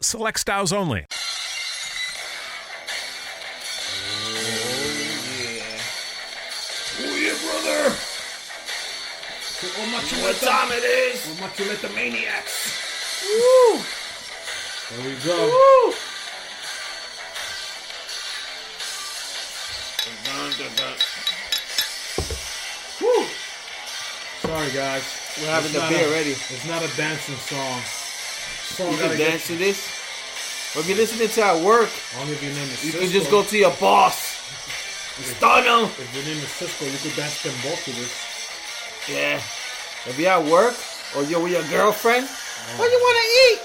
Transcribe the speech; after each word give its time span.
select 0.00 0.40
styles 0.40 0.72
only. 0.72 1.06
Oh 6.98 7.16
yeah, 7.16 7.36
brother. 7.44 7.94
What 10.22 10.36
time 10.36 10.70
it 10.72 10.84
is? 10.84 11.26
With 11.28 11.40
my 11.40 11.48
Chuleta 11.48 11.94
Maniacs. 11.94 13.22
Woo! 13.24 13.80
There 14.90 15.04
we 15.08 15.14
go. 15.24 15.36
Woo! 15.46 15.92
Dun, 20.24 20.50
dun, 20.58 20.72
dun. 20.76 20.94
Woo! 23.00 23.26
Sorry, 24.42 24.70
guys. 24.72 25.04
We're 25.40 25.46
having 25.50 25.70
It's 25.74 25.74
the 25.74 25.88
beer 25.88 26.06
uh, 26.06 26.10
a- 26.10 26.12
ready. 26.12 26.30
It's 26.30 26.66
not 26.68 26.82
a 26.82 26.96
dancing 26.96 27.36
song. 27.36 27.80
Song 28.76 28.92
You 28.92 28.98
can 28.98 29.16
dance 29.16 29.46
to 29.46 29.56
this. 29.56 29.88
Or 30.76 30.80
if 30.80 30.88
you're 30.88 30.98
listening 30.98 31.28
to 31.32 31.42
at 31.42 31.64
work, 31.64 31.88
Only 32.20 32.34
if 32.34 32.42
your 32.44 32.52
name 32.52 32.68
is 32.68 32.84
you 32.84 32.92
Cisco. 32.92 33.00
can 33.00 33.10
just 33.10 33.30
go 33.30 33.42
to 33.42 33.56
your 33.56 33.72
boss. 33.80 34.36
Stun 35.16 35.64
him. 35.64 35.88
If 35.96 36.12
your 36.12 36.24
name 36.28 36.36
is 36.44 36.52
Cisco, 36.60 36.84
you 36.84 36.98
could 37.00 37.16
dance 37.16 37.40
them 37.42 37.56
both 37.64 37.80
to 37.88 37.92
this. 37.96 38.12
Yeah. 39.08 39.40
If 40.04 40.18
you're 40.20 40.28
at 40.28 40.44
work 40.44 40.76
or 41.16 41.24
you're 41.24 41.40
with 41.40 41.52
your 41.52 41.64
girlfriend, 41.72 42.28
oh. 42.28 42.76
what 42.76 42.84
do 42.84 42.92
you 42.92 43.00
want 43.00 43.16
to 43.16 43.28
eat? 43.48 43.58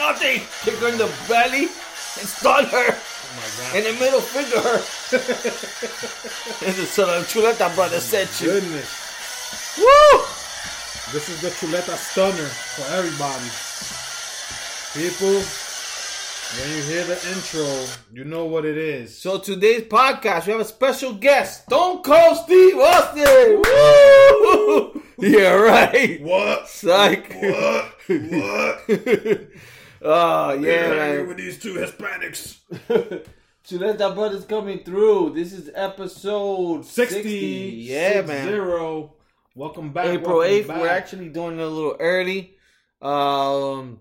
Nothing. 0.00 0.40
Kick 0.64 0.80
her 0.80 0.88
in 0.88 0.96
the 0.96 1.12
belly 1.28 1.68
and 2.16 2.24
stun 2.24 2.64
her. 2.72 2.88
Oh 2.88 3.32
my 3.36 3.48
god. 3.52 3.76
And 3.76 3.84
the 3.84 3.92
middle 4.00 4.24
finger 4.24 4.64
her. 4.64 4.80
this 6.64 6.78
is 6.78 6.88
so 6.88 7.04
the 7.04 7.20
Chuleta 7.28 7.68
brother 7.74 8.00
said 8.00 8.32
you. 8.40 8.48
Goodness. 8.48 9.76
Woo! 9.76 10.24
This 11.12 11.28
is 11.28 11.42
the 11.42 11.50
Chuleta 11.50 11.96
Stunner 11.96 12.48
for 12.48 12.88
everybody. 12.96 13.52
People, 14.94 15.28
when 16.56 16.70
you 16.76 16.82
hear 16.84 17.04
the 17.04 17.18
intro, 17.34 17.84
you 18.10 18.24
know 18.24 18.46
what 18.46 18.64
it 18.64 18.76
is. 18.78 19.16
So 19.16 19.38
today's 19.38 19.82
podcast, 19.82 20.46
we 20.46 20.52
have 20.52 20.62
a 20.62 20.64
special 20.64 21.12
guest, 21.12 21.64
Stone 21.64 22.02
Cold 22.02 22.38
Steve 22.38 22.78
Austin. 22.78 23.62
Woo! 23.64 25.02
Yeah, 25.20 25.54
right. 25.54 26.22
What? 26.22 26.68
Psych. 26.68 27.28
What? 27.34 27.84
What? 28.06 28.80
oh 30.00 30.52
yeah, 30.60 30.88
man. 30.90 31.26
with 31.26 31.38
these 31.38 31.58
two 31.58 31.74
Hispanics. 31.74 32.58
Chuleta 33.66 34.14
brothers 34.14 34.44
coming 34.44 34.84
through. 34.84 35.32
This 35.34 35.52
is 35.52 35.70
episode 35.74 36.84
60. 36.86 37.14
60. 37.14 37.30
Yeah, 37.88 38.12
six 38.12 38.28
man. 38.28 38.46
Zero. 38.46 39.14
Welcome 39.56 39.92
back. 39.92 40.06
April 40.06 40.38
welcome 40.38 40.54
8th. 40.54 40.66
back. 40.68 40.80
We're 40.82 40.88
actually 40.88 41.28
doing 41.30 41.58
it 41.58 41.62
a 41.62 41.66
little 41.66 41.96
early. 41.98 42.54
Um, 43.02 43.98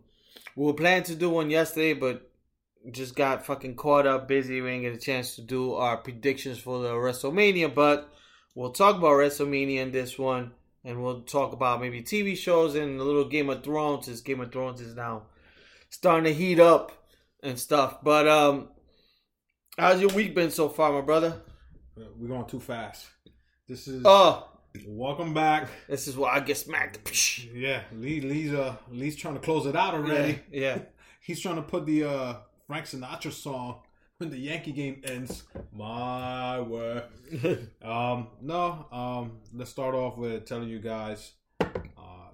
we 0.57 0.65
were 0.65 0.73
planning 0.73 1.03
to 1.03 1.15
do 1.15 1.29
one 1.29 1.51
yesterday, 1.51 1.93
but 1.93 2.31
just 2.89 3.15
got 3.15 3.45
fucking 3.45 3.75
caught 3.75 4.07
up 4.07 4.27
busy. 4.27 4.59
We 4.59 4.71
didn't 4.71 4.81
get 4.81 4.95
a 4.95 4.97
chance 4.97 5.35
to 5.35 5.41
do 5.43 5.75
our 5.75 5.97
predictions 5.97 6.57
for 6.57 6.81
the 6.81 6.89
WrestleMania, 6.89 7.75
but 7.75 8.11
we'll 8.55 8.71
talk 8.71 8.97
about 8.97 9.11
WrestleMania 9.11 9.77
in 9.81 9.91
this 9.91 10.17
one, 10.17 10.53
and 10.83 11.03
we'll 11.03 11.21
talk 11.21 11.53
about 11.53 11.79
maybe 11.79 12.01
TV 12.01 12.35
shows 12.35 12.73
and 12.73 12.99
a 12.99 13.03
little 13.03 13.29
Game 13.29 13.51
of 13.51 13.63
Thrones, 13.63 14.05
since 14.05 14.21
Game 14.21 14.41
of 14.41 14.51
Thrones 14.51 14.81
is 14.81 14.95
now 14.95 15.27
starting 15.91 16.23
to 16.23 16.33
heat 16.33 16.59
up 16.59 16.91
and 17.43 17.59
stuff. 17.59 17.99
But 18.01 18.27
um, 18.27 18.69
how's 19.77 20.01
your 20.01 20.09
week 20.09 20.33
been 20.33 20.49
so 20.49 20.69
far, 20.69 20.91
my 20.91 21.01
brother? 21.01 21.39
We're 21.95 22.29
going 22.29 22.47
too 22.47 22.59
fast. 22.59 23.05
This 23.67 23.87
is 23.87 24.01
Oh, 24.03 24.47
welcome 24.85 25.33
back. 25.33 25.69
this 25.87 26.07
is 26.07 26.17
why 26.17 26.31
I 26.35 26.39
get 26.41 26.57
smacked. 26.57 27.47
Yeah, 27.53 27.81
Lee 27.95 28.21
Lee's 28.21 28.53
uh 28.53 28.75
Lee's 28.91 29.15
trying 29.15 29.35
to 29.35 29.39
close 29.39 29.65
it 29.65 29.75
out 29.75 29.93
already. 29.93 30.39
yeah. 30.51 30.79
He's 31.21 31.41
trying 31.41 31.55
to 31.57 31.61
put 31.61 31.85
the 31.85 32.03
uh 32.03 32.35
Frank 32.67 32.85
Sinatra 32.85 33.31
song 33.31 33.81
when 34.17 34.29
the 34.29 34.37
Yankee 34.37 34.71
game 34.71 35.01
ends. 35.03 35.43
My 35.71 36.59
word. 36.61 37.03
um 37.81 38.27
no, 38.41 38.85
um 38.91 39.39
let's 39.53 39.71
start 39.71 39.95
off 39.95 40.17
with 40.17 40.45
telling 40.45 40.69
you 40.69 40.79
guys 40.79 41.33
uh 41.61 42.29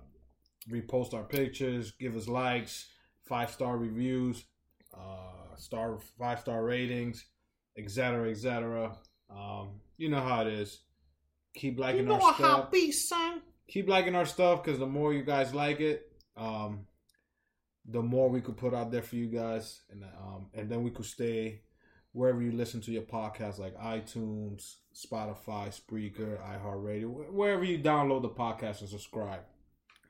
repost 0.69 1.13
our 1.13 1.23
pictures, 1.23 1.91
give 1.99 2.15
us 2.15 2.27
likes, 2.27 2.87
five 3.27 3.49
star 3.49 3.77
reviews, 3.77 4.43
uh 4.93 5.55
star 5.57 5.97
five 6.19 6.39
star 6.39 6.63
ratings, 6.63 7.25
etc. 7.77 8.29
etc. 8.29 8.97
Um 9.29 9.81
you 9.97 10.09
know 10.09 10.21
how 10.21 10.41
it 10.41 10.47
is. 10.47 10.79
Keep 11.55 11.79
liking 11.79 12.09
our 12.09 12.33
stuff 12.33 12.71
be, 12.71 12.91
son. 12.91 13.41
keep 13.67 13.87
liking 13.87 14.15
our 14.15 14.25
stuff 14.25 14.63
because 14.63 14.79
the 14.79 14.87
more 14.87 15.13
you 15.13 15.23
guys 15.23 15.53
like 15.53 15.79
it, 15.79 16.11
um, 16.35 16.87
the 17.85 18.01
more 18.01 18.29
we 18.29 18.41
could 18.41 18.57
put 18.57 18.73
out 18.73 18.91
there 18.91 19.03
for 19.03 19.15
you 19.15 19.27
guys, 19.27 19.81
and 19.91 20.03
um, 20.03 20.47
and 20.53 20.69
then 20.69 20.83
we 20.83 20.89
could 20.89 21.05
stay 21.05 21.61
wherever 22.13 22.41
you 22.41 22.51
listen 22.51 22.79
to 22.81 22.91
your 22.91 23.01
podcast, 23.03 23.59
like 23.59 23.75
iTunes, 23.77 24.75
Spotify, 24.95 25.69
Spreaker, 25.69 26.37
iHeartRadio, 26.41 27.31
wherever 27.31 27.63
you 27.63 27.79
download 27.79 28.21
the 28.21 28.29
podcast 28.29 28.81
and 28.81 28.89
subscribe. 28.89 29.41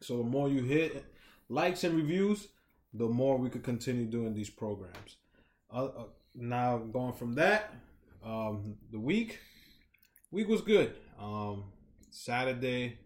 So 0.02 0.18
the 0.18 0.24
more 0.24 0.50
you 0.50 0.64
hit 0.64 1.06
likes 1.50 1.84
and 1.86 1.96
reviews, 1.96 2.50
the 2.94 3.08
more 3.08 3.38
we 3.38 3.50
could 3.50 3.64
continue 3.64 4.06
doing 4.06 4.34
these 4.34 4.50
programs. 4.50 5.18
Uh, 5.74 5.86
uh, 5.86 6.04
now 6.36 6.78
going 6.78 7.14
from 7.14 7.34
that, 7.36 7.74
um, 8.24 8.76
the 8.92 9.00
week 9.00 9.40
week 10.34 10.48
was 10.48 10.62
good. 10.62 10.96
Um, 11.22 11.66
Saturday 12.10 12.98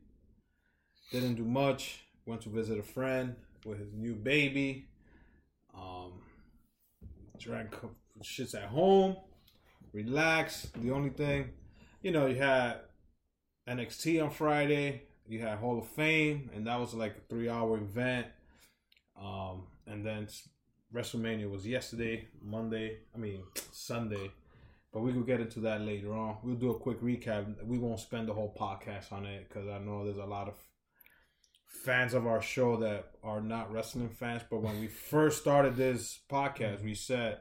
didn't 1.11 1.35
do 1.35 1.43
much. 1.43 2.05
Went 2.25 2.41
to 2.41 2.49
visit 2.49 2.79
a 2.79 2.83
friend 2.83 3.35
with 3.65 3.79
his 3.79 3.93
new 3.93 4.15
baby. 4.15 4.87
Um, 5.75 6.13
drank 7.37 7.75
shits 8.23 8.55
at 8.55 8.69
home. 8.69 9.17
Relax. 9.91 10.69
The 10.77 10.91
only 10.91 11.09
thing, 11.09 11.49
you 12.01 12.11
know, 12.11 12.27
you 12.27 12.35
had 12.35 12.77
NXT 13.67 14.23
on 14.23 14.29
Friday. 14.29 15.03
You 15.27 15.41
had 15.41 15.57
Hall 15.57 15.77
of 15.77 15.87
Fame, 15.87 16.49
and 16.55 16.65
that 16.67 16.79
was 16.79 16.93
like 16.93 17.17
a 17.17 17.21
three-hour 17.29 17.77
event. 17.77 18.27
Um, 19.21 19.63
and 19.85 20.05
then 20.05 20.27
WrestleMania 20.93 21.51
was 21.51 21.67
yesterday, 21.67 22.29
Monday. 22.41 22.99
I 23.13 23.17
mean 23.17 23.43
Sunday. 23.73 24.31
But 24.93 25.01
we 25.01 25.13
could 25.13 25.27
get 25.27 25.41
into 25.41 25.59
that 25.61 25.81
later 25.81 26.13
on. 26.13 26.37
We'll 26.43 26.55
do 26.55 26.71
a 26.71 26.79
quick 26.79 27.01
recap. 27.01 27.63
We 27.65 27.77
won't 27.77 27.99
spend 27.99 28.27
the 28.27 28.33
whole 28.33 28.55
podcast 28.57 29.11
on 29.11 29.25
it 29.25 29.47
because 29.47 29.67
I 29.67 29.79
know 29.79 30.05
there's 30.05 30.17
a 30.17 30.25
lot 30.25 30.47
of 30.47 30.55
fans 31.67 32.13
of 32.13 32.25
our 32.25 32.41
show 32.41 32.77
that 32.77 33.11
are 33.23 33.41
not 33.41 33.71
wrestling 33.71 34.09
fans. 34.09 34.43
But 34.49 34.61
when 34.61 34.79
we 34.79 34.87
first 34.87 35.41
started 35.41 35.75
this 35.75 36.19
podcast, 36.31 36.83
we 36.83 36.95
said 36.95 37.39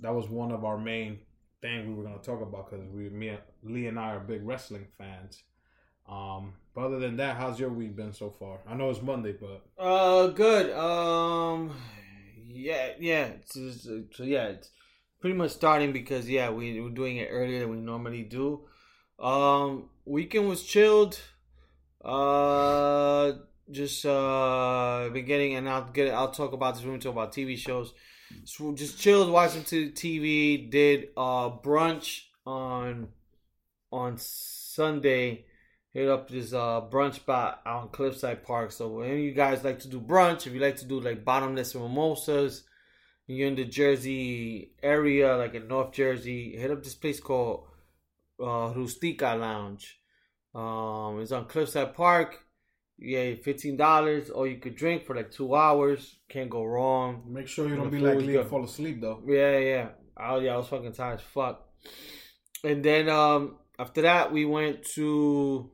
that 0.00 0.14
was 0.14 0.28
one 0.28 0.52
of 0.52 0.64
our 0.64 0.78
main 0.78 1.18
things 1.60 1.86
we 1.86 1.94
were 1.94 2.04
going 2.04 2.18
to 2.18 2.24
talk 2.24 2.40
about 2.40 2.70
because 2.70 2.86
we, 2.86 3.08
me, 3.10 3.36
Lee, 3.62 3.86
and 3.88 3.98
I 3.98 4.14
are 4.14 4.20
big 4.20 4.46
wrestling 4.46 4.86
fans. 4.96 5.42
Um, 6.08 6.54
but 6.74 6.82
other 6.82 6.98
than 7.00 7.16
that, 7.16 7.36
how's 7.36 7.58
your 7.58 7.70
week 7.70 7.96
been 7.96 8.12
so 8.12 8.30
far? 8.30 8.60
I 8.68 8.74
know 8.74 8.90
it's 8.90 9.02
Monday, 9.02 9.32
but 9.32 9.64
Uh, 9.76 10.28
good. 10.28 10.70
Um, 10.70 11.72
yeah, 12.46 12.90
yeah. 13.00 13.24
It's, 13.24 13.54
so 14.16 14.22
yeah, 14.22 14.48
it's 14.48 14.70
pretty 15.26 15.36
much 15.36 15.50
starting 15.50 15.92
because 15.92 16.30
yeah, 16.30 16.50
we 16.50 16.80
we're 16.80 16.88
doing 16.88 17.16
it 17.16 17.26
earlier 17.32 17.58
than 17.58 17.70
we 17.70 17.78
normally 17.78 18.22
do. 18.22 18.60
Um, 19.18 19.88
weekend 20.04 20.48
was 20.48 20.62
chilled. 20.62 21.20
Uh, 22.00 23.32
just 23.68 24.06
uh, 24.06 25.08
been 25.12 25.24
getting 25.24 25.56
and 25.56 25.68
I'll 25.68 25.90
get 25.90 26.14
I'll 26.14 26.30
talk 26.30 26.52
about 26.52 26.76
this 26.76 26.84
when 26.84 26.92
we 26.92 27.00
talk 27.00 27.10
about 27.10 27.32
TV 27.32 27.58
shows. 27.58 27.92
So 28.44 28.72
just 28.72 29.00
chilled, 29.00 29.28
watching 29.32 29.62
TV. 29.64 30.70
Did 30.70 31.08
uh 31.16 31.50
brunch 31.50 32.26
on 32.46 33.08
on 33.90 34.18
Sunday. 34.18 35.46
Hit 35.92 36.08
up 36.08 36.30
this 36.30 36.52
uh 36.52 36.82
brunch 36.82 37.14
spot 37.14 37.62
out 37.66 37.82
in 37.82 37.88
Cliffside 37.88 38.44
Park. 38.44 38.70
So 38.70 38.86
when 38.86 39.18
you 39.18 39.32
guys 39.32 39.64
like 39.64 39.80
to 39.80 39.88
do 39.88 40.00
brunch, 40.00 40.46
if 40.46 40.54
you 40.54 40.60
like 40.60 40.76
to 40.76 40.86
do 40.86 41.00
like 41.00 41.24
bottomless 41.24 41.74
mimosas, 41.74 42.62
you're 43.26 43.48
in 43.48 43.56
the 43.56 43.64
Jersey 43.64 44.72
area, 44.82 45.36
like 45.36 45.54
in 45.54 45.68
North 45.68 45.92
Jersey, 45.92 46.56
hit 46.56 46.70
up 46.70 46.82
this 46.82 46.94
place 46.94 47.20
called 47.20 47.66
uh 48.40 48.72
Rustica 48.74 49.34
Lounge. 49.34 50.00
Um, 50.54 51.20
it's 51.20 51.32
on 51.32 51.46
Cliffside 51.46 51.94
Park. 51.94 52.42
Yeah, 52.98 53.34
fifteen 53.34 53.76
dollars, 53.76 54.30
or 54.30 54.46
you 54.46 54.56
could 54.56 54.74
drink 54.74 55.04
for 55.04 55.14
like 55.14 55.30
two 55.30 55.54
hours. 55.54 56.16
Can't 56.30 56.48
go 56.48 56.64
wrong. 56.64 57.24
Make 57.28 57.46
sure 57.46 57.68
you 57.68 57.76
don't 57.76 57.90
be 57.90 57.98
like 57.98 58.18
and 58.18 58.48
fall 58.48 58.64
asleep 58.64 59.02
though. 59.02 59.22
Yeah, 59.26 59.58
yeah. 59.58 59.88
Oh 60.16 60.40
yeah, 60.40 60.54
I 60.54 60.56
was 60.56 60.68
fucking 60.68 60.92
tired 60.92 61.20
as 61.20 61.26
fuck. 61.26 61.68
And 62.64 62.82
then 62.82 63.10
um 63.10 63.58
after 63.78 64.00
that 64.02 64.32
we 64.32 64.46
went 64.46 64.82
to 64.94 65.70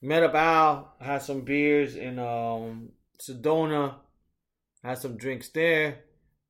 met 0.00 0.22
up 0.22 0.34
Al, 0.34 0.94
had 0.98 1.18
some 1.18 1.42
beers 1.42 1.94
in 1.94 2.18
um 2.18 2.90
Sedona, 3.20 3.96
had 4.82 4.96
some 4.96 5.18
drinks 5.18 5.50
there, 5.50 6.04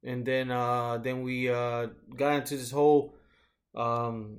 and 0.07 0.25
then 0.25 0.51
uh 0.51 0.99
then 0.99 1.23
we 1.23 1.51
uh 1.51 1.89
got 2.17 2.37
into 2.37 2.57
this 2.57 2.71
whole 2.71 3.15
um 3.75 4.39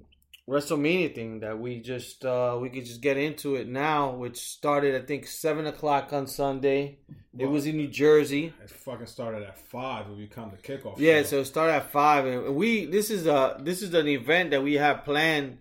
WrestleMania 0.49 1.13
thing 1.13 1.41
that 1.41 1.59
we 1.59 1.81
just 1.81 2.23
uh 2.23 2.57
we 2.59 2.69
could 2.69 2.85
just 2.85 3.01
get 3.01 3.17
into 3.17 3.55
it 3.55 3.67
now, 3.67 4.11
which 4.11 4.39
started 4.39 4.95
I 4.95 5.05
think 5.05 5.27
seven 5.27 5.67
o'clock 5.67 6.13
on 6.13 6.25
Sunday. 6.25 6.99
It 7.37 7.45
was 7.45 7.67
in 7.67 7.77
New 7.77 7.89
Jersey. 7.89 8.53
It 8.63 8.69
fucking 8.69 9.05
started 9.05 9.43
at 9.43 9.57
five 9.57 10.09
if 10.09 10.17
you 10.17 10.27
count 10.27 10.51
the 10.51 10.57
kickoff. 10.57 10.95
Yeah, 10.97 11.21
show. 11.21 11.27
so 11.27 11.39
it 11.41 11.45
started 11.45 11.73
at 11.73 11.91
five, 11.91 12.25
and 12.25 12.55
we 12.55 12.85
this 12.85 13.11
is 13.11 13.27
a 13.27 13.57
this 13.59 13.81
is 13.81 13.93
an 13.93 14.07
event 14.07 14.51
that 14.51 14.63
we 14.63 14.75
have 14.75 15.03
planned 15.03 15.59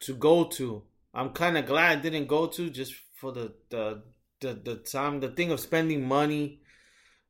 to 0.00 0.14
go 0.14 0.44
to. 0.44 0.82
I'm 1.14 1.30
kind 1.30 1.58
of 1.58 1.66
glad 1.66 1.98
I 1.98 2.00
didn't 2.00 2.26
go 2.26 2.46
to 2.46 2.70
just 2.70 2.94
for 3.16 3.32
the 3.32 3.52
the 3.68 4.02
the, 4.40 4.54
the 4.54 4.76
time 4.76 5.20
the 5.20 5.28
thing 5.28 5.52
of 5.52 5.60
spending 5.60 6.08
money. 6.08 6.61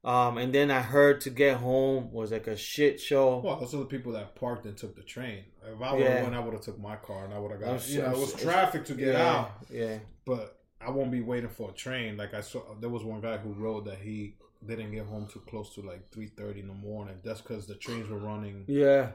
Um, 0.04 0.36
and 0.38 0.52
then 0.52 0.70
I 0.72 0.80
heard 0.80 1.20
to 1.22 1.30
get 1.30 1.58
home 1.58 2.10
was 2.10 2.32
like 2.32 2.48
a 2.48 2.56
shit 2.56 3.00
show. 3.00 3.38
Well, 3.38 3.60
those 3.60 3.72
are 3.74 3.78
the 3.78 3.84
people 3.84 4.12
that 4.12 4.34
parked 4.34 4.66
and 4.66 4.76
took 4.76 4.96
the 4.96 5.02
train. 5.02 5.44
If 5.64 5.80
I 5.80 5.92
would 5.92 6.02
have 6.02 6.14
Yeah. 6.16 6.22
went, 6.24 6.34
I 6.34 6.40
would 6.40 6.54
have 6.54 6.62
took 6.62 6.80
my 6.80 6.96
car 6.96 7.24
and 7.24 7.32
I 7.32 7.38
would 7.38 7.52
have 7.52 7.60
got. 7.60 7.80
su- 7.80 7.94
You 7.94 8.02
know, 8.02 8.10
it 8.12 8.18
was 8.18 8.34
traffic 8.34 8.84
to 8.86 8.94
get 8.94 9.14
yeah, 9.14 9.30
out, 9.30 9.52
yeah, 9.70 9.98
but 10.24 10.58
I 10.80 10.90
won't 10.90 11.12
be 11.12 11.20
waiting 11.20 11.48
for 11.50 11.70
a 11.70 11.72
train. 11.72 12.16
Like 12.16 12.34
I 12.34 12.40
saw, 12.40 12.74
there 12.80 12.90
was 12.90 13.04
one 13.04 13.20
guy 13.20 13.36
who 13.38 13.52
wrote 13.52 13.84
that 13.84 13.98
he 13.98 14.34
didn't 14.66 14.90
get 14.90 15.06
home 15.06 15.28
too 15.32 15.40
close 15.48 15.72
to 15.76 15.82
like 15.82 16.10
three 16.10 16.26
thirty 16.28 16.60
in 16.60 16.66
the 16.68 16.74
morning. 16.74 17.20
That's 17.22 17.40
because 17.40 17.66
the 17.68 17.76
trains 17.76 18.08
were 18.08 18.18
running. 18.18 18.64
yeah, 18.66 19.12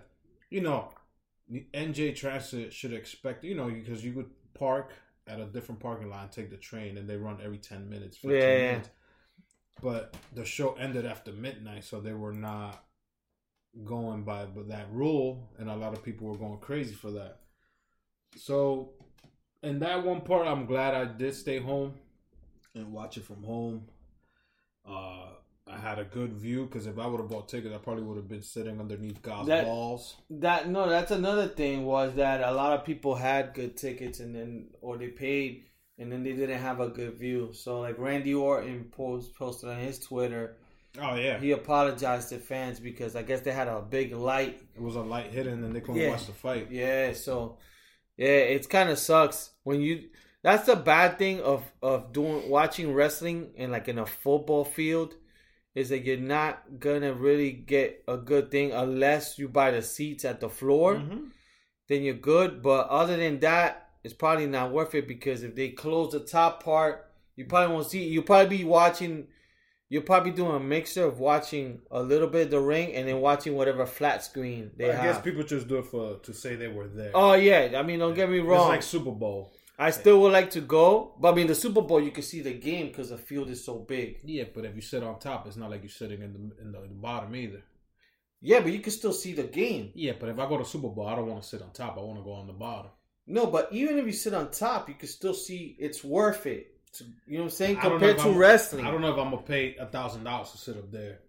You 0.50 0.62
know, 0.62 0.92
NJ 1.74 2.16
Transit 2.16 2.72
should 2.74 2.94
expect. 2.94 3.44
You 3.44 3.56
know, 3.56 3.70
because 3.70 4.06
you 4.06 4.14
could 4.14 4.30
park 4.54 4.94
at 5.28 5.42
a 5.42 5.46
different 5.46 5.82
parking 5.82 6.10
lot 6.10 6.24
and 6.24 6.32
take 6.32 6.50
the 6.50 6.56
train, 6.58 6.98
and 6.98 7.10
they 7.10 7.18
run 7.18 7.40
every 7.44 7.58
ten 7.58 7.90
minutes. 7.90 8.16
15 8.18 8.40
Yeah, 8.40 8.48
yeah. 8.48 8.72
minutes. 8.72 8.90
But 9.82 10.16
the 10.34 10.44
show 10.46 10.74
ended 10.74 11.06
after 11.06 11.32
midnight, 11.32 11.84
so 11.84 12.00
they 12.00 12.14
were 12.14 12.34
not 12.34 12.84
going 13.84 14.24
by 14.24 14.46
but 14.46 14.70
that 14.70 14.88
rule, 14.92 15.50
and 15.60 15.70
a 15.70 15.76
lot 15.76 15.94
of 15.94 16.04
people 16.04 16.28
were 16.28 16.38
going 16.38 16.58
crazy 16.60 16.96
for 16.96 17.12
that. 17.12 17.40
So, 18.36 18.94
in 19.62 19.80
that 19.80 20.04
one 20.04 20.22
part, 20.22 20.48
I'm 20.48 20.66
glad 20.66 20.94
I 20.96 21.06
did 21.06 21.36
stay 21.36 21.60
home 21.60 21.94
and 22.74 22.92
watch 22.92 23.18
it 23.18 23.24
from 23.26 23.44
home. 23.44 23.86
Uh, 24.88 25.28
I 25.70 25.78
had 25.78 26.00
a 26.00 26.06
good 26.06 26.34
view 26.34 26.66
because 26.66 26.88
if 26.88 26.98
I 26.98 27.06
would 27.08 27.20
have 27.20 27.30
bought 27.30 27.50
tickets, 27.50 27.76
I 27.76 27.78
probably 27.78 28.04
would 28.04 28.16
have 28.18 28.30
been 28.30 28.42
sitting 28.42 28.80
underneath 28.80 29.22
God's 29.22 29.50
That- 29.50 29.66
balls. 29.66 30.16
that 30.30 30.70
no, 30.70 30.88
that's 30.90 31.12
another 31.12 31.48
thing 31.48 31.86
was 31.86 32.16
that 32.16 32.42
a 32.42 32.52
lot 32.52 32.74
of 32.80 32.86
people 32.86 33.16
had 33.16 33.54
good 33.54 33.76
tickets 33.76 34.20
and 34.22 34.34
then 34.34 34.70
or 34.82 34.98
they 34.98 35.10
paid 35.10 35.66
and 36.00 36.12
then 36.12 36.24
they 36.24 36.34
didn't 36.34 36.60
have 36.60 36.80
a 36.80 36.90
good 36.90 37.16
view. 37.16 37.52
So 37.54 37.80
like 37.80 37.98
Randy 37.98 38.34
Orton 38.34 38.86
post 38.92 39.36
posted 39.36 39.70
on 39.70 39.80
his 39.80 40.00
Twitter, 40.00 40.58
Oh 41.00 41.16
yeah, 41.16 41.40
he 41.40 41.52
apologized 41.52 42.30
to 42.30 42.40
fans 42.40 42.80
because 42.80 43.16
I 43.16 43.22
guess 43.22 43.42
they 43.42 43.52
had 43.52 43.68
a 43.68 43.82
big 43.82 44.14
light. 44.14 44.62
it 44.76 44.82
was 44.82 44.96
a 44.96 45.02
light 45.02 45.32
hitting, 45.32 45.64
and 45.64 45.76
they 45.76 45.82
couldn't 45.82 46.02
Yeah. 46.02 46.10
watch 46.12 46.26
the 46.26 46.34
fight. 46.34 46.72
Yeah, 46.72 47.14
so 47.14 47.58
yeah, 48.18 48.28
it's 48.56 48.68
kind 48.68 48.90
of 48.90 48.98
sucks 48.98 49.52
when 49.64 49.82
you. 49.82 50.10
That's 50.44 50.66
the 50.66 50.76
bad 50.76 51.18
thing 51.18 51.42
of 51.42 51.64
of 51.82 52.14
doing 52.14 52.50
watching 52.50 52.94
wrestling 52.94 53.52
and 53.58 53.72
like 53.72 53.88
in 53.90 54.00
a 54.00 54.06
football 54.06 54.64
field 54.64 55.16
is 55.76 55.90
that 55.90 56.00
you're 56.06 56.18
not 56.18 56.80
gonna 56.80 57.14
really 57.14 57.52
get 57.52 58.04
a 58.08 58.18
good 58.18 58.50
thing 58.50 58.72
unless 58.72 59.38
you 59.38 59.48
buy 59.50 59.70
the 59.72 59.82
seats 59.82 60.26
at 60.26 60.40
the 60.40 60.50
floor. 60.50 60.96
Mhm. 60.96 61.32
then 61.90 62.02
you're 62.04 62.16
good. 62.16 62.62
But 62.62 62.88
other 62.90 63.16
than 63.18 63.40
that, 63.42 63.87
it's 64.08 64.14
probably 64.14 64.48
not 64.48 64.72
worth 64.72 64.96
it 64.96 65.06
because 65.06 65.44
if 65.44 65.54
they 65.54 65.68
close 65.68 66.14
the 66.14 66.22
top 66.22 66.64
part, 66.64 67.12
you 67.36 67.44
probably 67.44 67.76
won't 67.76 67.88
see. 67.88 68.08
You'll 68.08 68.24
probably 68.24 68.60
be 68.60 68.64
watching. 68.64 69.28
You'll 69.90 70.04
probably 70.04 70.32
doing 70.32 70.56
a 70.56 70.62
mixture 70.62 71.04
of 71.04 71.20
watching 71.20 71.82
a 71.92 72.02
little 72.02 72.30
bit 72.30 72.44
of 72.44 72.52
the 72.52 72.62
ring 72.62 72.94
and 72.94 73.06
then 73.06 73.20
watching 73.20 73.54
whatever 73.54 73.86
flat 73.86 74.24
screen 74.24 74.72
they 74.78 74.92
I 74.92 74.94
have. 74.94 75.02
I 75.02 75.08
guess 75.08 75.22
people 75.22 75.44
just 75.44 75.68
do 75.68 75.80
it 75.80 75.88
for 75.88 76.20
to 76.20 76.34
say 76.34 76.56
they 76.56 76.70
were 76.70 76.88
there. 76.88 77.12
oh 77.14 77.34
yeah, 77.34 77.78
I 77.78 77.84
mean, 77.84 78.00
don't 78.00 78.14
get 78.14 78.30
me 78.30 78.40
wrong. 78.40 78.62
It's 78.62 78.70
like 78.70 78.84
Super 78.84 79.12
Bowl. 79.12 79.54
I 79.78 79.92
still 79.92 80.22
would 80.22 80.32
like 80.32 80.52
to 80.52 80.62
go, 80.62 81.16
but 81.20 81.34
I 81.34 81.36
mean, 81.36 81.48
the 81.48 81.54
Super 81.54 81.82
Bowl 81.82 82.02
you 82.02 82.12
can 82.12 82.24
see 82.24 82.42
the 82.42 82.54
game 82.54 82.88
because 82.88 83.10
the 83.10 83.18
field 83.18 83.50
is 83.50 83.66
so 83.66 83.80
big. 83.80 84.20
Yeah, 84.24 84.46
but 84.56 84.64
if 84.64 84.74
you 84.74 84.82
sit 84.82 85.04
on 85.04 85.20
top, 85.20 85.46
it's 85.48 85.58
not 85.58 85.70
like 85.70 85.82
you're 85.84 85.90
sitting 85.90 86.22
in 86.22 86.32
the 86.32 86.40
in 86.62 86.72
the, 86.72 86.82
in 86.84 86.90
the 86.92 86.96
bottom 86.96 87.36
either. 87.36 87.62
Yeah, 88.40 88.62
but 88.62 88.72
you 88.72 88.80
can 88.80 88.94
still 88.94 89.14
see 89.14 89.34
the 89.34 89.44
game. 89.44 89.92
Yeah, 89.96 90.14
but 90.18 90.30
if 90.30 90.40
I 90.40 90.48
go 90.48 90.58
to 90.58 90.64
Super 90.64 90.88
Bowl, 90.88 91.08
I 91.08 91.16
don't 91.16 91.28
want 91.28 91.44
to 91.44 91.50
sit 91.50 91.62
on 91.62 91.72
top. 91.72 91.98
I 91.98 92.02
want 92.02 92.20
to 92.20 92.24
go 92.24 92.34
on 92.34 92.48
the 92.48 92.54
bottom. 92.54 92.92
No, 93.28 93.46
but 93.48 93.68
even 93.72 93.98
if 94.00 94.06
you 94.06 94.14
sit 94.14 94.34
on 94.34 94.52
top, 94.52 94.88
you 94.88 94.96
can 94.96 95.10
still 95.10 95.34
see 95.34 95.76
it's 95.80 96.04
worth 96.04 96.46
it. 96.46 96.74
To, 96.94 97.04
you 97.26 97.38
know 97.38 97.44
what 97.44 97.44
I'm 97.46 97.50
saying? 97.52 97.78
I 97.78 97.82
don't 97.84 97.92
know 97.92 97.98
Compared 98.00 98.18
to 98.20 98.24
I'm- 98.30 98.38
wrestling. 98.38 98.86
I 98.86 98.92
don't 98.92 99.02
know 99.02 99.12
if 99.12 99.18
I'm 99.20 99.32
gonna 99.32 99.42
pay 99.44 99.76
a 99.76 99.86
thousand 99.86 100.24
dollars 100.24 100.52
to 100.52 100.58
sit 100.58 100.78
up 100.78 100.92
there. 100.92 101.20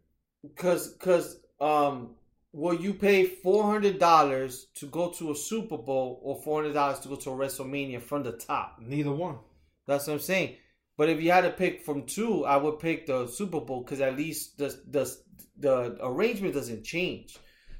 Cause, 0.56 0.94
cause, 1.00 1.40
um, 1.60 2.14
will 2.52 2.74
you 2.80 2.94
pay 2.94 3.26
four 3.26 3.64
hundred 3.64 3.98
dollars 3.98 4.68
to 4.76 4.86
go 4.86 5.10
to 5.10 5.32
a 5.32 5.34
Super 5.34 5.76
Bowl 5.76 6.20
or 6.22 6.40
four 6.42 6.62
hundred 6.62 6.74
dollars 6.74 7.00
to 7.00 7.08
go 7.08 7.16
to 7.16 7.30
a 7.30 7.34
WrestleMania 7.36 8.00
from 8.00 8.22
the 8.22 8.32
top? 8.32 8.78
Neither 8.80 9.12
one. 9.12 9.38
That's 9.86 10.06
what 10.06 10.14
I'm 10.14 10.20
saying. 10.20 10.56
But 10.96 11.08
if 11.08 11.20
you 11.20 11.30
had 11.32 11.42
to 11.42 11.50
pick 11.50 11.84
from 11.84 12.06
two, 12.06 12.44
I 12.44 12.56
would 12.56 12.78
pick 12.78 13.06
the 13.06 13.26
Super 13.26 13.60
Bowl 13.60 13.82
because 13.82 14.00
at 14.00 14.16
least 14.16 14.58
the 14.58 14.68
the 14.88 15.16
the 15.58 15.98
arrangement 16.00 16.54
doesn't 16.54 16.84
change. 16.84 17.36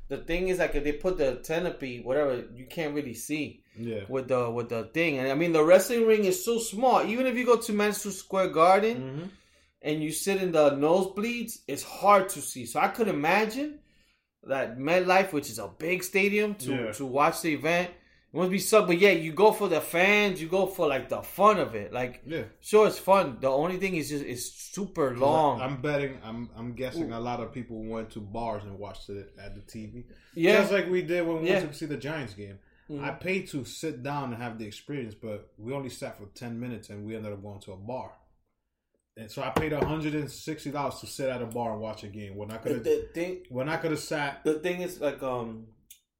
The 0.08 0.16
thing 0.19 0.49
is 0.49 0.58
like 0.58 0.75
if 0.75 0.84
they 0.84 0.93
put 0.93 1.19
the 1.19 1.40
canopy, 1.46 2.00
whatever, 2.00 2.44
you 2.55 2.66
can't 2.66 2.94
really 2.94 3.14
see 3.14 3.62
Yeah. 3.78 4.05
with 4.08 4.28
the 4.28 4.50
with 4.50 4.69
the 4.70 4.84
thing. 4.84 5.19
And 5.19 5.28
I 5.31 5.34
mean 5.34 5.52
the 5.52 5.62
wrestling 5.64 6.06
ring 6.06 6.25
is 6.25 6.44
so 6.44 6.58
small. 6.58 7.05
Even 7.05 7.26
if 7.26 7.37
you 7.37 7.44
go 7.44 7.56
to 7.56 7.72
Madison 7.72 8.12
Square 8.12 8.49
Garden 8.49 8.96
Mm-hmm. 8.96 9.26
and 9.82 10.02
you 10.02 10.10
sit 10.10 10.43
in 10.43 10.52
the 10.52 10.70
nosebleeds, 10.70 11.58
it's 11.69 11.82
hard 11.82 12.28
to 12.31 12.40
see. 12.40 12.64
So 12.66 12.81
I 12.81 12.88
could 12.88 13.08
imagine 13.08 13.78
that 14.44 14.78
MetLife, 14.78 15.32
which 15.32 15.50
is 15.50 15.58
a 15.58 15.69
big 15.69 16.02
stadium, 16.02 16.55
to 16.56 16.70
Yeah. 16.72 16.93
to 16.93 17.05
watch 17.06 17.43
the 17.43 17.52
event, 17.52 17.90
it 18.33 18.37
must 18.37 18.51
be 18.51 18.59
so. 18.59 18.85
But 18.87 18.99
yeah, 18.99 19.11
you 19.11 19.33
go 19.33 19.53
for 19.53 19.69
the 19.69 19.81
fans, 19.81 20.41
you 20.41 20.49
go 20.49 20.67
for 20.67 20.87
like 20.87 21.09
the 21.09 21.23
fun 21.23 21.59
of 21.59 21.75
it. 21.75 21.93
Like 21.93 22.23
Yeah. 22.27 22.45
sure, 22.61 22.87
it's 22.87 22.99
fun. 22.99 23.39
The 23.41 23.49
only 23.49 23.79
thing 23.79 23.97
is 23.97 24.09
just 24.11 24.25
it's 24.25 24.51
super 24.53 25.17
long. 25.17 25.61
I'm 25.61 25.81
betting. 25.81 26.19
I'm 26.23 26.51
I'm 26.57 26.75
guessing 26.75 27.13
a 27.13 27.21
lot 27.21 27.41
of 27.41 27.53
people 27.53 27.83
went 27.85 28.11
to 28.11 28.21
bars 28.21 28.65
and 28.65 28.79
watched 28.79 29.09
it 29.09 29.35
at 29.43 29.55
the 29.55 29.63
TV. 29.63 30.05
yeah, 30.35 30.61
Just 30.61 30.73
like 30.73 30.89
we 30.89 31.03
did 31.03 31.27
when 31.27 31.43
we 31.43 31.49
Yeah. 31.49 31.58
went 31.61 31.73
to 31.73 31.79
see 31.79 31.87
the 31.87 31.97
Giants 31.97 32.35
game. 32.35 32.58
Mhm. 32.91 33.05
I 33.05 33.11
paid 33.11 33.49
to 33.49 33.65
sit 33.67 34.03
down 34.03 34.32
and 34.32 34.43
have 34.43 34.58
the 34.58 34.67
experience, 34.67 35.15
but 35.15 35.51
we 35.58 35.75
only 35.75 35.91
sat 35.91 36.19
for 36.19 36.27
ten 36.35 36.58
minutes 36.58 36.89
and 36.91 37.06
we 37.06 37.17
ended 37.17 37.32
up 37.32 37.43
going 37.43 37.61
to 37.61 37.73
a 37.73 37.77
bar. 37.77 38.13
And 39.17 39.31
so 39.31 39.43
I 39.43 39.51
paid 39.51 39.73
hundred 39.73 40.15
and 40.15 40.31
sixty 40.31 40.70
dollars 40.70 41.01
to 41.01 41.06
sit 41.06 41.29
at 41.29 41.43
a 41.43 41.47
bar 41.47 41.73
and 41.73 41.81
watch 41.81 42.05
a 42.05 42.08
game 42.08 42.37
when 42.37 42.51
I 42.51 42.56
could 42.58 42.87
have 42.87 43.37
when 43.51 43.69
I 43.69 43.77
could 43.79 43.91
have 43.91 44.01
sat. 44.01 44.44
The 44.44 44.55
thing 44.61 44.81
is 44.81 45.01
like 45.01 45.23
um 45.23 45.67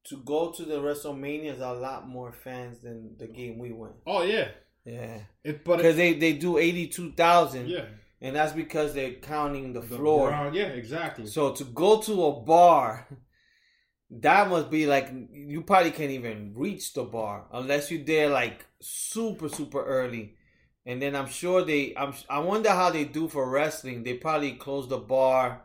to 0.09 0.17
go 0.19 0.51
to 0.53 0.65
the 0.65 0.77
WrestleMania 0.77 1.55
is 1.55 1.61
a 1.61 1.73
lot 1.73 2.09
more 2.09 2.33
fans 2.33 2.81
than 2.81 3.17
the 3.19 3.27
game 3.27 3.59
we 3.59 3.73
went. 3.73 3.95
Oh 4.07 4.23
yeah, 4.23 4.49
Yeah, 4.85 5.21
it 5.45 5.65
but 5.65 5.77
because 5.79 5.97
they 5.97 6.15
they 6.15 6.33
do 6.35 6.59
eighty 6.59 6.87
two 6.89 7.13
thousand. 7.13 7.69
yeah 7.69 7.85
and 8.21 8.35
that's 8.35 8.53
because 8.53 8.95
they're 8.95 9.13
counting 9.15 9.73
the 9.73 9.81
the 9.81 9.97
floor. 9.97 10.29
ground- 10.31 10.55
yeah 10.55 10.67
exactly. 10.83 11.27
So 11.27 11.53
to 11.53 11.65
go 11.65 12.01
to 12.03 12.25
a 12.27 12.33
bar, 12.41 13.07
that 14.11 14.49
must 14.49 14.71
be 14.71 14.87
like 14.87 15.11
you 15.33 15.63
probably 15.63 15.91
can't 15.93 16.11
even 16.11 16.53
reach 16.57 16.95
the 16.95 17.05
bar 17.05 17.47
unless 17.53 17.91
you're 17.91 18.05
there 18.05 18.29
like 18.31 18.67
super 18.81 19.49
super 19.49 19.85
early. 19.85 20.35
And 20.87 21.03
then 21.03 21.15
I'm 21.15 21.29
sure 21.29 21.65
they 21.65 21.95
I'm 21.97 22.15
I 22.31 22.39
wonder 22.41 22.71
how 22.71 22.91
they 22.91 23.05
do 23.05 23.29
for 23.29 23.49
wrestling. 23.49 24.03
They 24.05 24.15
probably 24.15 24.53
close 24.53 24.89
the 24.89 24.99
bar 24.99 25.63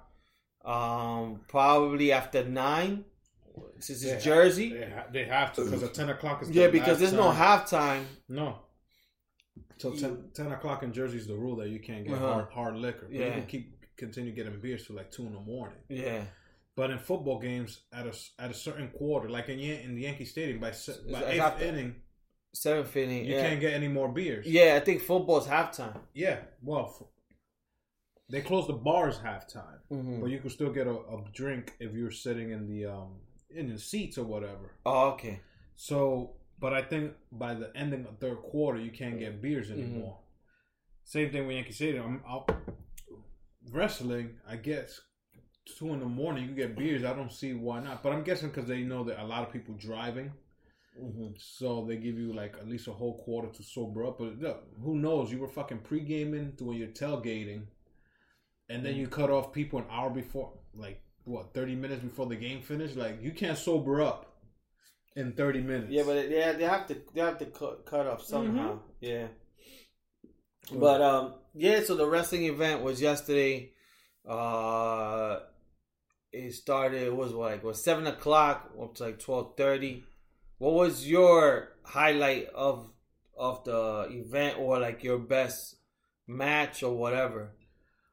um 0.65 1.41
probably 1.47 2.11
after 2.11 2.43
9 2.43 3.05
since 3.79 4.03
it's 4.03 4.23
Jersey. 4.23 4.73
they, 4.73 4.89
ha- 4.89 5.05
they 5.11 5.25
have 5.25 5.53
to 5.53 5.63
because 5.65 5.83
at 5.83 5.93
ten 5.93 6.09
o'clock 6.09 6.41
is 6.43 6.49
Yeah, 6.49 6.67
because 6.67 6.99
there's 6.99 7.13
no 7.13 7.31
time. 7.31 7.35
halftime. 7.59 8.03
No. 8.29 8.59
So 9.77 9.91
10, 9.91 10.29
10 10.33 10.51
o'clock 10.53 10.83
in 10.83 10.93
Jersey 10.93 11.17
is 11.17 11.27
the 11.27 11.35
rule 11.35 11.55
that 11.57 11.69
you 11.69 11.79
can't 11.79 12.05
get 12.05 12.13
Uh-huh. 12.13 12.33
hard, 12.33 12.51
hard 12.51 12.75
liquor. 12.77 13.07
But 13.07 13.13
Yeah. 13.19 13.25
you 13.27 13.31
can 13.33 13.45
keep 13.47 13.65
continue 13.97 14.31
getting 14.31 14.59
beers 14.61 14.87
till 14.87 14.95
like 14.95 15.11
two 15.11 15.25
in 15.25 15.33
the 15.33 15.39
morning. 15.39 15.77
Yeah. 15.89 16.23
But 16.75 16.89
in 16.89 16.97
football 16.99 17.39
games, 17.39 17.81
at 17.91 18.07
a 18.07 18.13
at 18.39 18.49
a 18.49 18.53
certain 18.53 18.89
quarter, 18.89 19.29
like 19.29 19.49
in 19.49 19.59
in 19.59 19.95
the 19.95 20.01
Yankee 20.01 20.25
Stadium, 20.25 20.59
by 20.59 20.71
se- 20.71 21.01
by 21.11 21.19
It's 21.19 21.27
eighth 21.29 21.41
after- 21.41 21.65
inning, 21.65 21.95
Seventh 22.55 22.95
inning. 22.95 23.25
you 23.25 23.33
yeah. 23.35 23.47
can't 23.49 23.59
get 23.61 23.73
any 23.73 23.87
more 23.87 24.09
beers. 24.11 24.45
yeah, 24.47 24.75
I 24.75 24.79
think 24.79 25.01
football's 25.01 25.47
halftime. 25.47 25.99
Yeah. 26.13 26.39
Well, 26.61 26.85
f- 27.01 27.07
they 28.29 28.41
close 28.41 28.65
the 28.67 28.73
bars 28.73 29.17
halftime, 29.19 29.79
Mhm. 29.91 30.21
but 30.21 30.27
you 30.31 30.39
can 30.39 30.49
still 30.49 30.71
get 30.71 30.87
a, 30.87 30.93
a 30.95 31.23
drink 31.33 31.73
if 31.79 31.93
you're 31.93 32.11
sitting 32.11 32.51
in 32.51 32.67
the 32.67 32.85
um 32.85 33.21
in 33.55 33.69
the 33.69 33.77
seats 33.79 34.17
or 34.17 34.23
whatever. 34.25 34.71
Oh, 34.85 35.09
okay. 35.11 35.41
So, 35.75 36.31
but 36.59 36.73
I 36.73 36.81
think 36.81 37.13
by 37.31 37.53
the 37.53 37.71
ending 37.75 38.05
of 38.05 38.17
third 38.19 38.37
quarter, 38.41 38.79
you 38.79 38.91
can't 38.91 39.19
get 39.19 39.41
beers 39.41 39.69
Mm-hmm. 39.69 39.81
anymore. 39.81 40.17
Same 41.03 41.31
thing 41.31 41.45
with 41.47 41.55
Yankee 41.55 41.73
Stadium. 41.73 42.05
I'm 42.05 42.31
out 42.31 42.49
wrestling. 43.71 44.37
I 44.47 44.55
guess 44.55 45.01
two 45.77 45.93
in 45.93 45.99
the 45.99 46.05
morning 46.05 46.45
you 46.47 46.55
get 46.55 46.77
beers. 46.77 47.03
I 47.03 47.13
don't 47.13 47.31
see 47.31 47.53
why 47.53 47.79
not. 47.81 48.03
But 48.03 48.13
I'm 48.13 48.23
guessing 48.23 48.49
because 48.49 48.67
they 48.67 48.81
know 48.83 49.03
that 49.05 49.21
a 49.21 49.25
lot 49.25 49.43
of 49.45 49.51
people 49.51 49.75
driving, 49.75 50.31
so 51.37 51.85
they 51.87 51.97
give 51.97 52.17
you 52.17 52.33
like 52.33 52.55
at 52.59 52.67
least 52.67 52.87
a 52.87 52.93
whole 52.93 53.21
quarter 53.23 53.49
to 53.49 53.63
sober 53.63 54.05
up. 54.05 54.19
But 54.19 54.39
look, 54.39 54.63
who 54.81 54.95
knows? 54.97 55.31
You 55.31 55.39
were 55.39 55.47
fucking 55.49 55.79
pre 55.79 55.99
gaming 56.01 56.53
doing 56.57 56.77
your 56.77 56.89
tailgating, 56.89 57.63
and 58.69 58.85
then 58.85 58.95
you 58.95 59.07
cut 59.07 59.29
off 59.29 59.51
people 59.53 59.79
an 59.79 59.85
hour 59.89 60.09
before, 60.09 60.53
like 60.75 61.01
what, 61.25 61.53
thirty 61.53 61.75
minutes 61.75 62.03
before 62.03 62.27
the 62.27 62.35
game 62.35 62.61
finished. 62.61 62.95
Like 62.95 63.21
you 63.21 63.31
can't 63.31 63.57
sober 63.57 64.01
up 64.01 64.33
in 65.15 65.33
thirty 65.33 65.61
minutes. 65.61 65.91
Yeah, 65.91 66.03
but 66.05 66.15
they 66.15 66.55
they 66.57 66.65
have 66.65 66.87
to 66.87 66.97
they 67.13 67.21
have 67.21 67.37
to 67.39 67.45
cut 67.45 67.85
cut 67.85 68.07
off 68.07 68.23
somehow. 68.23 68.73
Mm-hmm. 68.73 68.77
Yeah. 69.01 69.27
But 70.71 71.01
um 71.01 71.33
yeah, 71.53 71.81
so 71.83 71.95
the 71.95 72.07
wrestling 72.07 72.43
event 72.45 72.81
was 72.81 73.01
yesterday. 73.01 73.71
Uh 74.27 75.39
it 76.31 76.53
started 76.53 77.03
it 77.03 77.15
was 77.15 77.33
what, 77.33 77.51
like 77.51 77.63
was 77.63 77.83
seven 77.83 78.07
o'clock 78.07 78.71
up 78.81 78.95
to 78.95 79.03
like 79.03 79.19
twelve 79.19 79.55
thirty. 79.57 80.03
What 80.57 80.73
was 80.73 81.07
your 81.07 81.69
highlight 81.83 82.47
of 82.55 82.89
of 83.37 83.63
the 83.65 84.07
event 84.09 84.57
or 84.59 84.79
like 84.79 85.03
your 85.03 85.19
best 85.19 85.75
match 86.27 86.83
or 86.83 86.95
whatever? 86.95 87.51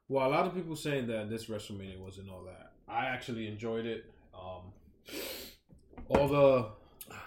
Well, 0.07 0.27
a 0.27 0.29
lot 0.29 0.45
of 0.45 0.53
people 0.53 0.75
saying 0.75 1.07
that 1.07 1.29
this 1.29 1.45
WrestleMania 1.45 1.97
wasn't 1.97 2.29
all 2.29 2.43
that. 2.43 2.70
I 2.91 3.05
actually 3.05 3.47
enjoyed 3.47 3.85
it. 3.85 4.05
Um, 4.33 4.73
all 6.09 6.27
the 6.27 6.67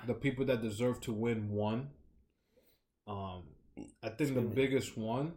the 0.07 0.15
people 0.15 0.45
that 0.47 0.63
deserve 0.63 1.01
to 1.03 1.13
win 1.13 1.51
won. 1.51 1.89
Um, 3.07 3.45
I 4.03 4.09
think 4.11 4.35
the 4.35 4.41
biggest 4.41 4.97
one. 4.97 5.33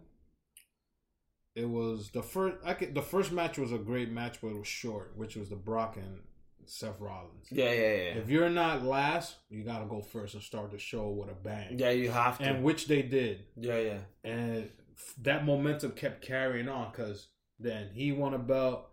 It 1.56 1.68
was 1.68 2.12
the 2.12 2.22
first. 2.22 2.58
I 2.64 2.74
could, 2.74 2.94
the 2.94 3.02
first 3.02 3.32
match 3.32 3.58
was 3.58 3.72
a 3.72 3.80
great 3.80 4.12
match, 4.12 4.40
but 4.42 4.50
it 4.50 4.58
was 4.58 4.68
short, 4.68 5.14
which 5.16 5.36
was 5.36 5.50
the 5.50 5.56
Brock 5.56 5.98
and 5.98 6.20
Seth 6.66 7.00
Rollins. 7.00 7.48
Yeah, 7.50 7.72
yeah, 7.72 7.82
yeah. 7.82 8.22
If 8.22 8.30
you're 8.30 8.50
not 8.50 8.84
last, 8.84 9.38
you 9.50 9.64
gotta 9.64 9.86
go 9.86 10.02
first 10.02 10.36
and 10.36 10.44
start 10.44 10.72
the 10.72 10.78
show 10.78 11.10
with 11.10 11.30
a 11.30 11.34
bang. 11.34 11.80
Yeah, 11.80 11.90
you 11.92 12.12
have 12.12 12.38
to. 12.38 12.44
and 12.44 12.64
which 12.64 12.88
they 12.88 13.02
did 13.02 13.46
yeah, 13.56 13.80
yeah. 13.80 13.98
and 14.24 14.70
f- 14.96 15.16
that 15.24 15.46
momentum 15.46 15.92
kept 15.92 16.22
carrying 16.22 16.68
on 16.68 16.92
because 16.92 17.28
then 17.60 17.90
he 17.94 18.12
won 18.12 18.36
a 18.36 18.40
belt 18.40 18.88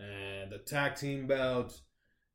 and 0.00 0.50
the 0.50 0.58
tag 0.58 0.96
team 0.96 1.26
belts 1.26 1.82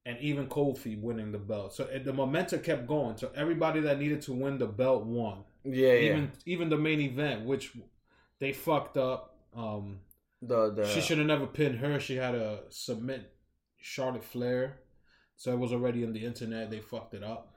and 0.06 0.18
even 0.20 0.48
Kofi 0.48 1.02
winning 1.02 1.32
the 1.32 1.40
belt. 1.40 1.74
So 1.74 1.88
the 2.04 2.14
momentum 2.14 2.60
kept 2.62 2.88
going. 2.88 3.18
So 3.18 3.32
everybody 3.36 3.80
that 3.82 4.00
needed 4.00 4.22
to 4.24 4.34
win 4.34 4.58
the 4.58 4.68
belt 4.68 5.04
won. 5.06 5.44
Yeah, 5.64 5.94
yeah. 5.94 5.94
Even 5.94 6.32
even 6.46 6.70
the 6.70 6.78
main 6.78 7.00
event, 7.02 7.46
which 7.46 7.72
they 8.40 8.54
fucked 8.54 8.98
up. 8.98 9.36
Um, 9.56 10.00
the 10.42 10.72
the 10.72 10.88
she 10.88 11.02
should 11.02 11.18
have 11.18 11.28
never 11.28 11.48
pinned 11.48 11.80
her. 11.80 12.00
She 12.00 12.18
had 12.18 12.32
to 12.32 12.60
submit 12.70 13.34
Charlotte 13.80 14.24
Flair. 14.24 14.80
So 15.38 15.52
it 15.52 15.60
was 15.60 15.74
already 15.74 16.06
on 16.06 16.14
the 16.14 16.24
internet. 16.24 16.70
They 16.70 16.80
fucked 16.80 17.14
it 17.14 17.24
up. 17.24 17.54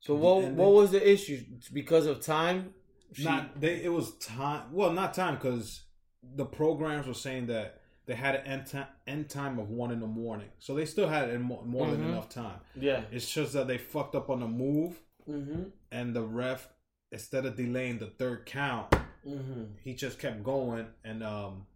So 0.00 0.14
what 0.14 0.44
what 0.52 0.72
was 0.72 0.90
the 0.90 1.10
issue? 1.10 1.42
Because 1.72 2.06
of 2.06 2.20
time? 2.20 2.74
She- 3.12 3.24
not 3.24 3.58
they 3.60 3.82
it 3.82 3.92
was 3.92 4.16
time 4.18 4.64
well 4.72 4.92
not 4.92 5.14
time 5.14 5.36
because 5.36 5.82
the 6.22 6.44
programs 6.44 7.06
were 7.06 7.14
saying 7.14 7.46
that 7.46 7.75
they 8.06 8.14
had 8.14 8.36
an 8.36 8.46
end 8.46 8.66
time, 8.66 8.86
end 9.06 9.28
time 9.28 9.58
of 9.58 9.68
one 9.70 9.90
in 9.90 10.00
the 10.00 10.06
morning 10.06 10.48
so 10.58 10.74
they 10.74 10.84
still 10.86 11.08
had 11.08 11.38
more, 11.40 11.64
more 11.64 11.90
than 11.90 12.00
Mhm. 12.00 12.08
enough 12.10 12.28
time 12.28 12.60
yeah. 12.74 13.02
it's 13.10 13.30
just 13.30 13.52
that 13.52 13.66
they 13.66 13.78
fucked 13.78 14.14
up 14.14 14.30
on 14.30 14.40
the 14.40 14.48
move 14.48 15.00
Mm-hmm. 15.28 15.62
and 15.90 16.14
the 16.14 16.22
ref 16.22 16.68
instead 17.10 17.46
of 17.46 17.56
delaying 17.56 17.98
the 17.98 18.06
third 18.06 18.46
count 18.46 18.90
Mm-hmm. 19.26 19.64
he 19.82 19.94
just 19.94 20.18
kept 20.20 20.42
going 20.44 20.86
and 21.04 21.22
um 21.24 21.66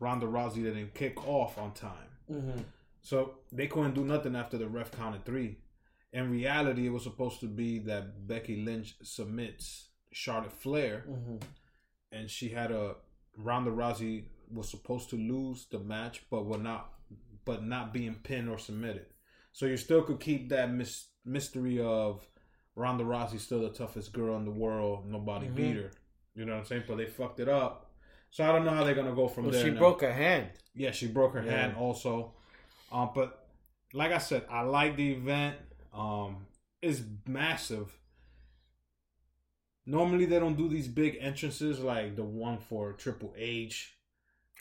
Ronda 0.00 0.26
Rousey 0.26 0.62
didn't 0.62 0.94
kick 0.94 1.26
off 1.26 1.58
on 1.58 1.72
time 1.74 2.10
Mm-hmm. 2.30 2.60
so 3.02 3.38
they 3.52 3.66
couldn't 3.66 3.94
do 3.94 4.04
nothing 4.04 4.36
after 4.36 4.56
the 4.58 4.68
ref 4.68 4.90
counted 4.92 5.24
three 5.24 5.58
in 6.12 6.30
reality 6.30 6.86
it 6.86 6.90
was 6.90 7.02
supposed 7.02 7.40
to 7.40 7.46
be 7.46 7.80
that 7.80 8.26
Becky 8.28 8.62
Lynch 8.64 8.94
submits 9.02 9.88
Charlotte 10.12 10.52
Flair 10.52 11.04
Mm-hmm. 11.10 11.36
and 12.12 12.30
she 12.30 12.50
had 12.50 12.70
a 12.70 12.94
Ronda 13.36 13.72
Rousey 13.72 14.26
was 14.52 14.68
supposed 14.70 15.10
to 15.10 15.16
lose 15.16 15.66
the 15.70 15.78
match, 15.78 16.22
but 16.30 16.44
were 16.46 16.58
not, 16.58 16.92
but 17.44 17.64
not 17.64 17.92
being 17.92 18.14
pinned 18.14 18.48
or 18.48 18.58
submitted. 18.58 19.06
So 19.52 19.66
you 19.66 19.76
still 19.76 20.02
could 20.02 20.20
keep 20.20 20.48
that 20.48 20.70
mis- 20.72 21.08
mystery 21.24 21.80
of 21.80 22.26
Ronda 22.76 23.04
Rousey 23.04 23.38
still 23.38 23.60
the 23.62 23.68
toughest 23.70 24.12
girl 24.12 24.36
in 24.36 24.44
the 24.44 24.50
world. 24.50 25.06
Nobody 25.08 25.46
Mhm. 25.46 25.54
beat 25.54 25.76
her. 25.76 25.90
You 26.34 26.44
know 26.44 26.52
what 26.54 26.58
I'm 26.60 26.64
saying? 26.66 26.84
But 26.88 26.96
they 26.96 27.06
fucked 27.06 27.38
it 27.40 27.48
up. 27.48 27.92
So 28.30 28.42
I 28.44 28.50
don't 28.50 28.64
know 28.64 28.72
how 28.72 28.82
they're 28.82 28.96
gonna 28.96 29.14
go 29.14 29.28
from 29.28 29.44
Well, 29.44 29.52
there. 29.52 29.64
she 29.64 29.70
now. 29.70 29.78
broke 29.78 30.00
her 30.00 30.12
hand. 30.12 30.50
Yeah, 30.74 30.90
she 30.90 31.06
broke 31.06 31.34
her 31.34 31.44
Yeah. 31.44 31.52
hand 31.52 31.76
also. 31.76 32.34
Um, 32.90 33.10
but 33.14 33.48
like 33.92 34.10
I 34.10 34.18
said, 34.18 34.44
I 34.50 34.62
like 34.62 34.96
the 34.96 35.12
event. 35.12 35.56
Um, 35.92 36.46
it's 36.82 37.00
massive. 37.26 37.96
Normally 39.86 40.24
they 40.24 40.38
don't 40.38 40.56
do 40.56 40.68
these 40.68 40.88
big 40.88 41.18
entrances 41.20 41.78
like 41.80 42.16
the 42.16 42.24
one 42.24 42.58
for 42.58 42.92
Triple 42.94 43.34
H. 43.36 43.93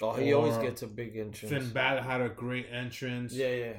Oh, 0.02 0.14
he 0.14 0.34
always 0.34 0.58
gets 0.58 0.82
a 0.82 0.88
big 0.88 1.16
entrance. 1.18 1.54
Finn 1.54 1.70
Balor 1.72 2.02
had 2.02 2.22
a 2.22 2.30
great 2.30 2.68
entrance. 2.72 3.34
yeah, 3.34 3.50
yeah. 3.50 3.74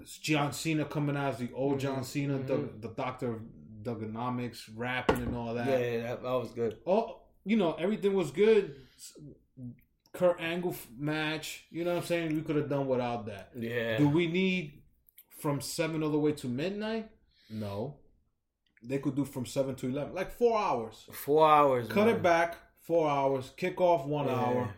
It's 0.00 0.18
John 0.18 0.52
Cena 0.52 0.84
coming 0.84 1.16
out 1.16 1.34
as 1.34 1.38
the 1.38 1.50
old 1.54 1.78
John 1.80 2.00
Mhm, 2.00 2.04
Cena, 2.04 2.38
the, 2.38 2.68
the 2.80 2.88
doctor 2.88 3.34
of 3.34 3.40
Thuganomics, 3.84 4.68
rapping 4.74 5.18
and 5.18 5.36
all 5.36 5.54
that. 5.54 5.66
Yeah, 5.68 5.78
yeah, 5.78 6.02
that, 6.02 6.22
that 6.22 6.32
was 6.32 6.50
good. 6.50 6.78
Oh, 6.86 7.20
you 7.44 7.56
know, 7.56 7.74
everything 7.74 8.14
was 8.14 8.30
good. 8.30 8.74
Kurt 10.12 10.40
Angle 10.40 10.74
match. 10.98 11.64
You 11.70 11.84
know 11.84 11.92
what 11.94 12.00
I'm 12.00 12.06
saying? 12.06 12.34
We 12.34 12.42
could 12.42 12.56
have 12.56 12.68
done 12.68 12.86
without 12.86 13.26
that. 13.26 13.50
Yeah. 13.56 13.96
Do 13.98 14.08
we 14.08 14.26
need 14.26 14.82
from 15.40 15.60
seven 15.60 16.02
all 16.02 16.10
the 16.10 16.18
way 16.18 16.32
to 16.32 16.46
midnight? 16.48 17.10
No. 17.50 17.96
They 18.82 18.98
could 18.98 19.14
do 19.16 19.24
from 19.24 19.46
seven 19.46 19.74
to 19.76 19.86
eleven, 19.88 20.14
like 20.14 20.32
four 20.32 20.58
hours. 20.58 21.06
Four 21.12 21.48
hours. 21.48 21.88
Cut 21.88 22.06
man. 22.06 22.16
it 22.16 22.22
back, 22.22 22.56
four 22.82 23.08
hours. 23.08 23.52
Kick 23.56 23.80
off 23.80 24.06
one 24.06 24.26
Yeah. 24.26 24.34
hour. 24.34 24.74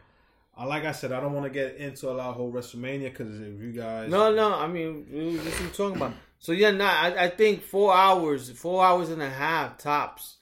Uh, 0.59 0.67
like 0.67 0.85
I 0.85 0.93
said, 0.93 1.13
I 1.13 1.21
don't 1.21 1.33
want 1.35 1.45
to 1.45 1.51
get 1.51 1.77
into 1.77 2.09
a 2.11 2.13
lot 2.13 2.31
of 2.31 2.37
whole 2.37 2.53
WrestleMania 2.53 3.11
because 3.11 3.39
if 3.41 3.61
you 3.61 3.73
guys, 3.73 4.11
No, 4.11 4.35
no. 4.35 4.55
I 4.55 4.67
mean, 4.67 5.07
we- 5.13 5.37
what 5.39 5.61
I'm 5.61 5.71
talking 5.71 5.97
about. 5.97 6.13
So 6.39 6.53
yeah, 6.53 6.71
nah. 6.71 6.87
I, 6.91 7.25
I 7.25 7.29
think 7.31 7.63
four 7.63 7.95
hours, 7.95 8.51
four 8.51 8.85
hours 8.85 9.11
and 9.11 9.23
a 9.23 9.29
half 9.31 9.79
tops. 9.79 10.37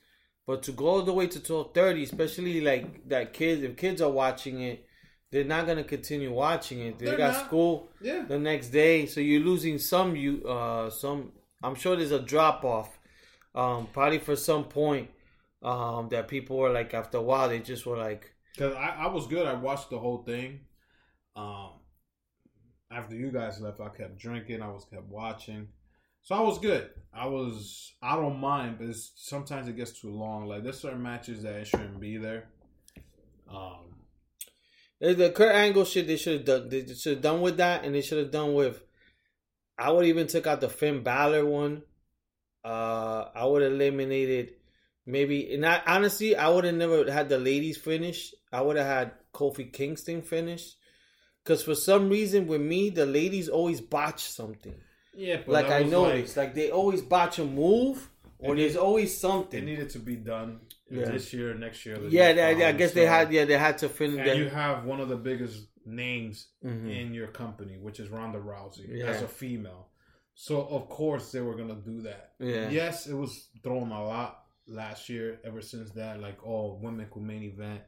But 0.46 0.62
to 0.64 0.72
go 0.72 0.86
all 0.88 1.02
the 1.02 1.12
way 1.12 1.26
to 1.26 1.40
twelve 1.40 1.72
thirty, 1.72 2.02
especially 2.02 2.60
like 2.60 3.08
that 3.08 3.32
kids, 3.32 3.62
if 3.62 3.76
kids 3.76 4.02
are 4.02 4.10
watching 4.10 4.60
it, 4.60 4.84
they're 5.30 5.42
not 5.44 5.66
gonna 5.66 5.84
continue 5.84 6.30
watching 6.32 6.80
it. 6.80 6.98
They 6.98 7.06
They're 7.06 7.16
got 7.16 7.32
not. 7.32 7.46
school 7.46 7.88
yeah, 8.00 8.24
the 8.28 8.38
next 8.38 8.68
day, 8.68 9.06
so 9.06 9.20
you're 9.20 9.40
losing 9.40 9.78
some. 9.78 10.14
You 10.16 10.44
uh, 10.46 10.90
some. 10.90 11.32
I'm 11.62 11.74
sure 11.74 11.96
there's 11.96 12.12
a 12.12 12.20
drop 12.20 12.62
off. 12.62 12.98
Um, 13.54 13.86
probably 13.92 14.18
for 14.18 14.36
some 14.36 14.64
point, 14.64 15.08
um, 15.62 16.08
that 16.10 16.28
people 16.28 16.58
were 16.58 16.70
like 16.70 16.92
after 16.92 17.16
a 17.18 17.22
while 17.22 17.48
they 17.48 17.60
just 17.60 17.86
were 17.86 17.96
like, 17.96 18.33
because 18.54 18.74
I, 18.74 18.96
I 19.00 19.06
was 19.08 19.26
good. 19.26 19.46
I 19.46 19.54
watched 19.54 19.90
the 19.90 19.98
whole 19.98 20.22
thing. 20.24 20.60
Um, 21.36 21.70
after 22.90 23.14
you 23.16 23.30
guys 23.32 23.60
left, 23.60 23.80
I 23.80 23.88
kept 23.88 24.18
drinking. 24.18 24.62
I 24.62 24.68
was 24.68 24.84
kept 24.84 25.08
watching, 25.08 25.68
so 26.22 26.34
I 26.36 26.40
was 26.40 26.58
good. 26.58 26.90
I 27.12 27.26
was 27.26 27.92
I 28.02 28.16
don't 28.16 28.38
mind, 28.38 28.76
but 28.78 28.94
sometimes 29.16 29.68
it 29.68 29.76
gets 29.76 30.00
too 30.00 30.10
long. 30.12 30.46
Like 30.46 30.62
there's 30.62 30.80
certain 30.80 31.02
matches 31.02 31.42
that 31.42 31.54
it 31.56 31.66
shouldn't 31.66 32.00
be 32.00 32.16
there. 32.18 32.48
Um, 33.50 33.96
The- 35.00 35.14
The 35.14 35.30
Kurt 35.30 35.54
Angle 35.54 35.84
shit 35.84 36.06
they 36.06 36.16
should 36.16 36.34
have 36.38 36.44
done. 36.44 36.68
They 36.68 36.86
should 36.94 37.14
have 37.14 37.22
done 37.22 37.40
with 37.40 37.56
that, 37.58 37.84
and 37.84 37.94
they 37.94 38.00
should 38.02 38.18
have 38.18 38.30
done 38.30 38.54
with. 38.54 38.80
I 39.76 39.90
would 39.90 40.06
even 40.06 40.28
took 40.28 40.46
out 40.46 40.60
the 40.60 40.68
Finn 40.68 41.02
Balor 41.02 41.44
one. 41.44 41.82
Uh, 42.64 43.28
I 43.34 43.44
would 43.44 43.62
have 43.62 43.72
eliminated 43.72 44.52
maybe, 45.04 45.52
and 45.52 45.66
I 45.66 45.82
honestly 45.86 46.36
I 46.36 46.48
would 46.48 46.64
have 46.64 46.76
never 46.76 47.10
had 47.10 47.28
the 47.28 47.38
ladies 47.38 47.76
finish. 47.76 48.32
I 48.54 48.60
would 48.64 48.76
have 48.76 48.86
had 48.86 49.12
Kofi 49.32 49.72
Kingston 49.72 50.22
finish, 50.22 50.64
because 51.42 51.62
for 51.62 51.74
some 51.74 52.08
reason 52.08 52.46
with 52.46 52.60
me 52.60 52.90
the 52.90 53.06
ladies 53.06 53.48
always 53.48 53.80
botch 53.80 54.22
something. 54.40 54.74
yeah, 55.16 55.40
like 55.46 55.70
I 55.70 55.82
noticed, 55.82 56.36
like, 56.36 56.54
they 56.54 56.70
always 56.70 57.02
botch 57.02 57.38
a 57.38 57.44
move, 57.44 57.96
or 58.38 58.56
there's 58.56 58.76
always 58.76 59.10
something. 59.26 59.60
it 59.62 59.66
needed 59.72 59.90
to 59.90 59.98
be 60.10 60.16
done 60.16 60.50
Yeah. 60.90 61.10
this 61.14 61.32
year, 61.32 61.54
next 61.54 61.84
year. 61.86 61.96
Yeah, 62.08 62.32
they, 62.32 62.64
I 62.64 62.72
guess 62.80 62.92
they 62.92 63.06
had. 63.06 63.32
Yeah, 63.32 63.44
they 63.50 63.58
had 63.68 63.76
to 63.78 63.88
finish. 63.88 64.26
And 64.28 64.38
you 64.42 64.48
have 64.48 64.84
one 64.92 65.00
of 65.04 65.08
the 65.08 65.16
biggest 65.30 65.56
names 65.86 66.36
Mhm. 66.64 66.88
in 67.00 67.14
your 67.14 67.28
company, 67.42 67.76
which 67.86 67.98
is 68.02 68.08
Ronda 68.16 68.38
Rousey 68.38 68.86
Yeah. 68.98 69.06
as 69.12 69.22
a 69.22 69.28
female. 69.42 69.84
So 70.34 70.54
of 70.76 70.82
course 70.88 71.30
they 71.32 71.40
were 71.46 71.56
gonna 71.60 71.80
do 71.92 71.96
that. 72.08 72.24
Yeah. 72.52 72.68
Yes, 72.70 73.06
it 73.06 73.14
was 73.24 73.32
thrown 73.62 73.90
a 73.92 74.02
lot 74.14 74.30
last 74.66 75.08
year. 75.08 75.28
Ever 75.44 75.60
since 75.72 75.90
that, 75.92 76.20
like, 76.26 76.38
oh, 76.44 76.74
women 76.82 77.06
could 77.12 77.22
main 77.22 77.42
event. 77.44 77.82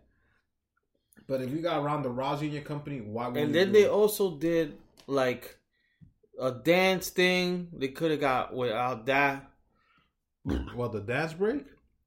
But 1.29 1.43
if 1.43 1.51
you 1.51 1.59
got 1.61 1.83
Ronda 1.83 2.09
Rousey 2.09 2.43
in 2.43 2.53
your 2.53 2.63
company, 2.63 3.01
why? 3.01 3.29
Would 3.29 3.37
And 3.37 3.55
then 3.55 3.73
they 3.73 3.85
it? 3.85 3.91
also 3.91 4.37
did 4.37 4.77
like 5.07 5.57
a 6.41 6.53
dance 6.53 7.09
thing. 7.11 7.69
They 7.73 7.89
could 7.89 8.11
have 8.13 8.21
got 8.21 8.55
without 8.55 9.07
that. 9.07 9.51
well 10.75 10.89
the 10.89 11.01
dance 11.01 11.33
break. 11.35 11.65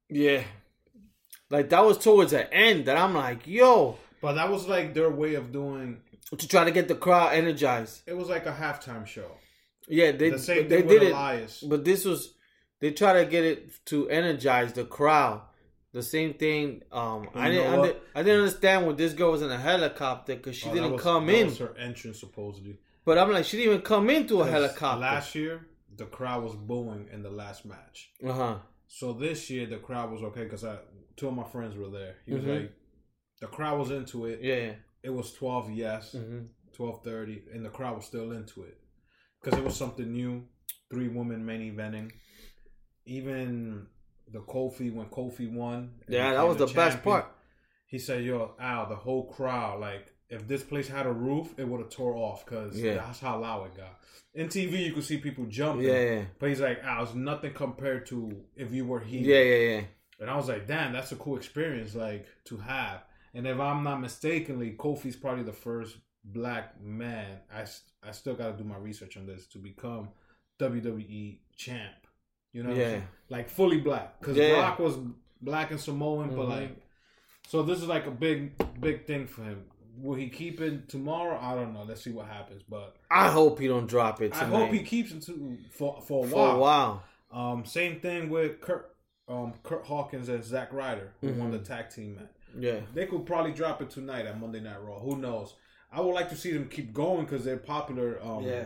Yeah. 0.10 0.44
Like 1.50 1.70
that 1.70 1.84
was 1.86 1.98
towards 1.98 2.32
the 2.32 2.52
end 2.54 2.86
that 2.86 2.98
I'm 2.98 3.14
like, 3.14 3.48
yo, 3.48 3.98
But 4.22 4.34
that 4.34 4.50
was 4.50 4.68
like 4.68 4.94
their 4.94 5.10
way 5.10 5.36
of 5.36 5.52
doing. 5.52 6.02
to 6.38 6.48
try 6.48 6.64
to 6.64 6.72
get 6.72 6.88
the 6.88 6.96
crowd 6.96 7.34
energized. 7.34 8.04
It 8.08 8.16
was 8.16 8.30
like 8.30 8.46
a 8.46 8.52
halftime 8.54 9.06
show. 9.06 9.32
Yeah, 9.88 10.12
they 10.12 10.30
The 10.30 10.40
same 10.40 10.70
they 10.70 10.82
thing 10.82 10.88
did 10.88 11.02
with 11.02 11.10
it, 11.10 11.12
Elias. 11.12 11.64
but 11.68 11.84
this 11.84 12.06
was 12.06 12.36
they 12.80 12.92
try 12.92 13.14
to 13.14 13.26
get 13.26 13.44
it 13.44 13.72
to 13.86 14.08
energize 14.10 14.74
the 14.74 14.86
crowd. 14.86 15.42
The 15.92 16.04
same 16.04 16.36
thing. 16.36 16.84
Um, 16.92 17.30
I 17.34 17.50
didn't. 17.50 17.74
I, 17.80 17.82
did, 17.86 17.96
I 18.16 18.24
didn't 18.24 18.42
understand 18.42 18.86
when 18.86 18.96
this 18.96 19.14
girl 19.14 19.32
was 19.32 19.42
in 19.42 19.50
a 19.52 19.58
helicopter 19.58 20.36
because 20.36 20.56
she 20.56 20.70
Oh, 20.70 20.74
didn't 20.74 20.92
was- 20.94 21.02
come 21.02 21.26
that 21.28 21.36
in. 21.36 21.48
was 21.48 21.58
her 21.60 21.76
entrance 21.78 22.20
supposedly. 22.20 22.78
But 23.06 23.18
I'm 23.18 23.32
like, 23.32 23.46
she 23.46 23.58
didn't 23.58 23.72
even 23.74 23.82
come 23.84 24.10
into 24.12 24.42
a 24.42 24.48
helicopter. 24.50 25.00
Last 25.02 25.34
year, 25.34 25.66
the 25.96 26.06
crowd 26.06 26.44
was 26.44 26.56
booing 26.56 27.10
in 27.12 27.24
the 27.24 27.32
last 27.32 27.66
match. 27.66 28.12
uh 28.24 28.34
huh. 28.34 28.56
So 28.88 29.14
this 29.14 29.50
year, 29.50 29.66
the 29.68 29.78
crowd 29.78 30.12
was 30.12 30.22
okay 30.24 30.44
because 30.44 30.64
I 30.64 30.78
two 31.16 31.28
of 31.28 31.34
my 31.34 31.44
friends 31.44 31.76
were 31.76 31.90
there. 31.90 32.16
He 32.26 32.34
was 32.34 32.44
Mhm. 32.44 32.62
like, 32.62 32.72
the 33.42 33.48
crowd 33.48 33.80
was 33.80 33.90
into 33.92 34.26
it. 34.28 34.40
Yeah. 34.42 34.74
It 35.02 35.10
was 35.10 35.34
twelve 35.34 35.72
yes, 35.72 36.12
hmm 36.12 36.42
twelve 36.74 37.04
thirty, 37.04 37.42
and 37.54 37.66
the 37.66 37.70
crowd 37.70 37.96
was 37.96 38.06
still 38.06 38.32
into 38.32 38.64
it 38.64 38.78
because 39.42 39.58
it 39.58 39.64
was 39.66 39.76
something 39.76 40.12
new. 40.12 40.46
Three 40.92 41.08
women 41.08 41.46
main 41.46 41.62
eventing. 41.76 42.12
Even 43.06 43.88
the 44.32 44.40
Kofi 44.40 44.94
when 44.94 45.08
Kofi 45.08 45.52
won. 45.52 45.92
Yeah, 46.08 46.34
that 46.34 46.48
was 46.48 46.58
the 46.58 46.68
best 46.68 47.04
part. 47.04 47.26
He 47.86 48.00
said, 48.00 48.24
"Yo, 48.24 48.54
Al, 48.60 48.88
the 48.88 48.96
whole 48.96 49.26
crowd 49.32 49.80
like." 49.80 50.14
If 50.32 50.48
this 50.48 50.62
place 50.62 50.88
had 50.88 51.08
a 51.08 51.12
roof, 51.12 51.56
it 51.58 51.68
would 51.68 51.80
have 51.80 51.90
tore 51.90 52.14
off 52.16 52.46
because 52.46 52.80
Yeah. 52.80 52.98
that's 52.98 53.20
how 53.20 53.40
loud 53.40 53.66
it 53.66 53.78
got. 53.78 54.00
In 54.36 54.48
TV, 54.48 54.86
you 54.86 54.94
could 54.94 55.04
see 55.04 55.18
people 55.18 55.46
jumping. 55.48 55.88
Yeah, 55.88 56.00
yeah, 56.04 56.26
But 56.38 56.50
he's 56.50 56.62
like, 56.62 56.84
Al, 56.84 57.02
it's 57.06 57.16
nothing 57.16 57.52
compared 57.52 58.06
to 58.10 58.40
if 58.56 58.72
you 58.72 58.86
were 58.86 59.00
here. 59.00 59.22
yeah, 59.24 59.42
yeah, 59.56 59.76
yeah. 59.80 59.84
And 60.20 60.30
I 60.30 60.36
was 60.38 60.48
like, 60.48 60.68
damn, 60.68 60.94
that's 60.94 61.12
a 61.12 61.16
cool 61.16 61.36
experience, 61.36 61.96
like 61.96 62.28
to 62.46 62.58
have. 62.58 63.06
And 63.34 63.48
if 63.48 63.60
I'm 63.60 63.84
not 63.84 64.02
mistakenly, 64.02 64.76
Kofi's 64.78 65.16
probably 65.16 65.46
the 65.46 65.52
first 65.52 65.98
black 66.24 66.80
man. 66.80 67.40
I, 67.52 67.66
I 68.08 68.12
still 68.12 68.36
got 68.36 68.56
to 68.56 68.64
do 68.64 68.70
my 68.70 68.78
research 68.78 69.18
on 69.18 69.26
this 69.26 69.48
to 69.48 69.58
become 69.58 70.10
WWE 70.60 71.40
champ. 71.56 71.96
You 72.54 72.64
know, 72.64 72.74
Yeah. 72.74 73.02
like 73.30 73.50
fully 73.50 73.80
black 73.80 74.20
because 74.20 74.38
Yeah. 74.38 74.56
Brock 74.56 74.80
was 74.80 74.98
black 75.42 75.72
and 75.72 75.80
Samoan, 75.80 76.30
but 76.36 76.46
Mhm. 76.48 76.50
like, 76.50 76.78
so 77.48 77.62
this 77.64 77.80
is 77.82 77.88
like 77.88 78.06
a 78.08 78.12
big, 78.12 78.54
big 78.82 79.06
thing 79.06 79.28
for 79.28 79.44
him. 79.44 79.66
Will 80.02 80.16
he 80.16 80.30
keep 80.30 80.62
it 80.62 80.88
tomorrow? 80.90 81.38
I 81.42 81.54
don't 81.56 81.74
know. 81.74 81.84
Let's 81.84 82.02
see 82.02 82.12
what 82.12 82.26
happens. 82.28 82.64
But 82.68 82.96
I 83.12 83.30
hope 83.30 83.60
he 83.60 83.68
don't 83.68 83.88
drop 83.88 84.22
it 84.22 84.34
I 84.34 84.46
hope 84.46 84.72
he 84.72 84.82
keeps 84.84 85.12
it 85.12 85.22
to, 85.24 85.58
for 85.72 86.02
for 86.02 86.26
a 86.26 86.28
for 86.28 86.36
while. 86.36 86.56
a 86.56 86.60
while. 86.60 87.04
Um, 87.32 87.66
same 87.66 88.00
thing 88.00 88.30
with 88.30 88.62
Kurt, 88.62 88.96
um, 89.28 89.54
Kurt 89.62 89.86
Hawkins 89.86 90.30
and 90.30 90.44
Zack 90.44 90.74
Ryder, 90.74 91.12
who 91.22 91.34
won 91.34 91.50
Mhm. 91.50 91.52
the 91.52 91.60
tag 91.60 91.90
team 91.92 92.16
match. 92.16 92.26
Yeah. 92.58 92.80
They 92.96 93.06
could 93.06 93.26
probably 93.28 93.52
drop 93.52 93.82
it 93.82 93.90
tonight 93.92 94.26
at 94.26 94.40
Monday 94.40 94.60
Night 94.62 94.82
Raw. 94.82 95.00
Who 95.00 95.18
knows? 95.18 95.56
I 95.92 96.02
would 96.02 96.14
like 96.16 96.30
to 96.30 96.36
see 96.36 96.52
them 96.52 96.68
keep 96.70 96.94
going 96.94 97.26
because 97.26 97.44
they're 97.44 97.58
popular 97.58 98.20
um, 98.24 98.44
Yeah. 98.44 98.66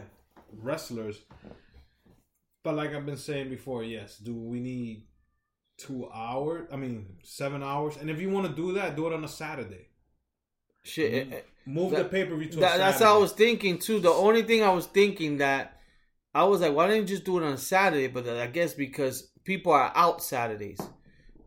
wrestlers. 0.62 1.22
But 2.64 2.76
like 2.76 2.94
I've 2.94 3.06
been 3.06 3.18
saying 3.18 3.50
before, 3.50 3.84
yes, 3.84 4.18
do 4.18 4.34
we 4.34 4.60
need 4.60 5.06
two 5.78 6.10
hours? 6.14 6.68
I 6.72 6.78
mean, 6.78 7.18
seven 7.24 7.62
hours? 7.62 7.98
And 7.98 8.10
if 8.10 8.22
you 8.22 8.30
want 8.30 8.48
to 8.48 8.54
do 8.56 8.74
that, 8.74 8.96
do 8.96 9.08
it 9.08 9.14
on 9.14 9.24
a 9.24 9.28
Saturday. 9.28 9.90
Shit. 10.84 11.14
eh, 11.32 11.36
eh, 11.38 11.42
Move 11.66 11.92
That- 11.92 12.04
the 12.04 12.10
pay 12.10 12.26
per 12.26 12.36
view 12.36 12.50
to 12.50 12.58
a 12.58 12.60
That, 12.62 12.68
Saturday. 12.72 12.84
that's 12.84 13.00
what 13.02 13.10
I 13.10 13.18
was 13.18 13.32
thinking 13.34 13.80
too. 13.80 14.00
The 14.00 14.10
only 14.12 14.44
thing 14.44 14.64
I 14.64 14.72
was 14.72 14.86
thinking 14.88 15.38
that 15.38 15.80
I 16.34 16.44
was 16.46 16.62
like, 16.62 16.74
why 16.74 16.88
didn't 16.88 17.04
you 17.10 17.16
just 17.16 17.24
do 17.26 17.38
it 17.38 17.44
on 17.44 17.58
Saturday? 17.58 18.08
But 18.08 18.28
I 18.28 18.48
guess 18.48 18.74
because 18.74 19.30
people 19.46 19.72
are 19.72 19.92
out 19.96 20.22
Saturdays, 20.24 20.80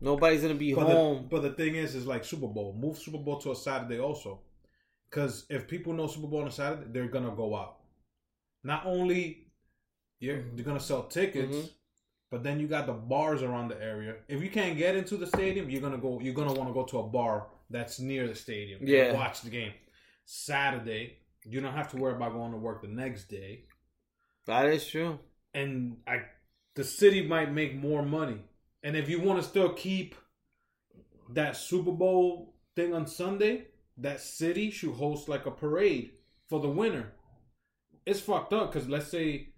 nobody's 0.01 0.41
gonna 0.41 0.55
be 0.55 0.73
But 0.73 0.87
home. 0.87 1.23
the, 1.23 1.27
but 1.29 1.41
the 1.41 1.51
thing 1.51 1.75
is, 1.75 1.93
is 1.93 2.07
like 2.07 2.23
Super 2.23 2.47
Bowl. 2.47 2.73
Move 2.79 2.97
Super 2.97 3.17
Bowl 3.19 3.37
to 3.41 3.51
a 3.51 3.55
Saturday 3.55 3.99
also, 3.99 4.41
because 5.09 5.45
if 5.49 5.67
people 5.67 5.93
know 5.93 6.07
Super 6.07 6.27
Bowl 6.27 6.41
on 6.41 6.47
a 6.47 6.51
Saturday, 6.51 6.85
they're 6.91 7.07
gonna 7.09 7.35
go 7.35 7.55
out. 7.55 7.77
Not 8.63 8.85
only 8.87 9.46
you're 10.19 10.41
they're 10.53 10.65
gonna 10.65 10.79
sell 10.79 11.03
tickets, 11.07 11.55
Mhm. 11.55 11.69
but 12.31 12.43
then 12.43 12.59
you 12.59 12.67
got 12.67 12.85
the 12.87 12.93
bars 12.93 13.41
around 13.43 13.69
the 13.69 13.81
area. 13.81 14.15
If 14.27 14.41
you 14.41 14.49
can't 14.49 14.77
get 14.77 14.95
into 14.95 15.17
the 15.17 15.27
stadium, 15.27 15.69
you're 15.69 15.81
gonna 15.81 15.97
go. 15.97 16.19
You're 16.19 16.33
gonna 16.33 16.53
want 16.53 16.69
to 16.69 16.73
go 16.73 16.85
to 16.85 16.99
a 16.99 17.03
bar 17.07 17.47
that's 17.69 17.99
near 17.99 18.27
the 18.27 18.35
stadium. 18.35 18.79
Yeah. 18.83 19.13
watch 19.13 19.41
the 19.41 19.49
game. 19.49 19.73
Saturday, 20.25 21.17
you 21.45 21.61
don't 21.61 21.73
have 21.73 21.89
to 21.91 21.97
worry 21.97 22.13
about 22.15 22.33
going 22.33 22.51
to 22.51 22.57
work 22.57 22.81
the 22.81 22.87
next 22.87 23.25
day, 23.29 23.65
that 24.45 24.65
is 24.65 24.85
true. 24.87 25.19
and 25.53 25.97
I, 26.05 26.23
the 26.75 26.83
city 26.83 27.25
might 27.25 27.51
make 27.51 27.73
more 27.75 28.03
money. 28.03 28.41
And 28.83 28.95
if 28.95 29.09
you 29.09 29.19
want 29.21 29.41
to 29.41 29.47
still 29.47 29.69
keep 29.73 30.15
that 31.29 31.55
Super 31.55 31.91
Bowl 31.91 32.55
thing 32.75 32.93
on 32.93 33.07
Sunday, 33.07 33.67
that 33.97 34.19
city 34.21 34.69
should 34.69 34.93
host 34.95 35.27
like 35.27 35.45
a 35.45 35.51
parade 35.51 36.11
for 36.47 36.59
the 36.59 36.69
winner. 36.69 37.13
It's 38.05 38.19
fucked 38.19 38.53
up 38.53 38.71
because 38.71 38.87
let's 38.87 39.07
say 39.07 39.49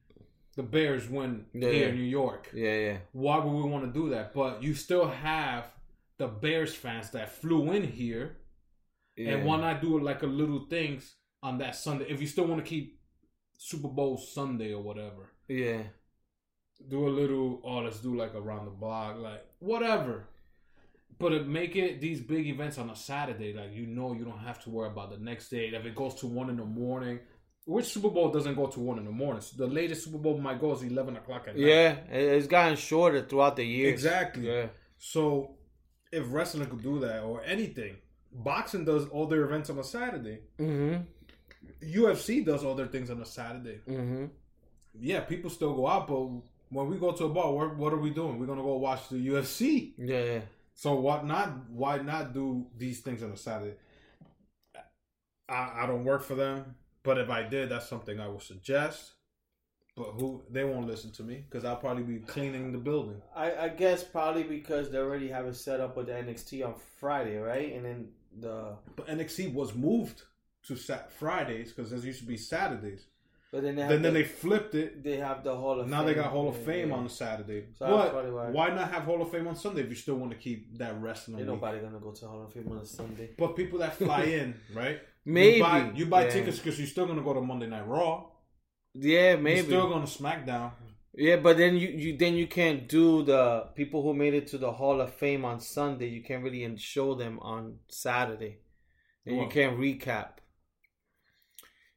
the 0.60 0.64
Bears 0.64 1.08
win 1.10 1.46
Yeah, 1.54 1.70
here 1.70 1.84
yeah. 1.84 1.90
in 1.92 1.96
New 1.96 2.12
York. 2.22 2.50
Yeah, 2.54 2.78
yeah, 2.88 2.98
Why 3.14 3.38
would 3.38 3.56
we 3.62 3.70
want 3.74 3.86
to 3.86 3.94
do 4.02 4.10
that? 4.10 4.34
But 4.34 4.62
you 4.62 4.74
still 4.74 5.08
have 5.08 5.64
the 6.18 6.28
Bears 6.28 6.74
fans 6.76 7.12
that 7.12 7.32
flew 7.42 7.72
in 7.72 7.84
here, 7.84 8.26
yeah. 9.16 9.30
and 9.32 9.46
why 9.46 9.56
not 9.62 9.82
do 9.82 9.92
like 10.10 10.22
a 10.22 10.32
little 10.42 10.66
things 10.76 11.16
on 11.42 11.60
that 11.60 11.76
Sunday 11.78 12.06
if 12.10 12.20
you 12.20 12.28
still 12.28 12.48
want 12.52 12.60
to 12.64 12.70
keep 12.70 13.00
Super 13.58 13.88
Bowl 13.88 14.18
Sunday 14.18 14.74
or 14.74 14.82
whatever 14.90 15.24
Yeah, 15.48 15.84
do 16.94 17.08
a 17.08 17.14
little 17.22 17.62
oh 17.64 17.80
let's 17.86 18.00
do 18.00 18.16
like 18.16 18.36
around 18.36 18.66
the 18.66 18.72
block 18.72 19.18
like 19.18 19.44
whatever 19.60 20.28
but 21.20 21.32
it 21.34 21.48
make 21.48 21.76
it 21.76 22.00
these 22.02 22.22
big 22.22 22.48
events 22.48 22.78
on 22.78 22.90
a 22.90 22.96
saturday 22.96 23.54
like 23.54 23.74
you 23.74 23.86
know 23.88 24.14
you 24.14 24.24
don't 24.24 24.40
have 24.50 24.62
to 24.64 24.70
worry 24.70 24.90
about 24.90 25.10
the 25.12 25.18
next 25.18 25.50
day 25.50 25.68
if 25.68 25.86
it 25.86 25.96
goes 25.96 26.16
to 26.16 26.28
one 26.28 26.50
in 26.50 26.58
the 26.58 26.66
morning 26.66 27.20
which 27.74 27.86
super 27.96 28.10
bowl 28.10 28.30
doesn't 28.38 28.56
go 28.56 28.66
to 28.68 28.80
one 28.80 28.98
in 29.02 29.06
the 29.06 29.12
morning 29.24 29.42
So 29.42 29.52
the 29.64 29.68
latest 29.80 30.04
super 30.06 30.18
bowl 30.18 30.38
might 30.48 30.60
go 30.60 30.74
is 30.74 30.82
11 30.84 31.18
o'clock 31.18 31.44
at 31.48 31.56
night 31.56 31.66
yeah. 31.66 31.90
It's 32.38 32.48
gotten 32.48 32.76
shorter 32.76 33.22
throughout 33.22 33.56
the 33.56 33.64
years. 33.66 33.94
exactly 33.94 34.48
Yeah, 34.48 34.68
so 34.98 35.56
if 36.12 36.24
wrestling 36.36 36.68
could 36.72 36.84
do 36.92 37.00
that 37.06 37.20
or 37.24 37.44
anything 37.56 37.96
boxing 38.32 38.86
does 38.86 39.04
all 39.14 39.28
their 39.28 39.44
events 39.44 39.70
on 39.70 39.78
a 39.80 39.84
saturday 39.84 40.38
mm-hmm. 40.60 40.98
ufc 42.00 42.46
does 42.46 42.64
all 42.64 42.76
their 42.76 42.88
things 42.96 43.10
on 43.10 43.20
a 43.22 43.26
saturday 43.26 43.80
Mm-hmm. 43.88 44.26
yeah 45.00 45.22
people 45.22 45.50
still 45.50 45.74
go 45.76 45.88
out 45.88 46.08
but 46.08 46.22
when 46.76 46.86
we 46.92 46.98
go 46.98 47.12
to 47.12 47.26
a 47.26 47.30
bar 47.30 47.52
what, 47.58 47.76
what 47.82 47.92
are 47.94 47.98
we 48.08 48.12
doing 48.12 48.38
we're 48.40 48.46
gonna 48.52 48.62
go 48.72 48.78
watch 48.78 49.10
the 49.10 49.18
ufc 49.30 49.94
Yeah, 49.98 50.24
yeah. 50.32 50.42
So 50.76 50.94
what 50.96 51.26
not? 51.26 51.48
Why 51.72 51.98
not 51.98 52.34
do 52.34 52.68
these 52.78 53.02
things 53.02 53.22
on 53.22 53.32
a 53.32 53.36
Saturday? 53.36 53.76
I, 55.50 55.62
I 55.82 55.86
don't 55.88 56.06
work 56.06 56.24
for 56.24 56.36
them, 56.36 56.76
but 57.04 57.18
if 57.18 57.30
I 57.30 57.44
did, 57.44 57.70
that's 57.70 57.88
something 57.88 58.20
I 58.20 58.28
would 58.28 58.42
suggest. 58.42 59.12
But 59.96 60.12
who 60.18 60.44
they 60.50 60.64
won't 60.64 60.88
listen 60.88 61.12
to 61.14 61.24
me 61.24 61.44
because 61.50 61.66
I'll 61.66 61.76
probably 61.76 62.04
be 62.04 62.20
cleaning 62.20 62.72
the 62.72 62.78
building. 62.78 63.22
I, 63.36 63.54
I 63.66 63.70
guess 63.70 64.02
probably 64.04 64.44
because 64.44 64.90
they 64.92 64.98
already 64.98 65.28
have 65.30 65.46
it 65.46 65.56
set 65.58 65.82
up 65.82 65.98
with 65.98 66.06
the 66.08 66.14
NXT 66.14 66.66
on 66.66 66.76
Friday, 67.02 67.38
right? 67.38 67.74
And 67.74 67.84
then 67.84 68.08
the 68.40 68.76
But 68.96 69.08
NXT 69.08 69.54
was 69.54 69.76
moved 69.76 70.22
to 70.68 70.76
Sat 70.78 71.12
Fridays 71.12 71.74
because 71.74 71.92
there 71.92 72.00
used 72.00 72.22
to 72.22 72.26
be 72.28 72.38
Saturdays. 72.38 73.08
but 73.52 73.62
then 73.64 73.76
they 73.76 73.82
have 73.82 73.90
Then 73.92 74.02
then 74.04 74.14
they 74.14 74.24
flipped 74.24 74.74
it. 74.76 75.04
they 75.04 75.18
have 75.18 75.44
the 75.44 75.54
Hall 75.56 75.80
of 75.82 75.86
Fame. 75.88 75.92
Now 75.92 75.98
Fame. 75.98 76.08
they 76.08 76.14
got 76.14 76.32
Hall 76.32 76.48
of 76.48 76.56
Fame 76.56 76.90
yeah. 76.90 76.96
on 76.96 77.10
Saturday. 77.10 77.66
So 77.78 77.86
that's 77.86 77.92
but 77.98 78.12
probably 78.12 78.32
why. 78.32 78.50
why 78.52 78.70
not 78.70 78.92
have 78.92 79.04
Hall 79.04 79.22
of 79.22 79.32
Fame 79.32 79.48
on 79.50 79.56
Sunday 79.58 79.82
if 79.82 79.90
you 79.90 79.96
still 79.96 80.16
want 80.16 80.32
to 80.32 80.38
keep 80.38 80.78
that 80.78 81.02
wrestling? 81.02 81.40
Ain't 81.40 81.48
week? 81.50 81.56
nobody 81.60 81.80
gonna 81.82 82.00
go 82.00 82.12
to 82.12 82.26
Hall 82.28 82.44
of 82.44 82.54
Fame 82.54 82.70
on 82.72 82.78
a 82.78 82.86
Sunday. 82.86 83.32
But 83.38 83.56
people 83.58 83.80
that 83.80 83.96
fly 83.98 84.24
in, 84.40 84.56
right? 84.74 85.02
Maybe 85.34 85.58
you 85.58 85.64
buy, 85.64 85.92
you 85.96 86.06
buy 86.06 86.24
yeah. 86.24 86.30
tickets 86.30 86.58
because 86.58 86.80
you're 86.80 86.88
still 86.88 87.06
gonna 87.08 87.22
go 87.22 87.34
to 87.34 87.42
Monday 87.42 87.68
Night 87.68 87.88
Raw. 87.88 88.26
Yeah, 88.94 89.36
maybe 89.36 89.58
You're 89.58 89.66
still 89.66 89.90
going 89.90 90.06
to 90.06 90.24
SmackDown. 90.24 90.72
Yeah, 91.14 91.38
but 91.38 91.58
then 91.58 91.76
you, 91.76 91.90
you 91.90 92.18
then 92.18 92.36
you 92.36 92.48
can't 92.48 92.88
do 92.88 93.24
the 93.24 93.68
people 93.76 94.02
who 94.04 94.14
made 94.14 94.34
it 94.34 94.48
to 94.48 94.58
the 94.58 94.72
Hall 94.72 95.02
of 95.02 95.14
Fame 95.14 95.44
on 95.46 95.60
Sunday. 95.60 96.08
You 96.08 96.24
can't 96.24 96.44
really 96.44 96.78
show 96.78 97.16
them 97.16 97.40
on 97.42 97.80
Saturday, 97.90 98.60
and 99.26 99.38
you 99.38 99.48
can't 99.48 99.78
recap. 99.78 100.30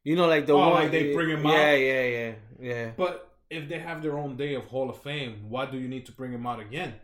You 0.04 0.16
know, 0.16 0.26
like 0.26 0.46
the 0.46 0.54
Oh, 0.54 0.58
one 0.58 0.72
like 0.72 0.90
they 0.90 1.12
bring 1.14 1.30
'em 1.30 1.44
yeah, 1.44 1.50
out? 1.52 1.56
Yeah, 1.56 1.74
yeah, 1.74 2.04
yeah, 2.04 2.34
yeah. 2.60 2.90
But 2.96 3.36
if 3.50 3.68
they 3.68 3.78
have 3.78 4.02
their 4.02 4.18
own 4.18 4.36
day 4.36 4.54
of 4.54 4.64
Hall 4.66 4.90
of 4.90 5.02
Fame, 5.02 5.48
why 5.48 5.66
do 5.66 5.78
you 5.78 5.88
need 5.88 6.06
to 6.06 6.12
bring 6.12 6.32
him 6.32 6.46
out 6.46 6.60
again? 6.60 6.94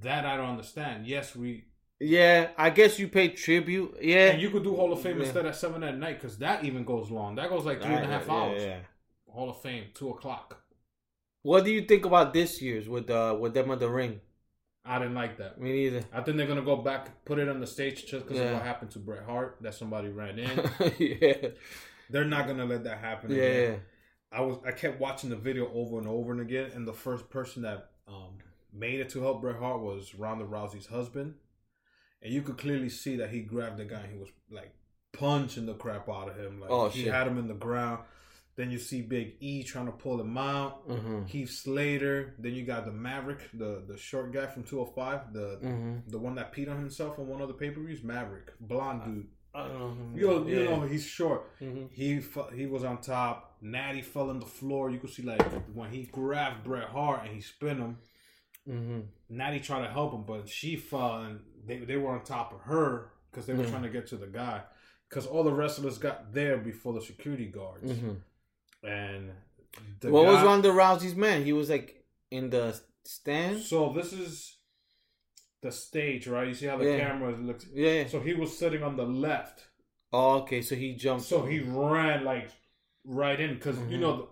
That 0.00 0.24
I 0.26 0.36
don't 0.36 0.50
understand. 0.50 1.06
Yes, 1.06 1.36
we 1.36 1.66
yeah. 2.02 2.50
I 2.56 2.70
guess 2.70 2.98
you 2.98 3.08
pay 3.08 3.28
tribute. 3.28 3.96
Yeah, 4.00 4.30
and 4.30 4.42
you 4.42 4.50
could 4.50 4.64
do 4.64 4.74
Hall 4.76 4.92
of 4.92 5.00
Fame 5.02 5.18
Yeah. 5.18 5.24
instead 5.24 5.46
at 5.46 5.56
seven 5.56 5.82
at 5.84 5.96
night 5.98 6.20
because 6.20 6.38
that 6.38 6.64
even 6.64 6.84
goes 6.84 7.10
long. 7.10 7.34
That 7.36 7.48
goes 7.48 7.64
like 7.64 7.80
three 7.82 7.94
and 7.94 8.04
a 8.04 8.08
half 8.08 8.26
Yeah, 8.26 8.32
hours. 8.32 8.62
yeah. 8.62 8.78
Hall 9.30 9.50
of 9.50 9.60
Fame, 9.62 9.84
two 9.94 10.10
o'clock. 10.10 10.58
What 11.42 11.64
do 11.64 11.70
you 11.72 11.82
think 11.82 12.04
about 12.04 12.32
this 12.32 12.60
year's 12.62 12.88
with 12.88 13.10
uh 13.10 13.36
with 13.40 13.54
them 13.54 13.70
on 13.70 13.78
the 13.78 13.88
ring? 13.88 14.20
I 14.84 14.98
didn't 14.98 15.14
like 15.14 15.36
that. 15.38 15.60
Me 15.60 15.72
neither. 15.72 16.02
I 16.12 16.22
think 16.22 16.36
they're 16.36 16.46
gonna 16.46 16.62
go 16.62 16.76
back, 16.76 17.24
put 17.24 17.38
it 17.38 17.48
on 17.48 17.60
the 17.60 17.66
stage 17.66 18.04
just 18.06 18.26
because 18.26 18.40
of 18.40 18.52
what 18.52 18.62
happened 18.62 18.90
to 18.92 18.98
Bret 18.98 19.22
Hart 19.24 19.58
that 19.60 19.74
somebody 19.74 20.08
ran 20.08 20.38
in. 20.38 20.50
yeah, 20.98 21.50
they're 22.10 22.24
not 22.24 22.46
gonna 22.48 22.64
let 22.64 22.84
that 22.84 22.98
happen. 22.98 23.30
yeah, 23.30 23.42
again. 23.42 23.80
I 24.32 24.40
was 24.40 24.58
I 24.66 24.72
kept 24.72 24.98
watching 25.00 25.30
the 25.30 25.36
video 25.36 25.70
over 25.72 25.98
and 25.98 26.08
over 26.08 26.32
and 26.32 26.40
again, 26.40 26.70
and 26.74 26.86
the 26.86 26.92
first 26.92 27.30
person 27.30 27.62
that 27.62 27.90
um, 28.08 28.38
made 28.72 28.98
it 29.00 29.08
to 29.10 29.20
help 29.20 29.40
Bret 29.40 29.56
Hart 29.56 29.80
was 29.80 30.14
Ronda 30.14 30.44
Rousey's 30.44 30.86
husband. 30.86 31.34
And 32.22 32.32
you 32.32 32.42
could 32.42 32.58
clearly 32.58 32.88
see 32.88 33.16
that 33.16 33.30
he 33.30 33.40
grabbed 33.40 33.78
the 33.78 33.84
guy. 33.84 34.00
and 34.00 34.12
He 34.12 34.18
was 34.18 34.28
like 34.50 34.72
punching 35.12 35.66
the 35.66 35.74
crap 35.74 36.08
out 36.08 36.28
of 36.30 36.36
him. 36.36 36.60
Like 36.60 36.70
Oh, 36.70 36.88
he 36.88 37.04
shit. 37.04 37.12
had 37.14 37.26
him 37.26 37.38
in 37.38 37.48
the 37.48 37.54
ground. 37.54 38.00
Then 38.54 38.70
you 38.70 38.78
see 38.78 39.00
Big 39.00 39.36
E 39.40 39.62
trying 39.62 39.86
to 39.86 39.92
pull 39.92 40.20
him 40.20 40.36
out. 40.36 40.86
Mm-hmm. 40.86 41.24
Heath 41.24 41.50
Slater. 41.50 42.34
Then 42.38 42.52
you 42.54 42.64
got 42.66 42.84
the 42.84 42.92
Maverick, 42.92 43.40
the 43.54 43.82
the 43.88 43.96
short 43.96 44.32
guy 44.32 44.46
from 44.46 44.62
205, 44.64 45.32
the 45.32 45.58
Mm-hmm. 45.62 46.10
the 46.10 46.18
one 46.18 46.34
that 46.34 46.52
peed 46.54 46.70
on 46.70 46.76
himself 46.78 47.18
on 47.18 47.26
one 47.28 47.40
of 47.40 47.48
the 47.48 47.54
pay 47.54 47.70
per 47.70 47.80
views. 47.80 48.02
Maverick, 48.04 48.52
blonde 48.60 49.04
dude. 49.04 49.26
I 49.54 49.68
don't 49.68 49.78
know. 49.78 50.18
You 50.18 50.26
know, 50.28 50.46
you 50.46 50.64
know 50.64 50.80
he's 50.82 51.04
short. 51.04 51.58
Mhm. 51.60 51.88
He 51.92 52.20
fu- 52.20 52.48
he 52.54 52.66
was 52.66 52.84
on 52.84 53.00
top. 53.02 53.56
Natty 53.62 54.00
fell 54.02 54.30
on 54.30 54.38
the 54.40 54.46
floor. 54.46 54.90
You 54.90 54.98
could 54.98 55.10
see 55.10 55.22
like 55.22 55.42
when 55.74 55.90
he 55.90 56.04
grabbed 56.04 56.64
Bret 56.64 56.88
Hart 56.88 57.24
and 57.26 57.34
he 57.34 57.40
spin 57.42 57.78
him. 57.78 57.98
Mm-hmm. 58.68 59.00
Natty 59.30 59.60
tried 59.60 59.86
to 59.86 59.90
help 59.92 60.12
him, 60.14 60.24
but 60.26 60.48
she 60.48 60.76
fell 60.76 61.22
and 61.22 61.40
they, 61.66 61.78
they 61.78 61.96
were 61.96 62.10
on 62.12 62.24
top 62.24 62.52
of 62.52 62.60
her 62.62 63.12
because 63.30 63.46
they 63.46 63.54
were 63.54 63.64
Yeah. 63.64 63.70
trying 63.70 63.82
to 63.84 63.88
get 63.88 64.06
to 64.08 64.16
the 64.16 64.26
guy. 64.26 64.62
Because 65.08 65.26
all 65.26 65.44
the 65.44 65.52
wrestlers 65.52 65.98
got 65.98 66.32
there 66.32 66.56
before 66.58 66.94
the 66.94 67.00
security 67.02 67.46
guards. 67.46 67.92
Mm-hmm. 67.92 68.86
And 68.86 69.30
the 70.00 70.10
What 70.10 70.26
was 70.26 70.36
guy- 70.36 70.44
Ronda 70.44 70.68
Rousey's 70.70 71.14
man? 71.14 71.44
He 71.44 71.52
was 71.52 71.68
like 71.70 72.04
in 72.30 72.50
the 72.50 72.78
stand. 73.04 73.60
So 73.60 73.92
this 73.92 74.12
is 74.12 74.56
the 75.62 75.70
stage, 75.70 76.26
right? 76.26 76.48
You 76.48 76.54
see 76.54 76.66
how 76.66 76.78
the 76.78 76.86
Yeah. 76.86 76.98
camera 76.98 77.36
looks. 77.36 77.66
Yeah. 77.72 78.06
So 78.08 78.20
he 78.20 78.34
was 78.34 78.56
sitting 78.56 78.82
on 78.82 78.96
the 78.96 79.04
left. 79.04 79.64
Oh, 80.12 80.38
okay. 80.40 80.62
So 80.62 80.74
he 80.74 80.94
jumped. 80.94 81.24
So 81.24 81.44
he 81.46 81.60
ran 81.60 82.24
like 82.24 82.50
right 83.04 83.38
in 83.38 83.54
because 83.54 83.78
you 83.78 83.96
Mhm. 83.98 84.00
know, 84.00 84.28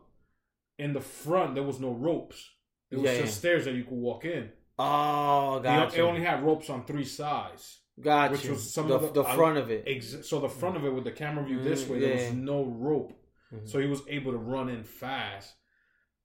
in 0.78 0.92
the 0.94 1.00
front 1.00 1.54
there 1.54 1.64
was 1.64 1.78
no 1.80 1.90
ropes. 1.92 2.50
It 2.90 2.96
was 2.96 3.04
Yeah, 3.04 3.20
just 3.20 3.34
yeah. 3.34 3.38
stairs 3.38 3.64
that 3.66 3.74
you 3.74 3.84
could 3.84 3.98
walk 3.98 4.24
in. 4.24 4.50
Oh, 4.80 5.60
gotcha. 5.60 5.98
It 5.98 6.00
only 6.00 6.22
had 6.22 6.42
ropes 6.42 6.70
on 6.70 6.84
three 6.84 7.04
sides. 7.04 7.78
Gotcha. 8.00 8.32
which 8.32 8.48
was 8.48 8.72
some 8.72 8.88
the, 8.88 8.94
of 8.94 9.02
the- 9.12 9.22
the 9.22 9.24
front 9.24 9.58
of 9.58 9.70
it. 9.70 9.84
Ex- 9.86 10.26
so 10.26 10.40
the 10.40 10.48
front 10.48 10.76
of 10.78 10.86
it 10.86 10.90
with 10.94 11.04
the 11.04 11.10
camera 11.12 11.44
view 11.44 11.62
this 11.62 11.84
Mm, 11.84 11.88
way, 11.90 11.98
there 12.00 12.16
yeah. 12.16 12.24
was 12.30 12.34
no 12.34 12.64
rope. 12.64 13.12
Mhm. 13.52 13.68
So 13.68 13.78
he 13.78 13.86
was 13.86 14.00
able 14.08 14.32
to 14.32 14.38
run 14.38 14.70
in 14.70 14.84
fast 14.84 15.54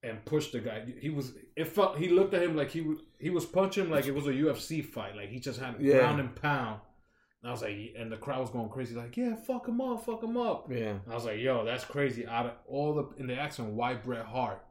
and 0.02 0.24
push 0.24 0.52
the 0.52 0.60
guy. 0.62 0.86
He 1.02 1.10
was. 1.10 1.34
It 1.58 1.68
felt. 1.68 1.98
He 1.98 2.08
looked 2.08 2.34
at 2.34 2.44
him 2.44 2.56
like 2.56 2.72
he 2.72 2.80
was. 2.82 3.00
He 3.20 3.30
was 3.30 3.46
punching 3.46 3.89
like 3.89 4.06
it 4.06 4.13
was 4.15 4.26
a 4.28 4.32
UFC 4.34 4.82
fight. 4.86 5.15
Like 5.18 5.30
he 5.30 5.39
just 5.39 5.60
had 5.60 5.76
Yeah. 5.82 5.98
ground 5.98 6.22
and 6.22 6.34
pound. 6.36 6.80
And 7.41 7.50
I 7.50 7.52
was 7.52 7.62
like, 7.62 7.76
and 7.98 8.10
the 8.12 8.18
crowd 8.18 8.39
was 8.41 8.50
going 8.52 8.70
crazy. 8.70 8.96
Like, 8.96 9.18
yeah, 9.18 9.36
fuck 9.36 9.68
him 9.68 9.82
up, 9.82 10.06
fuck 10.06 10.24
him 10.24 10.38
up. 10.38 10.72
Yeah. 10.72 10.91
And 10.91 11.02
I 11.12 11.13
was 11.15 11.26
like, 11.26 11.39
yo, 11.39 11.65
that's 11.65 11.84
crazy. 11.84 12.26
Out 12.26 12.46
of 12.46 12.54
all 12.68 12.94
the 12.96 13.06
in 13.22 13.28
the 13.28 13.36
action, 13.38 13.76
why 13.76 13.96
Bret 13.96 14.26
Hart? 14.26 14.63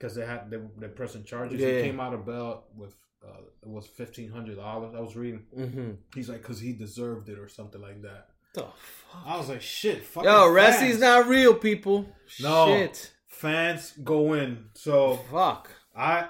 Because 0.00 0.14
they 0.14 0.24
had 0.24 0.50
they 0.50 0.56
they 0.78 0.88
pressing 0.88 1.24
charges. 1.24 1.60
Yeah. 1.60 1.76
He 1.76 1.82
came 1.82 2.00
out 2.00 2.14
of 2.14 2.24
belt 2.24 2.64
with 2.74 2.96
uh, 3.22 3.42
it 3.62 3.68
was 3.68 3.86
fifteen 3.86 4.30
hundred 4.30 4.56
dollars. 4.56 4.94
I 4.96 5.00
was 5.00 5.14
reading. 5.14 5.44
Mm-hmm. 5.56 5.90
He's 6.14 6.30
like, 6.30 6.40
because 6.40 6.58
he 6.58 6.72
deserved 6.72 7.28
it 7.28 7.38
or 7.38 7.48
something 7.48 7.82
like 7.82 8.00
that. 8.02 8.28
The 8.54 8.62
fuck? 8.62 9.22
I 9.26 9.36
was 9.36 9.48
like, 9.48 9.60
shit. 9.60 10.02
Yo, 10.22 10.50
wrestling's 10.50 11.00
not 11.00 11.28
real, 11.28 11.54
people. 11.54 12.06
No. 12.40 12.66
Shit. 12.66 13.12
Fans 13.26 13.92
go 14.02 14.32
in. 14.32 14.64
So 14.74 15.16
Fuck. 15.30 15.70
I, 15.96 16.28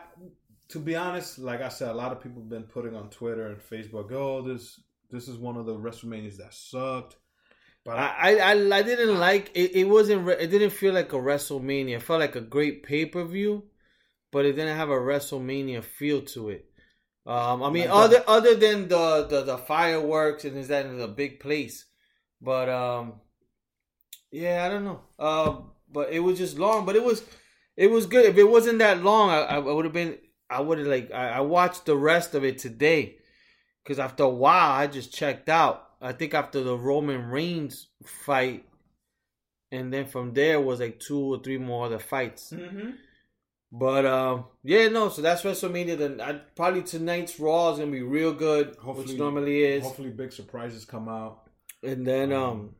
to 0.68 0.78
be 0.78 0.96
honest, 0.96 1.38
like 1.38 1.62
I 1.62 1.68
said, 1.68 1.90
a 1.90 1.94
lot 1.94 2.12
of 2.12 2.20
people 2.20 2.42
have 2.42 2.48
been 2.50 2.64
putting 2.64 2.94
on 2.94 3.08
Twitter 3.08 3.48
and 3.48 3.58
Facebook, 3.58 4.12
oh, 4.12 4.42
this 4.42 4.80
this 5.10 5.28
is 5.28 5.38
one 5.38 5.56
of 5.56 5.66
the 5.66 5.74
WrestleManias 5.74 6.36
that 6.36 6.54
sucked. 6.54 7.16
But 7.90 7.98
I, 7.98 8.36
I, 8.36 8.52
I, 8.52 8.82
didn't 8.82 9.18
like 9.18 9.50
it. 9.52 9.74
It 9.74 9.88
wasn't. 9.88 10.28
It 10.28 10.46
didn't 10.46 10.70
feel 10.70 10.94
like 10.94 11.12
a 11.12 11.16
WrestleMania. 11.16 11.96
It 11.96 12.02
felt 12.02 12.20
like 12.20 12.36
a 12.36 12.40
great 12.40 12.84
pay 12.84 13.04
per 13.04 13.24
view, 13.24 13.64
but 14.30 14.46
it 14.46 14.52
didn't 14.52 14.76
have 14.76 14.90
a 14.90 14.92
WrestleMania 14.92 15.82
feel 15.82 16.22
to 16.26 16.50
it. 16.50 16.66
Um, 17.26 17.64
I 17.64 17.70
mean, 17.70 17.88
Like 17.88 17.98
other 18.04 18.24
other 18.28 18.54
than 18.54 18.86
the, 18.86 19.26
the 19.28 19.42
the 19.42 19.58
fireworks 19.58 20.44
and 20.44 20.56
is 20.56 20.68
that 20.68 20.86
in 20.86 21.00
a 21.00 21.08
big 21.08 21.40
place, 21.40 21.86
but 22.40 22.68
um, 22.68 23.14
yeah, 24.30 24.64
I 24.64 24.68
don't 24.68 24.84
know. 24.84 25.00
Um, 25.18 25.72
but 25.92 26.12
it 26.12 26.20
was 26.20 26.38
just 26.38 26.60
long. 26.60 26.86
But 26.86 26.94
it 26.94 27.02
was 27.02 27.24
it 27.76 27.90
was 27.90 28.06
good. 28.06 28.24
If 28.24 28.38
it 28.38 28.48
wasn't 28.48 28.78
that 28.78 29.02
long, 29.02 29.30
I, 29.30 29.40
I 29.40 29.58
would 29.58 29.84
have 29.84 29.94
been. 29.94 30.16
I 30.48 30.60
would 30.60 30.78
have 30.78 30.86
like 30.86 31.10
I, 31.10 31.30
I 31.30 31.40
watched 31.40 31.86
the 31.86 31.96
rest 31.96 32.36
of 32.36 32.44
it 32.44 32.58
today, 32.58 33.16
because 33.82 33.98
after 33.98 34.22
a 34.22 34.28
while 34.28 34.70
I 34.70 34.86
just 34.86 35.12
checked 35.12 35.48
out. 35.48 35.88
I 36.00 36.12
think 36.12 36.34
after 36.34 36.62
the 36.62 36.76
Roman 36.76 37.26
Reigns 37.26 37.88
fight, 38.04 38.64
and 39.70 39.92
then 39.92 40.06
from 40.06 40.32
there 40.34 40.60
was 40.60 40.80
like 40.80 40.98
two 41.00 41.34
or 41.34 41.42
three 41.42 41.58
more 41.58 41.86
other 41.86 41.98
fights. 41.98 42.52
Mhm. 42.52 42.94
But 43.72 44.04
um, 44.06 44.46
yeah, 44.64 44.88
no. 44.88 45.10
So 45.10 45.22
that's 45.22 45.42
WrestleMania. 45.42 45.96
Then 45.96 46.20
I, 46.20 46.32
probably 46.56 46.82
tonight's 46.82 47.38
Raw 47.38 47.70
is 47.72 47.78
gonna 47.78 47.90
be 47.90 48.02
real 48.02 48.32
good, 48.32 48.74
Hopefully- 48.76 49.06
which 49.08 49.16
normally 49.18 49.62
is. 49.62 49.84
hopefully 49.84 50.10
big 50.10 50.32
surprises 50.32 50.84
come 50.84 51.08
out. 51.08 51.42
And 51.82 52.04
then 52.06 52.32
um, 52.32 52.74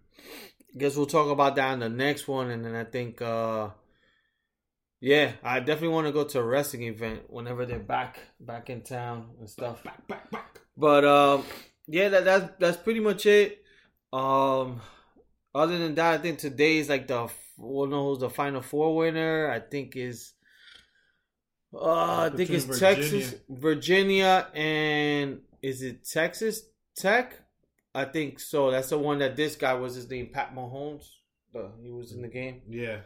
guess 0.77 0.97
we'll 0.97 1.07
talk 1.07 1.31
about 1.31 1.57
that 1.57 1.75
in 1.75 1.81
the 1.81 1.89
next 1.89 2.27
one. 2.27 2.51
And 2.51 2.65
then 2.65 2.75
I 2.75 2.85
think 2.85 3.23
uh, 3.23 3.69
yeah, 5.01 5.33
I 5.45 5.61
definitely 5.61 5.95
want 5.95 6.07
to 6.09 6.13
go 6.13 6.25
to 6.25 6.41
a 6.41 6.45
wrestling 6.45 6.83
event 6.83 7.31
whenever 7.31 7.65
they're 7.67 7.79
back 7.79 8.19
back 8.41 8.69
in 8.69 8.81
town 8.83 9.31
and 9.39 9.49
stuff. 9.49 9.85
Back, 9.85 10.09
back, 10.09 10.31
back. 10.31 10.61
But 10.77 11.05
um, 11.05 11.45
yeah, 11.91 12.09
that 12.09 12.25
that's 12.25 12.53
that's 12.59 12.77
pretty 12.77 13.01
much 13.01 13.27
it. 13.27 13.63
Um, 14.13 14.81
other 15.55 15.77
than 15.79 15.95
that, 15.97 16.15
I 16.15 16.19
think 16.19 16.39
today 16.39 16.79
is 16.79 16.89
like 16.89 17.09
the 17.09 17.29
we'll 17.59 17.89
know 17.89 18.09
who's 18.09 18.21
the 18.21 18.31
final 18.31 18.63
four 18.63 18.97
winner. 18.97 19.51
I 19.51 19.59
think 19.59 19.97
is. 19.97 20.33
Uh, 21.75 22.31
I 22.33 22.37
think 22.37 22.51
it's 22.51 22.65
Virginia. 22.65 22.95
Texas, 22.95 23.35
Virginia, 23.49 24.49
and 24.55 25.41
is 25.63 25.83
it 25.83 26.09
Texas 26.09 26.63
Tech? 26.97 27.35
I 27.95 28.05
think 28.05 28.39
so. 28.39 28.71
That's 28.71 28.91
the 28.91 28.99
one 28.99 29.19
that 29.19 29.37
this 29.37 29.57
guy 29.57 29.75
was 29.75 29.95
his 29.95 30.09
name, 30.09 30.31
Pat 30.33 30.55
Mahomes. 30.55 31.09
Uh, 31.55 31.69
he 31.83 31.91
was 31.91 32.13
in 32.13 32.23
the 32.23 32.29
game. 32.29 32.63
Yeah. 32.69 32.99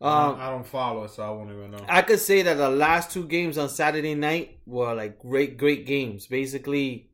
Um, 0.00 0.36
I 0.38 0.50
don't 0.50 0.66
follow 0.66 1.06
so 1.06 1.22
I 1.22 1.30
won't 1.30 1.50
even 1.50 1.70
know. 1.70 1.84
I 1.88 2.02
could 2.02 2.18
say 2.18 2.42
that 2.42 2.54
the 2.54 2.68
last 2.68 3.10
two 3.10 3.26
games 3.26 3.56
on 3.56 3.68
Saturday 3.68 4.14
night 4.14 4.58
were 4.66 4.94
like 4.94 5.18
great, 5.18 5.56
great 5.56 5.86
games. 5.86 6.26
Basically, 6.26 7.10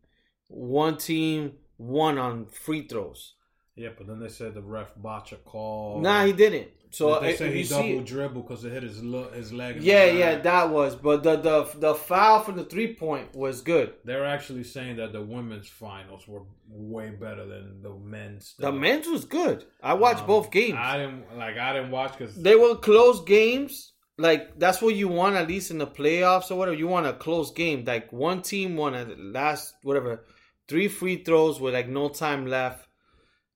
one 0.51 0.97
team 0.99 1.53
won 1.79 2.19
on 2.19 2.47
free 2.47 2.87
throws. 2.87 3.35
yeah, 3.77 3.91
but 3.97 4.07
then 4.07 4.21
they 4.21 4.29
said 4.29 4.55
the 4.55 4.61
ref 4.63 4.89
botched 4.97 5.33
a 5.33 5.37
call. 5.37 6.01
Nah, 6.01 6.25
he 6.27 6.33
didn't. 6.33 6.69
So 6.93 7.21
they 7.21 7.37
said 7.37 7.55
he 7.55 7.63
double 7.63 8.01
dribble 8.03 8.43
because 8.43 8.65
it 8.65 8.73
hit 8.73 8.83
his 8.83 9.01
lo- 9.01 9.31
his 9.31 9.53
leg. 9.53 9.81
yeah, 9.81 10.07
yeah, 10.07 10.39
that 10.39 10.71
was. 10.71 10.97
But 10.97 11.23
the 11.23 11.37
the 11.37 11.69
the 11.79 11.95
foul 11.95 12.41
from 12.41 12.57
the 12.57 12.65
three 12.65 12.97
point 12.97 13.33
was 13.35 13.61
good. 13.63 13.95
They're 14.05 14.27
actually 14.27 14.65
saying 14.65 14.97
that 14.97 15.13
the 15.13 15.23
women's 15.23 15.69
finals 15.69 16.27
were 16.27 16.43
way 16.69 17.11
better 17.11 17.47
than 17.47 17.81
the 17.81 17.95
men's. 17.95 18.55
The 18.59 18.73
men's 18.73 19.07
was 19.07 19.25
good. 19.25 19.65
I 19.81 19.95
watched 19.95 20.23
Um, 20.23 20.27
both 20.27 20.51
games. 20.51 20.79
I 20.81 20.97
didn't 20.99 21.39
like. 21.39 21.57
I 21.57 21.75
didn't 21.75 21.93
watch 21.93 22.19
because 22.19 22.35
they 22.35 22.57
were 22.57 22.75
close 22.75 23.23
games. 23.23 23.93
Like 24.19 24.59
that's 24.59 24.83
what 24.83 24.97
you 24.97 25.07
want 25.07 25.37
at 25.37 25.47
least 25.47 25.71
in 25.71 25.79
the 25.79 25.87
playoffs 25.87 26.51
or 26.51 26.57
whatever. 26.57 26.77
You 26.77 26.89
want 26.89 27.07
a 27.07 27.13
close 27.13 27.53
game. 27.53 27.85
Like 27.87 28.13
one 28.13 28.43
team 28.43 28.77
won 28.77 28.95
at 28.95 29.09
the 29.09 29.15
last 29.17 29.75
whatever 29.85 30.25
three 30.71 30.89
free 30.89 31.19
throws 31.27 31.61
with 31.61 31.75
like 31.75 31.89
no 31.89 32.09
time 32.09 32.47
left. 32.47 32.87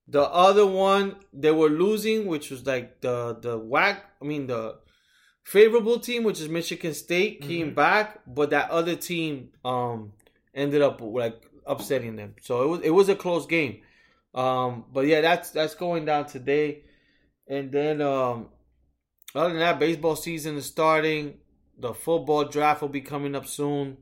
The 0.06 0.22
other 0.46 0.66
one 0.66 1.06
they 1.32 1.50
were 1.60 1.70
losing, 1.70 2.26
which 2.26 2.50
was 2.50 2.62
like 2.66 3.00
the 3.00 3.16
the 3.46 3.56
whack. 3.58 3.98
I 4.20 4.24
mean 4.26 4.46
the 4.48 4.62
favorable 5.44 5.98
team, 5.98 6.24
which 6.24 6.40
is 6.40 6.48
Michigan 6.48 6.94
State, 6.94 7.40
came 7.42 7.70
Mhm. 7.70 7.74
back, 7.74 8.20
but 8.26 8.50
that 8.50 8.70
other 8.70 8.96
team 8.96 9.50
um 9.64 10.12
ended 10.54 10.82
up 10.82 11.00
like 11.00 11.38
upsetting 11.66 12.16
them. 12.16 12.34
So 12.46 12.62
it 12.64 12.68
was 12.72 12.80
it 12.90 12.90
was 13.00 13.08
a 13.08 13.16
close 13.24 13.46
game. 13.46 13.74
Um, 14.34 14.84
but 14.92 15.06
yeah, 15.06 15.20
that's 15.20 15.50
that's 15.50 15.74
going 15.76 16.04
down 16.06 16.26
today, 16.26 16.82
and 17.46 17.70
then 17.70 18.02
um, 18.02 18.48
other 19.34 19.50
than 19.50 19.60
that, 19.60 19.78
baseball 19.78 20.16
season 20.16 20.56
is 20.56 20.66
starting. 20.66 21.38
The 21.78 21.94
football 21.94 22.44
draft 22.44 22.82
will 22.82 22.88
be 23.00 23.00
coming 23.00 23.34
up 23.36 23.46
soon, 23.46 23.96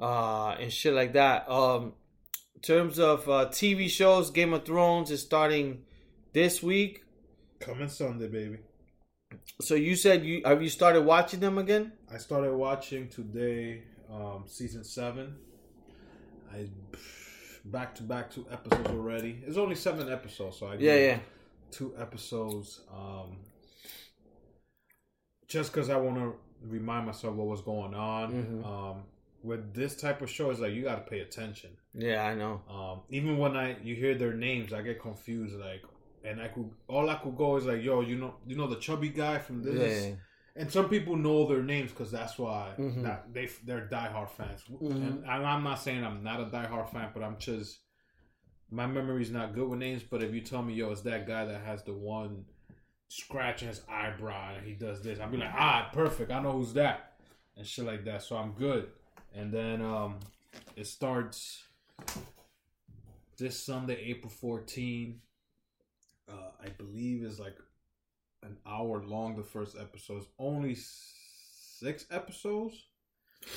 uh, 0.00 0.50
and 0.60 0.72
shit 0.72 0.94
like 0.94 1.12
that. 1.14 1.48
Um, 1.50 1.94
terms 2.62 2.98
of 2.98 3.28
uh, 3.28 3.46
TV 3.50 3.88
shows, 3.88 4.30
Game 4.30 4.52
of 4.52 4.64
Thrones 4.64 5.10
is 5.10 5.22
starting 5.22 5.82
this 6.32 6.62
week. 6.62 7.04
coming 7.60 7.88
Sunday, 7.88 8.28
baby. 8.28 8.58
So 9.60 9.74
you 9.74 9.94
said 9.96 10.24
you 10.24 10.42
have 10.44 10.62
you 10.62 10.68
started 10.70 11.02
watching 11.02 11.40
them 11.40 11.58
again? 11.58 11.92
I 12.12 12.18
started 12.18 12.54
watching 12.54 13.08
today, 13.08 13.82
um, 14.10 14.44
season 14.46 14.84
seven. 14.84 15.36
I 16.52 16.68
back 17.64 17.94
to 17.96 18.02
back 18.02 18.30
two 18.30 18.46
episodes 18.50 18.88
already. 18.88 19.42
It's 19.46 19.58
only 19.58 19.74
seven 19.74 20.10
episodes, 20.10 20.58
so 20.58 20.68
I 20.68 20.74
Yeah, 20.76 20.94
yeah. 20.96 21.18
two 21.70 21.94
episodes. 21.98 22.80
Um, 22.90 23.36
just 25.46 25.72
because 25.72 25.90
I 25.90 25.96
want 25.96 26.16
to 26.16 26.34
remind 26.66 27.06
myself 27.06 27.34
what 27.34 27.46
was 27.46 27.60
going 27.60 27.94
on. 27.94 28.32
Mhm. 28.32 28.64
Um, 28.66 29.02
with 29.48 29.74
this 29.74 29.96
type 29.96 30.22
of 30.22 30.30
show, 30.30 30.50
it's 30.50 30.60
like 30.60 30.72
you 30.72 30.82
got 30.84 30.96
to 31.04 31.10
pay 31.10 31.20
attention. 31.20 31.70
Yeah, 31.94 32.24
I 32.24 32.34
know. 32.34 32.62
Um, 32.70 33.00
even 33.10 33.38
when 33.38 33.56
I 33.56 33.76
you 33.82 33.94
hear 33.96 34.14
their 34.14 34.34
names, 34.34 34.72
I 34.72 34.82
get 34.82 35.00
confused. 35.00 35.56
Like, 35.56 35.82
and 36.24 36.40
I 36.40 36.48
could 36.48 36.70
all 36.88 37.08
I 37.10 37.16
could 37.16 37.36
go 37.36 37.56
is 37.56 37.64
like, 37.64 37.82
yo, 37.82 38.00
you 38.02 38.16
know, 38.16 38.34
you 38.46 38.56
know 38.56 38.68
the 38.68 38.76
chubby 38.76 39.08
guy 39.08 39.38
from 39.38 39.62
this. 39.62 40.06
Yeah. 40.06 40.14
And 40.56 40.70
some 40.72 40.88
people 40.88 41.14
know 41.16 41.46
their 41.46 41.62
names 41.62 41.90
because 41.92 42.10
that's 42.10 42.36
why 42.36 42.74
Mhm. 42.78 43.02
that 43.04 43.32
they 43.32 43.46
they're 43.64 43.88
diehard 43.88 44.30
fans. 44.30 44.62
Mhm. 44.70 44.90
And 44.90 45.26
I'm 45.26 45.44
I'm 45.44 45.64
not 45.64 45.76
saying 45.80 46.04
I'm 46.04 46.22
not 46.22 46.40
a 46.40 46.46
diehard 46.46 46.90
fan, 46.90 47.10
but 47.14 47.22
I'm 47.22 47.38
just 47.38 47.80
my 48.70 48.86
memory's 48.86 49.30
not 49.30 49.54
good 49.54 49.68
with 49.68 49.78
names, 49.78 50.02
but 50.02 50.22
if 50.22 50.34
you 50.34 50.40
tell 50.42 50.62
me, 50.62 50.74
yo, 50.74 50.90
it's 50.90 51.00
that 51.02 51.26
guy 51.26 51.44
that 51.46 51.60
has 51.64 51.82
the 51.84 51.94
one 51.94 52.44
scratching 53.08 53.68
his 53.68 53.80
eyebrow 53.88 54.54
and 54.56 54.66
he 54.66 54.74
does 54.74 55.00
this, 55.02 55.18
I'll 55.20 55.30
be 55.30 55.38
like, 55.38 55.54
ah, 55.54 55.88
perfect. 55.94 56.30
I 56.30 56.42
know 56.42 56.52
who's 56.52 56.74
that, 56.74 57.14
and 57.56 57.66
shit 57.66 57.86
like 57.86 58.04
that. 58.04 58.22
So 58.22 58.36
I'm 58.36 58.52
good. 58.52 58.90
And 59.34 59.52
then 59.52 59.82
um, 59.82 60.16
it 60.76 60.86
starts 60.86 61.62
this 63.38 63.62
Sunday, 63.62 63.96
April 64.06 64.30
14. 64.30 65.20
Uh, 66.28 66.34
I 66.62 66.68
believe 66.70 67.22
is 67.22 67.38
like 67.38 67.56
an 68.42 68.56
hour 68.66 69.02
long. 69.04 69.36
The 69.36 69.42
first 69.42 69.76
episode 69.78 70.22
is 70.22 70.28
only 70.38 70.76
six 70.76 72.06
episodes. 72.10 72.86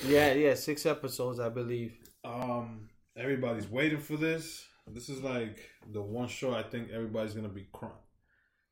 Yeah, 0.06 0.32
yeah, 0.32 0.54
six 0.54 0.86
episodes, 0.86 1.40
I 1.40 1.48
believe. 1.48 1.94
Um, 2.24 2.88
everybody's 3.16 3.68
waiting 3.68 3.98
for 3.98 4.16
this. 4.16 4.64
This 4.86 5.08
is 5.08 5.22
like 5.22 5.60
the 5.92 6.02
one 6.02 6.28
show 6.28 6.54
I 6.54 6.62
think 6.62 6.90
everybody's 6.90 7.34
gonna 7.34 7.48
be 7.48 7.66
crying, 7.72 7.94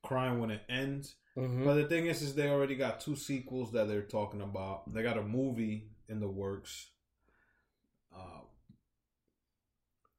crying 0.03 0.41
when 0.41 0.51
it 0.51 0.63
ends. 0.69 1.15
Mm-hmm. 1.37 1.65
But 1.65 1.75
the 1.75 1.85
thing 1.85 2.07
is, 2.07 2.23
is 2.23 2.35
they 2.35 2.49
already 2.49 2.75
got 2.75 3.01
two 3.01 3.17
sequels 3.17 3.73
that 3.73 3.89
they're 3.89 4.03
talking 4.03 4.41
about. 4.41 4.93
They 4.93 5.03
got 5.03 5.19
a 5.19 5.23
movie 5.23 5.89
in 6.11 6.20
the 6.20 6.29
works. 6.29 6.90
Uh, 8.14 8.40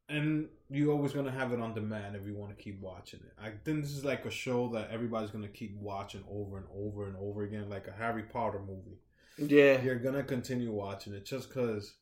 and 0.09 0.49
you're 0.69 0.91
always 0.91 1.13
gonna 1.13 1.31
have 1.31 1.53
it 1.53 1.59
on 1.59 1.73
demand 1.73 2.15
if 2.15 2.25
you 2.25 2.35
want 2.35 2.55
to 2.55 2.63
keep 2.63 2.79
watching 2.81 3.19
it. 3.21 3.33
I 3.41 3.51
think 3.63 3.81
this 3.83 3.91
is 3.91 4.05
like 4.05 4.25
a 4.25 4.31
show 4.31 4.69
that 4.69 4.89
everybody's 4.91 5.31
gonna 5.31 5.47
keep 5.47 5.75
watching 5.77 6.23
over 6.29 6.57
and 6.57 6.67
over 6.73 7.07
and 7.07 7.15
over 7.17 7.43
again, 7.43 7.69
like 7.69 7.87
a 7.87 7.91
Harry 7.91 8.23
Potter 8.23 8.59
movie. 8.59 8.99
Yeah, 9.37 9.81
You're 9.81 9.95
gonna 9.95 10.23
continue 10.23 10.71
watching 10.71 11.13
it 11.13 11.25
just 11.25 11.49
because 11.49 11.95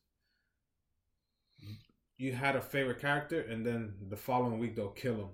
you 2.18 2.32
had 2.32 2.56
a 2.56 2.60
favorite 2.60 3.00
character, 3.00 3.40
and 3.40 3.64
then 3.64 3.94
the 4.08 4.16
following 4.16 4.58
week 4.58 4.76
they'll 4.76 4.88
kill 4.90 5.14
him 5.14 5.28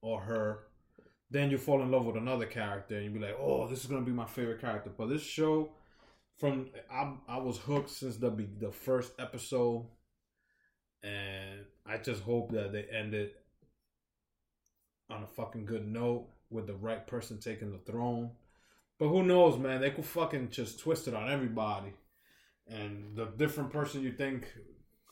or 0.00 0.20
her. 0.22 0.60
Then 1.30 1.50
you 1.50 1.58
fall 1.58 1.82
in 1.82 1.90
love 1.90 2.06
with 2.06 2.16
another 2.16 2.46
character, 2.46 2.96
and 2.96 3.04
you 3.04 3.10
be 3.10 3.18
like, 3.18 3.36
"Oh, 3.38 3.68
this 3.68 3.80
is 3.80 3.86
gonna 3.86 4.06
be 4.06 4.12
my 4.12 4.26
favorite 4.26 4.60
character." 4.60 4.90
But 4.90 5.08
this 5.08 5.22
show, 5.22 5.74
from 6.40 6.70
I, 6.90 7.12
I 7.28 7.36
was 7.36 7.58
hooked 7.58 7.90
since 7.90 8.16
the 8.16 8.30
the 8.58 8.72
first 8.72 9.12
episode, 9.18 9.86
and 11.02 11.60
I 11.86 11.98
just 11.98 12.22
hope 12.22 12.50
that 12.52 12.72
they 12.72 12.84
end 12.84 13.12
it 13.12 13.36
on 15.10 15.22
a 15.22 15.26
fucking 15.26 15.66
good 15.66 15.86
note 15.86 16.28
with 16.48 16.66
the 16.66 16.74
right 16.74 17.06
person 17.06 17.38
taking 17.38 17.70
the 17.70 17.78
throne. 17.78 18.30
But 18.98 19.08
who 19.08 19.22
knows, 19.22 19.58
man? 19.58 19.80
They 19.80 19.90
could 19.90 20.04
fucking 20.04 20.48
just 20.50 20.80
twist 20.80 21.08
it 21.08 21.14
on 21.14 21.30
everybody, 21.30 21.92
and 22.66 23.14
the 23.14 23.26
different 23.26 23.70
person 23.70 24.02
you 24.02 24.12
think 24.12 24.46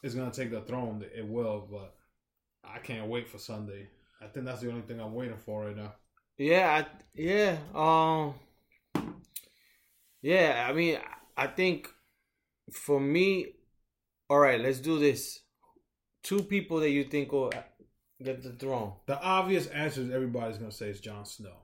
is 0.02 0.14
gonna 0.14 0.30
take 0.30 0.50
the 0.50 0.62
throne, 0.62 1.04
it 1.14 1.28
will. 1.28 1.68
But 1.70 1.94
I 2.64 2.78
can't 2.78 3.08
wait 3.08 3.28
for 3.28 3.38
Sunday. 3.38 3.88
I 4.20 4.26
think 4.28 4.46
that's 4.46 4.62
the 4.62 4.70
only 4.70 4.82
thing 4.82 4.98
I'm 4.98 5.14
waiting 5.14 5.36
for 5.36 5.66
right 5.66 5.76
now. 5.76 5.92
yeah, 6.38 6.84
I, 6.84 7.02
yeah. 7.14 7.56
Um, 7.74 8.34
yeah. 10.22 10.66
I 10.68 10.72
mean, 10.72 10.98
I 11.38 11.46
think 11.46 11.88
for 12.72 12.98
me, 12.98 13.54
all 14.28 14.40
right. 14.40 14.60
Let's 14.60 14.80
do 14.80 14.98
this. 14.98 15.40
Two 16.24 16.42
people 16.42 16.80
that 16.80 16.90
you 16.90 17.04
think 17.04 17.30
will 17.30 17.52
get 18.22 18.42
the 18.42 18.50
throne. 18.50 18.94
The 19.06 19.20
obvious 19.20 19.68
answer 19.68 20.00
is 20.00 20.10
everybody's 20.10 20.58
gonna 20.58 20.72
say 20.72 20.88
is 20.88 21.00
Jon 21.00 21.24
Snow. 21.24 21.54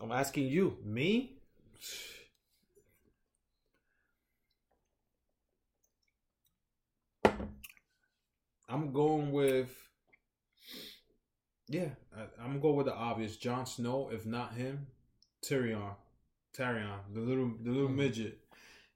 I'm 0.00 0.10
asking 0.10 0.46
you. 0.46 0.78
Me? 0.82 1.36
I'm 8.68 8.92
going 8.92 9.30
with 9.30 9.76
yeah, 11.68 11.88
I, 12.16 12.22
I'm 12.40 12.48
gonna 12.48 12.60
go 12.60 12.72
with 12.72 12.86
the 12.86 12.94
obvious. 12.94 13.36
Jon 13.36 13.66
Snow, 13.66 14.08
if 14.12 14.24
not 14.24 14.54
him, 14.54 14.86
Tyrion, 15.44 15.94
Tyrion, 16.56 16.98
the 17.12 17.20
little 17.20 17.52
the 17.62 17.70
little 17.70 17.88
hmm. 17.88 17.96
midget, 17.96 18.38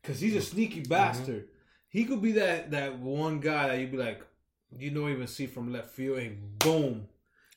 because 0.02 0.20
he's 0.20 0.34
a 0.34 0.38
mm-hmm. 0.38 0.44
sneaky 0.44 0.80
mm-hmm. 0.80 0.90
bastard. 0.90 1.48
He 1.88 2.04
could 2.04 2.22
be 2.22 2.32
that 2.32 2.70
that 2.70 2.98
one 2.98 3.40
guy 3.40 3.68
that 3.68 3.78
you'd 3.78 3.92
be 3.92 3.98
like, 3.98 4.24
you 4.76 4.90
don't 4.90 5.10
even 5.10 5.26
see 5.26 5.46
from 5.46 5.72
left 5.72 5.90
field, 5.90 6.18
and 6.18 6.58
boom, 6.58 7.08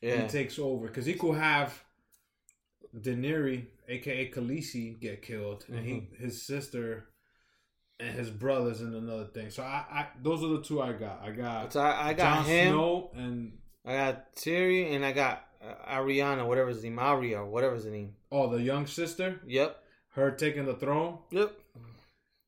Yeah. 0.01 0.21
he 0.21 0.27
takes 0.27 0.57
over. 0.57 0.87
Because 0.87 1.05
he 1.05 1.13
could 1.13 1.37
have 1.37 1.83
Daenerys, 2.95 3.65
aka 3.87 4.31
Khaleesi, 4.31 4.99
get 4.99 5.21
killed, 5.21 5.65
and 5.67 5.85
he 5.85 5.93
mm-hmm. 5.93 6.23
his 6.23 6.45
sister 6.45 7.09
and 7.99 8.15
his 8.17 8.29
brothers 8.29 8.81
and 8.81 8.95
another 8.95 9.25
thing. 9.25 9.49
So 9.49 9.63
I, 9.63 9.85
I 9.91 10.07
those 10.21 10.43
are 10.43 10.47
the 10.47 10.61
two 10.61 10.81
I 10.81 10.93
got. 10.93 11.21
I 11.23 11.31
got 11.31 11.73
So 11.73 11.81
I, 11.81 12.09
I 12.09 12.13
got 12.13 12.37
Jon 12.37 12.45
him. 12.45 12.73
Snow 12.73 13.11
and 13.15 13.57
I 13.85 13.93
got 13.93 14.35
Tyrion, 14.35 14.95
and 14.95 15.05
I 15.05 15.11
got 15.11 15.45
uh, 15.61 15.95
Ariana, 15.95 16.47
whatever 16.47 16.69
his 16.69 16.83
name, 16.83 16.99
Arya, 16.99 17.45
whatever 17.45 17.75
his 17.75 17.85
name. 17.85 18.15
oh 18.31 18.49
the 18.49 18.61
young 18.61 18.87
sister, 18.87 19.41
Yep. 19.45 19.77
her 20.15 20.31
taking 20.31 20.65
the 20.65 20.75
throne. 20.75 21.19
Yep. 21.31 21.53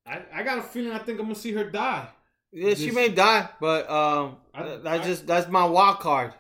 I, 0.06 0.22
I 0.34 0.44
got 0.44 0.60
a 0.60 0.64
feeling 0.64 0.92
I 0.92 1.00
think 1.00 1.20
I'm 1.20 1.26
gonna 1.26 1.36
see 1.36 1.54
her 1.54 1.70
die. 1.70 2.08
Yeah, 2.52 2.74
she 2.76 2.92
may 2.92 3.10
die, 3.10 3.50
but 3.60 3.90
um, 3.90 4.38
I- 4.54 4.64
that's 4.84 4.86
I- 4.86 5.04
just 5.08 5.28
that's 5.28 5.50
my 5.50 5.66
wild 5.66 6.00
card. 6.00 6.34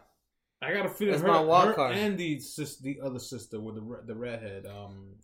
I 0.61 0.73
got 0.73 0.85
a 0.85 0.89
feeling 0.89 1.11
That's 1.11 1.21
her, 1.23 1.27
my 1.27 1.41
wild 1.41 1.67
her 1.69 1.73
card. 1.73 1.95
and 1.95 2.17
the 2.17 2.39
sis, 2.39 2.77
the 2.77 2.99
other 3.03 3.19
sister 3.19 3.59
with 3.59 3.75
the 3.75 4.01
the 4.07 4.15
redhead, 4.15 4.65
um, 4.65 5.15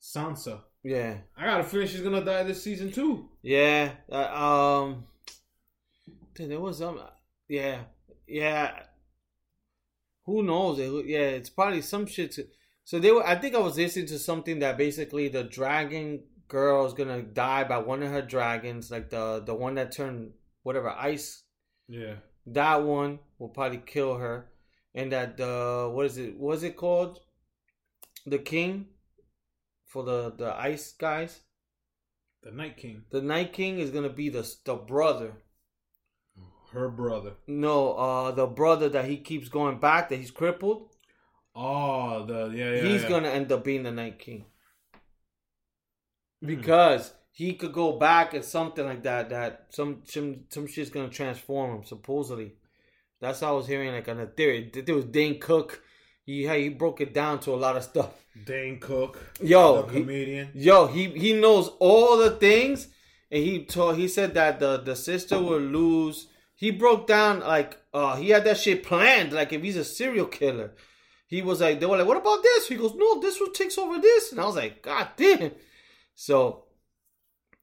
Sansa. 0.00 0.60
Yeah, 0.82 1.18
I 1.36 1.44
got 1.44 1.60
a 1.60 1.64
feeling 1.64 1.86
she's 1.86 2.00
gonna 2.00 2.24
die 2.24 2.42
this 2.44 2.62
season 2.64 2.90
too. 2.90 3.28
yeah. 3.42 3.92
Uh, 4.10 4.16
um, 4.86 5.04
dude, 6.34 6.50
there 6.50 6.60
was 6.60 6.78
some. 6.78 6.98
Yeah, 7.48 7.80
yeah. 8.26 8.82
Who 10.26 10.42
knows? 10.42 10.78
It- 10.78 11.06
yeah, 11.06 11.28
it's 11.38 11.50
probably 11.50 11.82
some 11.82 12.06
shit. 12.06 12.32
To, 12.32 12.46
so 12.84 12.98
they 12.98 13.10
were. 13.12 13.26
I 13.26 13.34
think 13.36 13.54
I 13.54 13.58
was 13.58 13.76
listening 13.76 14.06
to 14.06 14.18
something 14.18 14.58
that 14.60 14.78
basically 14.78 15.28
the 15.28 15.44
dragon 15.44 16.22
girl 16.50 16.84
is 16.86 16.92
gonna 16.92 17.22
die 17.22 17.64
by 17.64 17.78
one 17.78 18.02
of 18.02 18.10
her 18.10 18.22
dragons, 18.22 18.90
like 18.90 19.08
the 19.10 19.42
the 19.46 19.54
one 19.54 19.74
that 19.76 19.92
turned 19.92 20.32
whatever 20.62 20.90
ice 20.90 21.44
Yeah. 21.88 22.16
that 22.46 22.82
one 22.82 23.18
will 23.38 23.48
probably 23.58 23.82
kill 23.94 24.16
her 24.24 24.36
and 24.94 25.12
that 25.12 25.36
the 25.36 25.88
what 25.94 26.06
is 26.06 26.18
it 26.18 26.36
was 26.38 26.62
it 26.62 26.76
called 26.76 27.20
the 28.26 28.38
king 28.38 28.88
for 29.86 30.02
the 30.04 30.18
the 30.42 30.50
ice 30.70 30.92
guys 31.06 31.40
The 32.42 32.50
Night 32.52 32.76
King, 32.82 33.04
the 33.10 33.20
night 33.22 33.52
king 33.52 33.78
is 33.84 33.90
gonna 33.90 34.14
be 34.22 34.28
the 34.30 34.44
the 34.64 34.74
brother 34.74 35.32
her 36.72 36.88
brother. 36.88 37.32
no 37.46 37.92
uh 37.94 38.30
the 38.32 38.46
brother 38.46 38.88
that 38.88 39.06
he 39.06 39.16
keeps 39.18 39.48
going 39.48 39.78
back 39.80 40.08
that 40.08 40.16
he's 40.16 40.30
crippled 40.42 40.88
Oh, 41.54 42.24
the 42.26 42.40
yeah, 42.56 42.72
yeah. 42.74 42.82
he's 42.82 43.02
yeah. 43.02 43.08
gonna 43.08 43.28
end 43.28 43.50
up 43.52 43.64
being 43.64 43.82
the 43.82 43.90
night 43.90 44.18
king. 44.20 44.44
Because 46.44 47.12
he 47.32 47.54
could 47.54 47.72
go 47.72 47.92
back 47.98 48.34
and 48.34 48.44
something 48.44 48.84
like 48.84 49.02
that 49.02 49.30
that 49.30 49.66
some 49.70 50.02
some 50.04 50.40
some 50.48 50.66
shit's 50.66 50.90
gonna 50.90 51.08
transform 51.08 51.76
him 51.76 51.84
supposedly 51.84 52.52
that's 53.20 53.40
how 53.40 53.48
i 53.48 53.56
was 53.56 53.66
hearing 53.66 53.92
like 53.92 54.08
on 54.08 54.20
a 54.20 54.26
theory 54.26 54.70
there 54.74 54.94
was 54.94 55.04
dane 55.04 55.38
cook 55.38 55.82
he 56.24 56.46
he 56.48 56.68
broke 56.68 57.00
it 57.00 57.14
down 57.14 57.38
to 57.40 57.52
a 57.52 57.56
lot 57.56 57.76
of 57.76 57.82
stuff 57.84 58.10
Dane 58.44 58.78
Cook, 58.78 59.18
Yo, 59.42 59.82
the 59.82 59.92
he- 59.92 60.00
comedian. 60.00 60.50
Yo, 60.54 60.86
he 60.86 61.08
he 61.08 61.32
knows 61.32 61.68
all 61.80 62.16
the 62.16 62.30
things, 62.30 62.88
and 63.30 63.42
he 63.42 63.64
told 63.64 63.96
he 63.96 64.08
said 64.08 64.34
that 64.34 64.60
the 64.60 64.78
the 64.78 64.96
sister 64.96 65.40
would 65.40 65.62
lose. 65.62 66.28
He 66.54 66.70
broke 66.70 67.06
down 67.06 67.40
like 67.40 67.78
uh 67.92 68.16
he 68.16 68.30
had 68.30 68.44
that 68.44 68.58
shit 68.58 68.84
planned. 68.84 69.32
Like 69.32 69.52
if 69.52 69.62
he's 69.62 69.76
a 69.76 69.84
serial 69.84 70.26
killer, 70.26 70.74
he 71.26 71.42
was 71.42 71.60
like 71.60 71.80
they 71.80 71.86
were 71.86 71.96
like, 71.98 72.06
what 72.06 72.16
about 72.16 72.42
this? 72.42 72.68
He 72.68 72.76
goes, 72.76 72.94
no, 72.94 73.20
this 73.20 73.40
one 73.40 73.52
takes 73.52 73.76
over 73.78 73.98
this, 73.98 74.30
and 74.30 74.40
I 74.40 74.44
was 74.46 74.56
like, 74.56 74.82
god 74.82 75.08
damn. 75.16 75.52
So 76.20 76.64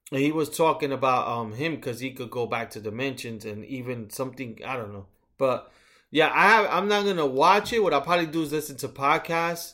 he 0.10 0.32
was 0.32 0.50
talking 0.50 0.92
about 0.92 1.28
um 1.28 1.54
him 1.54 1.76
because 1.76 2.00
he 2.00 2.10
could 2.10 2.32
go 2.32 2.48
back 2.48 2.72
to 2.72 2.80
dimensions 2.80 3.46
and 3.46 3.64
even 3.64 4.10
something 4.10 4.60
I 4.66 4.76
don't 4.76 4.94
know, 4.94 5.06
but 5.38 5.72
yeah, 6.10 6.32
I 6.34 6.50
have, 6.50 6.68
I'm 6.72 6.88
not 6.88 7.06
gonna 7.06 7.28
watch 7.28 7.72
it. 7.72 7.84
What 7.84 7.94
I'll 7.94 8.02
probably 8.02 8.26
do 8.26 8.42
is 8.42 8.52
listen 8.52 8.76
to 8.78 8.88
podcasts 8.88 9.74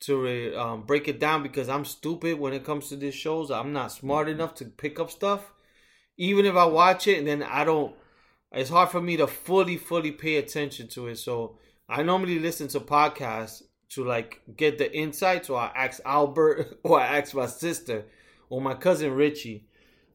to 0.00 0.56
um, 0.56 0.82
break 0.82 1.06
it 1.06 1.20
down 1.20 1.44
because 1.44 1.68
I'm 1.68 1.84
stupid 1.84 2.40
when 2.40 2.52
it 2.52 2.64
comes 2.64 2.88
to 2.88 2.96
these 2.96 3.14
shows. 3.14 3.52
I'm 3.52 3.72
not 3.72 3.92
smart 3.92 4.28
enough 4.28 4.56
to 4.56 4.64
pick 4.64 4.98
up 4.98 5.08
stuff. 5.08 5.52
Even 6.16 6.46
if 6.46 6.56
I 6.56 6.64
watch 6.64 7.06
it 7.06 7.18
and 7.18 7.28
then 7.28 7.44
I 7.44 7.62
don't, 7.62 7.94
it's 8.50 8.70
hard 8.70 8.88
for 8.88 9.00
me 9.00 9.16
to 9.18 9.28
fully, 9.28 9.76
fully 9.76 10.10
pay 10.10 10.36
attention 10.38 10.88
to 10.88 11.06
it. 11.06 11.18
So 11.18 11.58
I 11.88 12.02
normally 12.02 12.40
listen 12.40 12.66
to 12.68 12.80
podcasts 12.80 13.62
to 13.90 14.04
like 14.04 14.40
get 14.56 14.78
the 14.78 14.94
insight. 14.94 15.46
So 15.46 15.54
I 15.54 15.70
ask 15.74 16.00
Albert 16.04 16.78
or 16.82 17.00
I 17.00 17.18
ask 17.18 17.34
my 17.34 17.46
sister 17.46 18.04
or 18.48 18.60
my 18.60 18.74
cousin 18.74 19.12
Richie, 19.12 19.66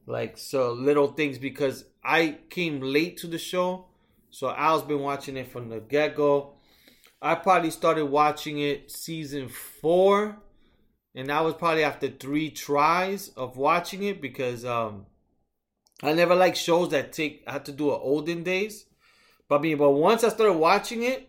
like 0.06 0.38
so 0.38 0.72
little 0.72 1.08
things 1.08 1.38
because 1.38 1.84
I 2.04 2.38
came 2.50 2.80
late 2.80 3.16
to 3.18 3.26
the 3.26 3.38
show. 3.38 3.86
So 4.30 4.50
Al's 4.50 4.82
been 4.82 5.00
watching 5.00 5.36
it 5.36 5.48
from 5.52 5.68
the 5.68 5.80
get 5.80 6.16
go. 6.16 6.54
I 7.20 7.34
probably 7.36 7.70
started 7.70 8.06
watching 8.06 8.58
it 8.58 8.90
season 8.90 9.48
four, 9.48 10.38
and 11.14 11.28
that 11.28 11.44
was 11.44 11.54
probably 11.54 11.84
after 11.84 12.08
three 12.08 12.50
tries 12.50 13.28
of 13.30 13.56
watching 13.56 14.02
it 14.02 14.20
because 14.20 14.64
um, 14.64 15.06
I 16.02 16.12
never 16.14 16.34
like 16.34 16.56
shows 16.56 16.90
that 16.90 17.12
take 17.12 17.44
I 17.46 17.52
had 17.52 17.64
to 17.66 17.72
do 17.72 17.90
it 17.92 18.00
olden 18.02 18.42
days. 18.42 18.86
But 19.48 19.58
I 19.58 19.62
mean, 19.62 19.78
but 19.78 19.90
once 19.90 20.24
I 20.24 20.30
started 20.30 20.54
watching 20.54 21.02
it, 21.02 21.28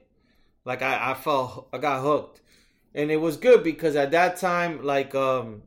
Like 0.66 0.82
I, 0.82 1.12
I 1.12 1.14
felt 1.14 1.68
I 1.74 1.78
got 1.78 2.02
hooked, 2.02 2.42
and 2.96 3.12
it 3.12 3.18
was 3.18 3.38
good 3.38 3.64
because 3.64 3.96
at 3.96 4.12
that 4.12 4.38
time, 4.38 4.84
like 4.84 5.14
um, 5.16 5.64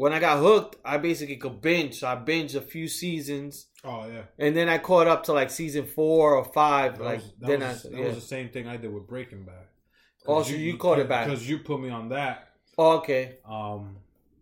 when 0.00 0.14
I 0.14 0.18
got 0.18 0.38
hooked, 0.38 0.76
I 0.82 0.96
basically 0.96 1.36
could 1.36 1.60
binge. 1.60 1.98
So 1.98 2.06
I 2.08 2.16
binged 2.16 2.54
a 2.54 2.62
few 2.62 2.88
seasons, 2.88 3.66
Oh 3.84 4.06
yeah. 4.06 4.22
and 4.38 4.56
then 4.56 4.66
I 4.66 4.78
caught 4.78 5.06
up 5.06 5.24
to 5.24 5.34
like 5.34 5.50
season 5.50 5.84
four 5.84 6.36
or 6.36 6.44
five. 6.44 6.96
That, 6.96 7.04
like 7.04 7.16
was, 7.20 7.32
that, 7.40 7.46
then 7.46 7.60
was, 7.60 7.84
I 7.84 7.88
that 7.90 7.98
yeah. 7.98 8.06
was 8.06 8.14
the 8.14 8.20
same 8.22 8.48
thing 8.48 8.66
I 8.66 8.78
did 8.78 8.90
with 8.94 9.06
Breaking 9.06 9.44
Bad. 9.44 9.66
Oh, 10.26 10.42
so 10.42 10.54
you 10.54 10.78
caught 10.78 11.00
it 11.00 11.08
back. 11.08 11.26
because 11.26 11.46
you 11.46 11.58
put 11.58 11.82
me 11.82 11.90
on 11.90 12.08
that. 12.10 12.48
Oh, 12.78 12.96
okay. 12.98 13.40
Um, 13.46 13.96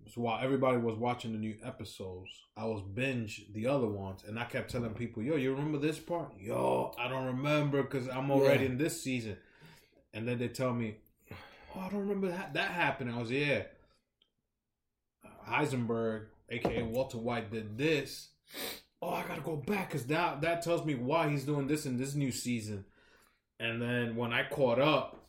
so 0.06 0.20
while 0.20 0.38
everybody 0.40 0.78
was 0.78 0.96
watching 0.96 1.32
the 1.32 1.38
new 1.38 1.56
episodes, 1.64 2.30
I 2.56 2.64
was 2.64 2.80
binge 2.94 3.46
the 3.52 3.66
other 3.66 3.88
ones, 3.88 4.22
and 4.28 4.38
I 4.38 4.44
kept 4.44 4.70
telling 4.70 4.94
people, 4.94 5.24
"Yo, 5.24 5.34
you 5.34 5.50
remember 5.50 5.78
this 5.78 5.98
part? 5.98 6.38
Yo, 6.38 6.94
I 6.96 7.08
don't 7.08 7.26
remember 7.26 7.82
because 7.82 8.08
I'm 8.08 8.30
already 8.30 8.62
Yeah. 8.62 8.70
in 8.70 8.78
this 8.78 9.02
season." 9.02 9.36
And 10.14 10.28
then 10.28 10.38
they 10.38 10.48
tell 10.48 10.72
me, 10.72 10.98
"Oh, 11.74 11.80
I 11.80 11.88
don't 11.88 12.06
remember 12.06 12.28
that 12.28 12.54
that 12.54 12.70
happened." 12.70 13.10
I 13.10 13.18
was 13.18 13.32
yeah. 13.32 13.62
Heisenberg, 15.48 16.26
aka 16.50 16.82
Walter 16.82 17.18
White, 17.18 17.50
did 17.50 17.76
this. 17.78 18.28
Oh, 19.00 19.10
I 19.10 19.22
gotta 19.26 19.40
go 19.42 19.56
back 19.56 19.88
because 19.88 20.06
that 20.06 20.40
that 20.42 20.62
tells 20.62 20.84
me 20.84 20.94
why 20.94 21.28
he's 21.28 21.44
doing 21.44 21.66
this 21.66 21.86
in 21.86 21.96
this 21.96 22.14
new 22.14 22.30
season. 22.32 22.84
And 23.60 23.80
then 23.82 24.16
when 24.16 24.32
I 24.32 24.44
caught 24.48 24.78
up, 24.80 25.26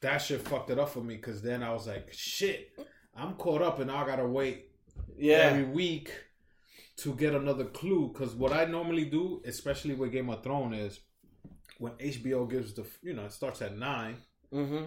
that 0.00 0.18
shit 0.18 0.40
fucked 0.42 0.70
it 0.70 0.78
up 0.78 0.90
for 0.90 1.00
me 1.02 1.16
because 1.16 1.40
then 1.42 1.62
I 1.62 1.72
was 1.72 1.86
like, 1.86 2.12
shit, 2.12 2.72
I'm 3.16 3.34
caught 3.34 3.62
up 3.62 3.78
and 3.80 3.90
I 3.90 4.06
gotta 4.06 4.26
wait 4.26 4.70
Yeah. 5.16 5.36
every 5.38 5.64
week 5.64 6.10
to 6.98 7.14
get 7.14 7.34
another 7.34 7.64
clue. 7.64 8.10
Because 8.12 8.34
what 8.34 8.52
I 8.52 8.64
normally 8.64 9.04
do, 9.06 9.40
especially 9.44 9.94
with 9.94 10.12
Game 10.12 10.30
of 10.30 10.42
Thrones, 10.42 10.76
is 10.78 11.00
when 11.78 11.92
HBO 11.92 12.48
gives 12.48 12.74
the, 12.74 12.84
you 13.02 13.14
know, 13.14 13.24
it 13.24 13.32
starts 13.32 13.62
at 13.62 13.76
nine. 13.76 14.16
Mm-hmm. 14.52 14.84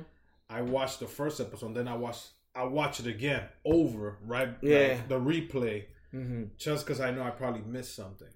I 0.50 0.62
watch 0.62 1.00
the 1.00 1.08
first 1.08 1.42
episode, 1.42 1.74
then 1.76 1.88
I 1.90 1.96
watch, 1.96 2.18
I 2.58 2.64
watch 2.66 3.00
it 3.00 3.08
again 3.08 3.44
over, 3.66 4.18
right? 4.26 4.50
Yeah. 4.62 4.98
Like, 5.00 5.08
the 5.10 5.20
replay, 5.20 5.86
Mm-hmm. 6.14 6.44
just 6.58 6.86
because 6.86 7.00
I 7.02 7.12
know 7.12 7.22
I 7.22 7.30
probably 7.32 7.62
missed 7.62 7.94
something. 7.96 8.30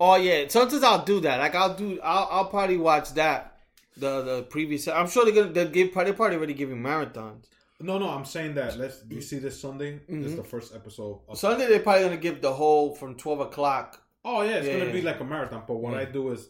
Oh 0.00 0.16
yeah. 0.16 0.46
Sometimes 0.48 0.82
I'll 0.82 1.04
do 1.04 1.20
that. 1.20 1.38
Like 1.38 1.54
I'll 1.54 1.74
do. 1.74 2.00
I'll, 2.02 2.28
I'll 2.30 2.44
probably 2.46 2.78
watch 2.78 3.12
that. 3.14 3.58
The 3.96 4.22
the 4.22 4.42
previous. 4.44 4.88
I'm 4.88 5.08
sure 5.08 5.24
they're 5.24 5.34
gonna 5.34 5.52
they'll 5.52 5.68
give. 5.68 5.92
They're 5.94 6.12
probably 6.14 6.36
already 6.36 6.54
giving 6.54 6.80
marathons. 6.82 7.44
No, 7.80 7.98
no, 7.98 8.08
I'm 8.08 8.24
saying 8.24 8.54
that. 8.54 8.78
Let's. 8.78 9.02
You 9.08 9.20
see 9.20 9.38
this 9.38 9.60
Sunday? 9.60 10.00
This 10.08 10.26
is 10.26 10.32
Mhm. 10.34 10.36
the 10.36 10.44
first 10.44 10.74
episode. 10.74 11.20
Of, 11.28 11.38
Sunday 11.38 11.66
they're 11.68 11.80
probably 11.80 12.04
gonna 12.04 12.16
give 12.16 12.40
the 12.40 12.52
whole 12.52 12.94
from 12.94 13.14
twelve 13.16 13.40
o'clock. 13.40 14.02
oh 14.24 14.42
yeah, 14.42 14.56
it's 14.56 14.66
Yeah, 14.66 14.72
gonna 14.74 14.86
yeah. 14.86 14.92
be 14.92 15.02
like 15.02 15.20
a 15.20 15.24
marathon. 15.24 15.62
But 15.68 15.76
what 15.76 15.92
Yeah. 15.92 16.00
I 16.00 16.04
do 16.06 16.30
is, 16.32 16.48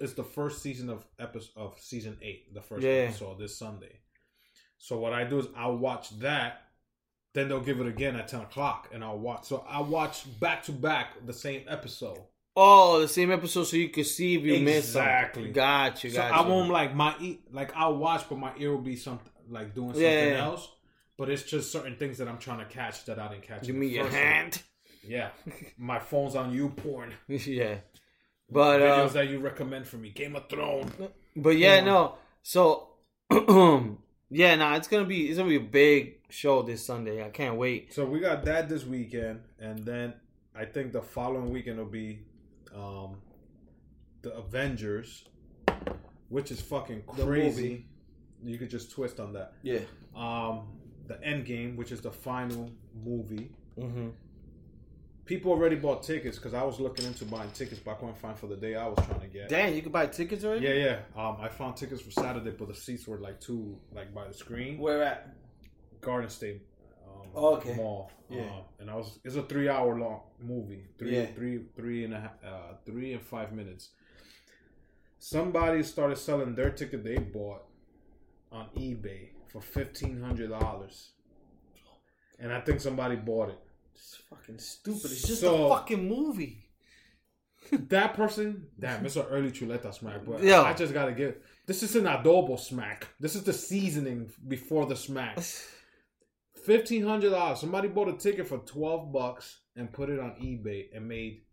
it's 0.00 0.14
the 0.14 0.24
first 0.24 0.62
season 0.62 0.88
of 0.90 1.04
episode 1.18 1.52
of 1.56 1.78
season 1.80 2.16
eight, 2.22 2.54
the 2.54 2.62
first 2.62 2.84
episode 2.86 3.38
this 3.38 3.58
Sunday. 3.58 3.98
So 4.78 4.98
what 4.98 5.12
I 5.12 5.24
do 5.24 5.38
is 5.40 5.46
I'll 5.56 5.76
watch 5.76 6.10
that. 6.20 6.62
Then 7.32 7.48
they'll 7.48 7.60
give 7.60 7.80
it 7.80 7.86
again 7.86 8.16
at 8.16 8.28
ten 8.28 8.40
o'clock, 8.40 8.88
and 8.92 9.04
I'll 9.04 9.18
watch. 9.18 9.44
So 9.44 9.64
I 9.68 9.80
watch 9.80 10.24
back 10.40 10.64
to 10.64 10.72
back 10.72 11.24
the 11.26 11.32
same 11.32 11.62
episode. 11.68 12.18
Oh, 12.56 13.00
the 13.00 13.06
same 13.08 13.30
episode, 13.30 13.64
so 13.64 13.76
you 13.76 13.88
can 13.88 14.02
see 14.04 14.34
if 14.34 14.42
you 14.42 14.58
missed 14.58 14.88
Exactly. 14.88 15.42
something. 15.42 15.52
Got 15.52 16.02
you. 16.04 16.10
So 16.10 16.16
Got 16.16 16.32
I 16.32 16.40
won't 16.48 16.70
like 16.70 16.94
my 16.94 17.14
e- 17.20 17.38
like 17.52 17.74
I'll 17.76 17.96
watch, 17.96 18.28
but 18.28 18.38
my 18.38 18.52
ear 18.58 18.72
will 18.72 18.78
be 18.82 18.96
something 18.96 19.30
like 19.48 19.74
doing 19.74 19.90
something 19.90 20.02
Yeah, 20.02 20.24
yeah, 20.24 20.32
yeah. 20.32 20.44
else. 20.44 20.68
But 21.16 21.30
it's 21.30 21.44
just 21.44 21.70
certain 21.70 21.96
things 21.96 22.18
that 22.18 22.26
I'm 22.28 22.38
trying 22.38 22.58
to 22.58 22.64
catch 22.64 23.04
that 23.04 23.18
I 23.20 23.28
didn't 23.28 23.42
catch. 23.44 23.68
You 23.68 23.74
mean 23.74 23.90
your 23.90 24.08
hand? 24.08 24.62
Yeah, 25.06 25.28
my 25.78 25.98
phone's 26.00 26.34
on 26.34 26.52
you 26.52 26.70
porn 26.70 27.12
yeah. 27.28 27.76
But 28.50 28.82
uh, 28.82 28.84
videos 29.06 29.12
that 29.12 29.28
you 29.28 29.38
recommend 29.38 29.86
for 29.86 29.96
me. 29.96 30.10
Game 30.10 30.34
of 30.34 30.48
Thrones. 30.48 30.92
but 31.36 31.56
yeah, 31.56 31.76
Come 31.76 31.84
no. 31.86 32.14
So 32.42 32.88
yeah, 34.30 34.54
nah, 34.54 34.76
it's 34.76 34.88
gonna 34.88 35.04
be 35.04 35.28
it's 35.28 35.38
gonna 35.38 35.48
be 35.48 35.56
a 35.56 35.60
big 35.60 36.20
show 36.28 36.62
this 36.62 36.84
Sunday. 36.84 37.24
I 37.24 37.30
can't 37.30 37.56
wait. 37.56 37.92
So 37.92 38.04
we 38.04 38.20
got 38.20 38.44
that 38.44 38.68
this 38.68 38.84
weekend, 38.84 39.40
and 39.58 39.80
then 39.80 40.14
I 40.54 40.64
think 40.64 40.92
the 40.92 41.02
following 41.02 41.50
weekend 41.50 41.78
will 41.78 41.86
be 41.86 42.20
um, 42.74 43.16
the 44.22 44.32
Avengers, 44.34 45.24
which 46.28 46.50
is 46.50 46.60
fucking 46.60 47.02
crazy. 47.02 47.86
You 48.42 48.56
could 48.56 48.70
just 48.70 48.92
twist 48.92 49.20
on 49.20 49.32
that. 49.34 49.54
Yeah. 49.62 49.80
Um, 50.14 50.68
the 51.06 51.22
End 51.22 51.44
Game, 51.44 51.76
which 51.76 51.90
is 51.90 52.00
the 52.00 52.12
final 52.12 52.70
movie. 53.04 53.50
Mm-hmm. 53.78 54.08
People 55.30 55.52
already 55.52 55.76
bought 55.76 56.02
tickets 56.02 56.38
because 56.38 56.54
I 56.54 56.64
was 56.64 56.80
looking 56.80 57.06
into 57.06 57.24
buying 57.24 57.52
tickets, 57.52 57.80
but 57.84 57.92
I 57.92 57.94
couldn't 57.94 58.18
find 58.18 58.36
for 58.36 58.48
the 58.48 58.56
day 58.56 58.74
I 58.74 58.88
was 58.88 58.98
trying 59.06 59.20
to 59.20 59.28
get. 59.28 59.48
Damn, 59.48 59.72
you 59.74 59.80
can 59.80 59.92
buy 59.92 60.06
tickets 60.08 60.42
already. 60.44 60.66
Yeah, 60.66 60.72
yeah. 60.72 60.98
Um, 61.16 61.36
I 61.40 61.46
found 61.46 61.76
tickets 61.76 62.02
for 62.02 62.10
Saturday, 62.10 62.50
but 62.50 62.66
the 62.66 62.74
seats 62.74 63.06
were 63.06 63.18
like 63.18 63.40
too 63.40 63.78
like 63.92 64.12
by 64.12 64.26
the 64.26 64.34
screen. 64.34 64.76
Where 64.80 65.04
at? 65.04 65.32
Garden 66.00 66.28
State 66.30 66.62
um, 67.06 67.28
Oh, 67.32 67.54
okay. 67.58 67.74
Mall. 67.74 68.10
Yeah. 68.28 68.40
Um, 68.40 68.62
and 68.80 68.90
I 68.90 68.96
was 68.96 69.20
it's 69.22 69.36
a 69.36 69.44
three 69.44 69.68
hour 69.68 69.96
long 70.00 70.22
movie. 70.42 70.86
Three, 70.98 71.14
Yeah. 71.14 71.26
three, 71.26 71.60
three 71.76 72.02
and 72.04 72.12
a 72.14 72.20
half, 72.22 72.32
uh, 72.44 72.74
three 72.84 73.12
and 73.12 73.22
five 73.22 73.52
minutes. 73.52 73.90
Somebody 75.20 75.84
started 75.84 76.18
selling 76.18 76.56
their 76.56 76.70
ticket 76.70 77.04
they 77.04 77.18
bought 77.18 77.62
on 78.50 78.66
eBay 78.76 79.28
for 79.52 79.60
fifteen 79.60 80.20
hundred 80.20 80.50
dollars, 80.50 81.12
and 82.40 82.52
I 82.52 82.60
think 82.62 82.80
somebody 82.80 83.14
bought 83.14 83.50
it. 83.50 83.60
It's 84.02 84.16
fucking 84.30 84.58
stupid. 84.58 85.10
It's 85.12 85.26
just 85.26 85.40
So- 85.42 85.66
a 85.66 85.68
fucking 85.76 86.08
movie. 86.08 86.66
That 87.72 88.14
person, 88.14 88.68
damn, 88.78 89.04
it's 89.06 89.14
an 89.16 89.26
early 89.26 89.50
chuleta 89.52 89.94
smack, 89.94 90.24
but 90.24 90.42
Yeah. 90.42 90.62
I 90.62 90.72
just 90.72 90.92
gotta 90.92 91.12
give. 91.12 91.36
This 91.66 91.82
is 91.84 91.94
an 91.94 92.04
adobo 92.04 92.58
smack. 92.58 93.06
This 93.20 93.36
is 93.36 93.44
the 93.44 93.52
seasoning 93.52 94.32
before 94.48 94.86
the 94.86 94.96
smack. 94.96 95.38
Fifteen 96.64 97.04
hundred 97.04 97.30
dollars. 97.30 97.60
Somebody 97.60 97.88
bought 97.88 98.08
a 98.08 98.14
ticket 98.16 98.46
for 98.48 98.58
twelve 98.58 99.12
bucks 99.12 99.60
and 99.76 99.92
put 99.92 100.10
it 100.10 100.18
on 100.18 100.32
eBay 100.32 100.88
and 100.94 101.06
made 101.06 101.44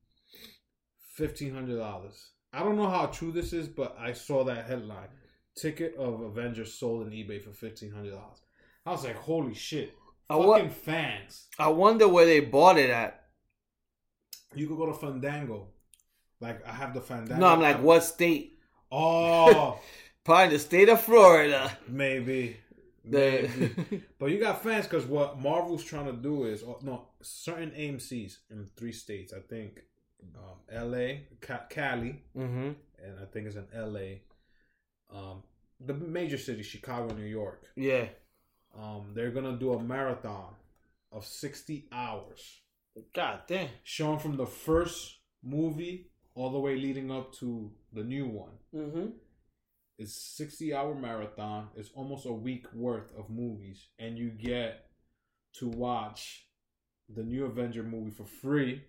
fifteen 1.13 1.53
hundred 1.53 1.77
dollars. 1.77 2.31
I 2.53 2.63
don't 2.63 2.77
know 2.77 2.89
how 2.89 3.05
true 3.07 3.31
this 3.31 3.53
is, 3.53 3.67
but 3.67 3.95
I 3.99 4.13
saw 4.13 4.43
that 4.45 4.65
headline: 4.65 5.09
"Ticket 5.55 5.95
of 5.95 6.21
Avengers 6.21 6.73
sold 6.73 7.05
on 7.05 7.11
eBay 7.11 7.41
for 7.43 7.51
fifteen 7.53 7.91
hundred 7.91 8.11
dollars." 8.11 8.41
I 8.85 8.91
was 8.91 9.03
like, 9.03 9.15
"Holy 9.17 9.53
shit!" 9.53 9.93
I 10.29 10.35
Fucking 10.35 10.47
wa- 10.47 10.69
fans. 10.69 11.47
I 11.57 11.69
wonder 11.69 12.07
where 12.07 12.25
they 12.25 12.39
bought 12.41 12.77
it 12.77 12.89
at. 12.89 13.23
You 14.55 14.67
could 14.67 14.77
go 14.77 14.85
to 14.87 14.93
Fandango. 14.93 15.67
Like 16.39 16.65
I 16.67 16.71
have 16.71 16.93
the 16.93 17.01
Fandango. 17.01 17.39
No, 17.39 17.47
I'm 17.47 17.61
like, 17.61 17.77
app. 17.77 17.81
what 17.81 18.03
state? 18.03 18.59
Oh, 18.91 19.79
Probably 20.23 20.55
the 20.57 20.59
state 20.59 20.89
of 20.89 21.01
Florida. 21.01 21.77
maybe. 21.87 22.57
The 23.05 23.49
Maybe. 23.57 24.03
But 24.19 24.31
you 24.31 24.39
got 24.39 24.61
fans 24.61 24.85
because 24.85 25.05
what 25.05 25.39
Marvel's 25.39 25.83
trying 25.83 26.07
to 26.07 26.13
do 26.13 26.43
is 26.43 26.63
oh, 26.63 26.79
no 26.81 27.07
certain 27.21 27.71
AMC's 27.71 28.39
in 28.51 28.65
three 28.75 28.91
states. 28.91 29.31
I 29.33 29.39
think 29.39 29.83
um, 30.35 30.57
L.A., 30.69 31.27
Ca- 31.39 31.67
Cali, 31.69 32.21
mm-hmm. 32.35 32.71
and 33.01 33.19
I 33.21 33.25
think 33.31 33.47
it's 33.47 33.55
in 33.55 33.67
L.A. 33.73 34.21
Um, 35.13 35.43
the 35.79 35.93
major 35.93 36.37
cities, 36.37 36.65
Chicago, 36.65 37.13
New 37.13 37.23
York. 37.23 37.63
Yeah. 37.77 38.07
Um, 38.77 39.11
they're 39.13 39.31
gonna 39.31 39.57
do 39.57 39.73
a 39.73 39.81
marathon 39.81 40.53
of 41.11 41.25
sixty 41.25 41.87
hours, 41.91 42.61
God 43.15 43.41
damn. 43.47 43.69
showing 43.83 44.19
from 44.19 44.37
the 44.37 44.45
first 44.45 45.17
movie 45.43 46.11
all 46.35 46.51
the 46.51 46.59
way 46.59 46.75
leading 46.75 47.09
up 47.11 47.33
to 47.35 47.71
the 47.93 48.03
new 48.03 48.27
one. 48.27 48.51
Mm-hmm. 48.75 49.07
It's 49.99 50.13
60 50.37 50.75
hour 50.75 50.93
marathon. 50.93 51.69
It's 51.75 51.89
almost 51.95 52.27
a 52.27 52.31
week 52.31 52.71
worth 52.73 53.11
of 53.17 53.31
movies, 53.31 53.87
and 53.97 54.15
you 54.15 54.29
get 54.29 54.85
to 55.53 55.67
watch 55.69 56.45
the 57.09 57.23
new 57.23 57.45
Avenger 57.45 57.81
movie 57.81 58.11
for 58.11 58.25
free, 58.25 58.83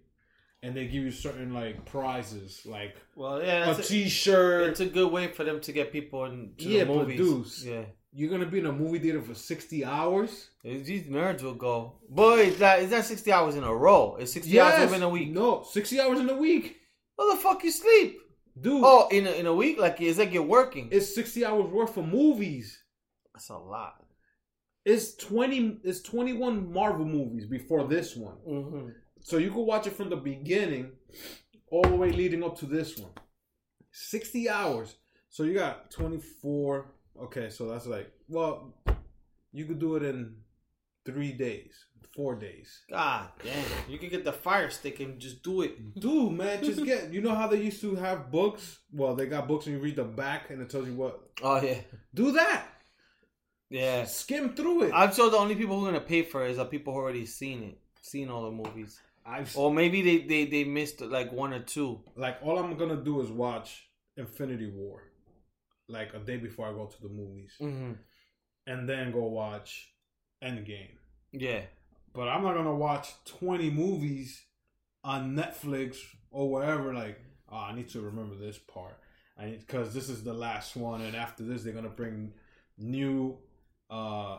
and 0.62 0.76
they 0.76 0.84
give 0.84 1.04
you 1.04 1.10
certain 1.10 1.54
like 1.54 1.86
prizes, 1.86 2.66
like 2.66 2.94
Well, 3.16 3.42
yeah, 3.42 3.70
a, 3.70 3.82
T-shirt. 3.82 4.68
it's 4.68 4.80
a 4.80 4.86
good 4.86 5.10
way 5.10 5.28
for 5.28 5.44
them 5.44 5.60
to 5.62 5.72
get 5.72 5.92
people 5.92 6.26
into 6.26 6.68
Yeah, 6.68 6.84
the 6.84 6.92
movies. 6.92 7.16
dudes- 7.18 7.64
Yeah. 7.66 7.84
You're 8.12 8.30
gonna 8.30 8.46
be 8.46 8.58
in 8.58 8.66
a 8.66 8.72
movie 8.72 8.98
theater 8.98 9.20
for 9.22 9.34
60 9.34 9.84
hours. 9.84 10.48
These 10.64 11.04
nerds 11.08 11.42
will 11.42 11.54
go. 11.54 11.98
Boy, 12.08 12.40
it's 12.40 12.60
not, 12.60 12.80
it's 12.80 12.90
not 12.92 13.04
60 13.04 13.32
hours 13.32 13.54
in 13.56 13.64
a 13.64 13.74
row. 13.74 14.16
It's 14.18 14.32
60 14.32 14.58
hours 14.60 14.92
in 14.92 15.02
a 15.02 15.08
week. 15.08 15.30
No, 15.30 15.62
60 15.70 16.00
hours 16.00 16.18
in 16.18 16.28
a 16.30 16.36
week, 16.36 16.76
What 17.16 17.34
the 17.34 17.40
fuck 17.40 17.62
you 17.64 17.70
sleep? 17.70 18.18
dude. 18.60 18.82
Oh, 18.84 19.08
in 19.10 19.26
a, 19.26 19.30
in 19.32 19.46
a 19.46 19.54
week? 19.54 19.78
Like, 19.78 20.00
it's 20.00 20.18
like 20.18 20.32
you're 20.32 20.42
working. 20.42 20.88
It's 20.90 21.14
60 21.14 21.44
hours 21.44 21.70
worth 21.70 21.96
of 21.96 22.06
movies. 22.06 22.82
That's 23.34 23.50
a 23.50 23.58
lot. 23.58 24.04
It's 24.84 25.14
20. 25.16 25.80
It's 25.84 26.00
21 26.00 26.72
Marvel 26.72 27.04
movies 27.04 27.46
before 27.46 27.86
this 27.86 28.16
one. 28.16 28.36
Mm-hmm. 28.48 28.88
So 29.20 29.36
you 29.36 29.50
can 29.50 29.66
watch 29.66 29.86
it 29.86 29.92
from 29.92 30.10
the 30.10 30.16
beginning 30.16 30.92
all 31.70 31.82
the 31.82 31.94
way 31.94 32.10
leading 32.10 32.42
up 32.42 32.58
to 32.60 32.66
this 32.66 32.96
one. 32.98 33.12
60 33.92 34.48
hours. 34.48 34.96
So 35.28 35.42
you 35.42 35.54
got 35.54 35.90
24. 35.90 36.90
Okay, 37.22 37.50
so 37.50 37.68
that's 37.68 37.86
like, 37.86 38.10
well, 38.28 38.74
you 39.52 39.64
could 39.64 39.78
do 39.78 39.96
it 39.96 40.02
in 40.02 40.36
three 41.04 41.32
days. 41.32 41.74
four 42.14 42.34
days. 42.34 42.82
God 42.90 43.28
damn. 43.44 43.64
You 43.88 43.98
could 43.98 44.10
get 44.10 44.24
the 44.24 44.32
fire 44.32 44.70
stick 44.70 45.00
and 45.00 45.18
just 45.20 45.42
do 45.42 45.62
it. 45.62 45.94
Dude, 46.00 46.32
man, 46.32 46.62
just 46.62 46.84
get. 46.84 47.12
You 47.12 47.20
know 47.20 47.34
how 47.34 47.46
they 47.46 47.60
used 47.62 47.80
to 47.82 47.94
have 47.96 48.30
books? 48.30 48.78
Well, 48.92 49.14
they 49.14 49.26
got 49.26 49.46
books 49.48 49.66
and 49.66 49.76
you 49.76 49.80
read 49.82 49.96
the 49.96 50.04
back 50.04 50.50
and 50.50 50.60
it 50.62 50.70
tells 50.70 50.86
you 50.86 50.94
what. 50.94 51.20
Oh 51.42 51.60
yeah. 51.62 51.80
Do 52.14 52.32
that. 52.32 52.66
Yeah. 53.70 54.04
Skim 54.04 54.54
through 54.54 54.84
it. 54.84 54.92
I'm 54.94 55.12
sure 55.12 55.30
the 55.30 55.36
only 55.36 55.54
people 55.54 55.78
who 55.78 55.86
are 55.86 55.92
gonna 55.92 56.04
pay 56.04 56.22
for 56.22 56.44
it 56.46 56.50
is 56.52 56.56
the 56.56 56.64
people 56.64 56.92
who 56.92 56.98
already 57.00 57.26
seen 57.26 57.62
it, 57.62 57.78
seen 58.02 58.28
all 58.30 58.44
the 58.44 58.50
movies, 58.50 58.98
I've 59.26 59.54
or 59.56 59.72
maybe 59.72 60.02
they 60.02 60.18
they 60.26 60.44
they 60.46 60.64
missed 60.64 61.00
like 61.00 61.32
one 61.32 61.52
or 61.52 61.60
two. 61.60 62.00
like 62.16 62.38
all 62.42 62.58
I'm 62.58 62.76
gonna 62.76 62.96
do 62.96 63.20
is 63.20 63.30
watch 63.30 63.88
Infinity 64.16 64.70
War, 64.74 65.02
like 65.88 66.14
a 66.14 66.18
day 66.18 66.36
before 66.36 66.68
I 66.68 66.72
go 66.72 66.86
to 66.86 67.02
the 67.02 67.08
movies, 67.08 67.52
Mm-hmm. 67.60 67.92
and 68.66 68.88
then 68.88 69.12
go 69.12 69.24
watch 69.24 69.92
Endgame. 70.44 70.90
Yeah. 71.32 71.62
But 72.14 72.28
I'm 72.28 72.42
not 72.42 72.54
gonna 72.54 72.74
watch 72.74 73.08
20 73.26 73.70
movies 73.70 74.42
on 75.04 75.34
Netflix 75.36 75.96
or 76.30 76.50
wherever. 76.50 76.92
Like, 76.94 77.18
oh, 77.50 77.56
I 77.56 77.74
need 77.74 77.88
to 77.90 78.00
remember 78.00 78.34
this 78.36 78.58
part, 78.58 78.98
I 79.38 79.56
because 79.60 79.94
this 79.94 80.08
is 80.08 80.22
the 80.24 80.32
last 80.34 80.76
one, 80.76 81.00
and 81.02 81.14
after 81.16 81.42
this 81.44 81.62
they're 81.62 81.72
gonna 81.74 81.88
bring 81.88 82.32
new 82.76 83.36
uh 83.90 84.38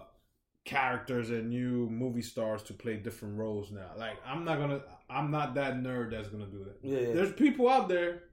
characters 0.66 1.30
and 1.32 1.50
new 1.50 1.90
movie 1.90 2.22
stars 2.22 2.62
to 2.64 2.74
play 2.74 2.98
different 2.98 3.38
roles 3.38 3.72
now. 3.72 3.90
Like, 3.98 4.18
I'm 4.26 4.44
not 4.46 4.60
gonna. 4.60 4.82
I'm 5.10 5.32
not 5.32 5.56
that 5.56 5.76
nerd 5.76 6.12
that's 6.12 6.28
gonna 6.30 6.46
do 6.46 6.66
that. 6.66 6.78
Yeah. 6.84 7.14
There's 7.14 7.34
people 7.34 7.68
out 7.70 7.90
there 7.90 8.24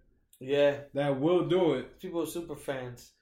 Yeah. 0.40 0.76
that 0.94 1.18
will 1.20 1.48
do 1.48 1.74
it. 1.74 1.98
People 2.00 2.22
are 2.22 2.26
super 2.26 2.56
fans. 2.56 3.12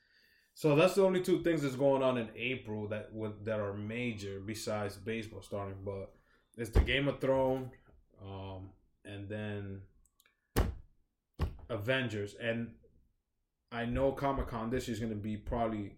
So 0.55 0.77
that's 0.77 0.95
the 0.95 1.03
only 1.05 1.21
two 1.21 1.43
things 1.43 1.63
that's 1.63 1.75
going 1.75 2.03
on 2.03 2.17
in 2.17 2.29
April 2.37 2.87
that 2.89 3.13
would 3.13 3.45
that 3.45 3.59
are 3.61 3.75
major 3.75 4.41
besides 4.41 4.97
baseball 4.97 5.43
starting. 5.43 5.79
But 5.85 6.13
it's 6.57 6.71
the 6.71 6.81
Game 6.81 7.09
of 7.09 7.21
Thrones, 7.21 7.73
um, 8.25 8.71
and 9.05 9.29
then 9.29 9.83
Avengers, 11.69 12.37
and 12.41 12.71
I 13.73 13.85
know 13.85 14.13
Comic 14.13 14.49
Con 14.49 14.71
this 14.71 14.87
year 14.87 14.93
is 14.95 15.01
going 15.01 15.11
to 15.13 15.19
be 15.19 15.37
probably 15.37 15.97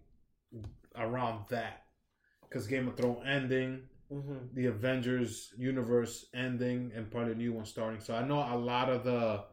around 0.95 1.45
that 1.49 1.83
because 2.41 2.65
Game 2.67 2.87
of 2.87 2.97
Thrones 2.97 3.19
ending, 3.27 3.81
Mm-hmm. 4.09 4.55
the 4.55 4.67
Avengers 4.67 5.51
universe 5.57 6.27
ending, 6.33 6.93
and 6.95 7.11
probably 7.11 7.33
a 7.33 7.35
new 7.35 7.51
one 7.51 7.65
starting. 7.65 7.99
So 7.99 8.15
I 8.15 8.25
know 8.25 8.39
a 8.39 8.55
lot 8.55 8.89
of 8.89 9.03
the 9.03 9.43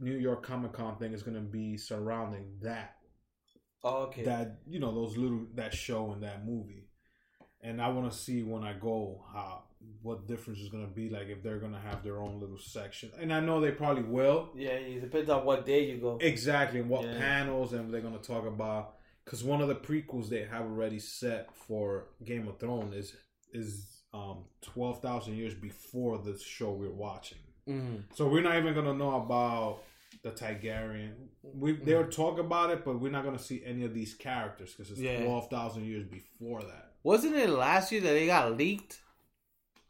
New 0.00 0.16
York 0.16 0.42
Comic 0.44 0.72
Con 0.72 0.96
thing 0.96 1.12
is 1.12 1.22
going 1.22 1.34
to 1.36 1.40
be 1.42 1.76
surrounding 1.76 2.44
that 2.62 2.94
Oh, 3.84 4.02
okay. 4.04 4.24
that 4.24 4.58
you 4.66 4.80
know 4.80 4.92
those 4.92 5.16
little 5.16 5.46
that 5.54 5.72
show 5.72 6.10
and 6.10 6.20
that 6.24 6.44
movie 6.44 6.88
and 7.60 7.80
i 7.80 7.86
want 7.88 8.10
to 8.10 8.18
see 8.18 8.42
when 8.42 8.64
i 8.64 8.72
go 8.72 9.24
how 9.32 9.62
what 10.02 10.26
difference 10.26 10.58
is 10.58 10.68
going 10.68 10.84
to 10.84 10.92
be 10.92 11.08
like 11.08 11.28
if 11.28 11.44
they're 11.44 11.60
going 11.60 11.72
to 11.72 11.78
have 11.78 12.02
their 12.02 12.18
own 12.18 12.40
little 12.40 12.58
section 12.58 13.08
and 13.20 13.32
i 13.32 13.38
know 13.38 13.60
they 13.60 13.70
probably 13.70 14.02
will 14.02 14.50
yeah, 14.56 14.70
it 14.70 15.00
depends 15.00 15.30
on 15.30 15.44
what 15.44 15.64
day 15.64 15.84
you 15.88 15.98
go. 15.98 16.18
exactly 16.20 16.80
and 16.80 16.88
what 16.90 17.04
Yeah. 17.04 17.18
panels 17.18 17.72
and 17.72 17.94
they're 17.94 18.00
going 18.00 18.18
to 18.18 18.22
talk 18.26 18.44
about 18.46 18.96
because 19.24 19.44
one 19.44 19.60
of 19.60 19.68
the 19.68 19.76
prequels 19.76 20.28
they 20.28 20.42
have 20.44 20.62
already 20.62 20.98
set 20.98 21.48
for 21.54 22.08
game 22.24 22.48
of 22.48 22.58
thrones 22.58 22.94
is 22.96 23.14
is 23.52 24.02
um 24.12 24.38
12000 24.62 25.34
years 25.36 25.54
before 25.54 26.18
the 26.18 26.36
show 26.36 26.72
we're 26.72 26.90
watching 26.90 27.38
Mm-hmm. 27.68 27.96
so 28.14 28.26
we're 28.26 28.42
not 28.42 28.56
even 28.56 28.72
going 28.74 28.86
to 28.86 28.94
know 28.94 29.14
about 29.16 29.80
the 30.22 30.30
Targaryen. 30.30 31.12
We 31.42 31.72
they'll 31.72 32.04
mm. 32.04 32.10
talk 32.14 32.38
about 32.38 32.70
it, 32.70 32.84
but 32.84 33.00
we're 33.00 33.10
not 33.12 33.24
gonna 33.24 33.38
see 33.38 33.62
any 33.64 33.84
of 33.84 33.94
these 33.94 34.14
characters 34.14 34.74
because 34.74 34.90
it's 34.90 35.00
Yeah. 35.00 35.24
twelve 35.24 35.48
thousand 35.48 35.84
years 35.84 36.04
before 36.06 36.62
that. 36.62 36.92
Wasn't 37.02 37.34
it 37.34 37.48
last 37.50 37.92
year 37.92 38.00
that 38.00 38.12
they 38.12 38.26
got 38.26 38.56
leaked? 38.56 39.00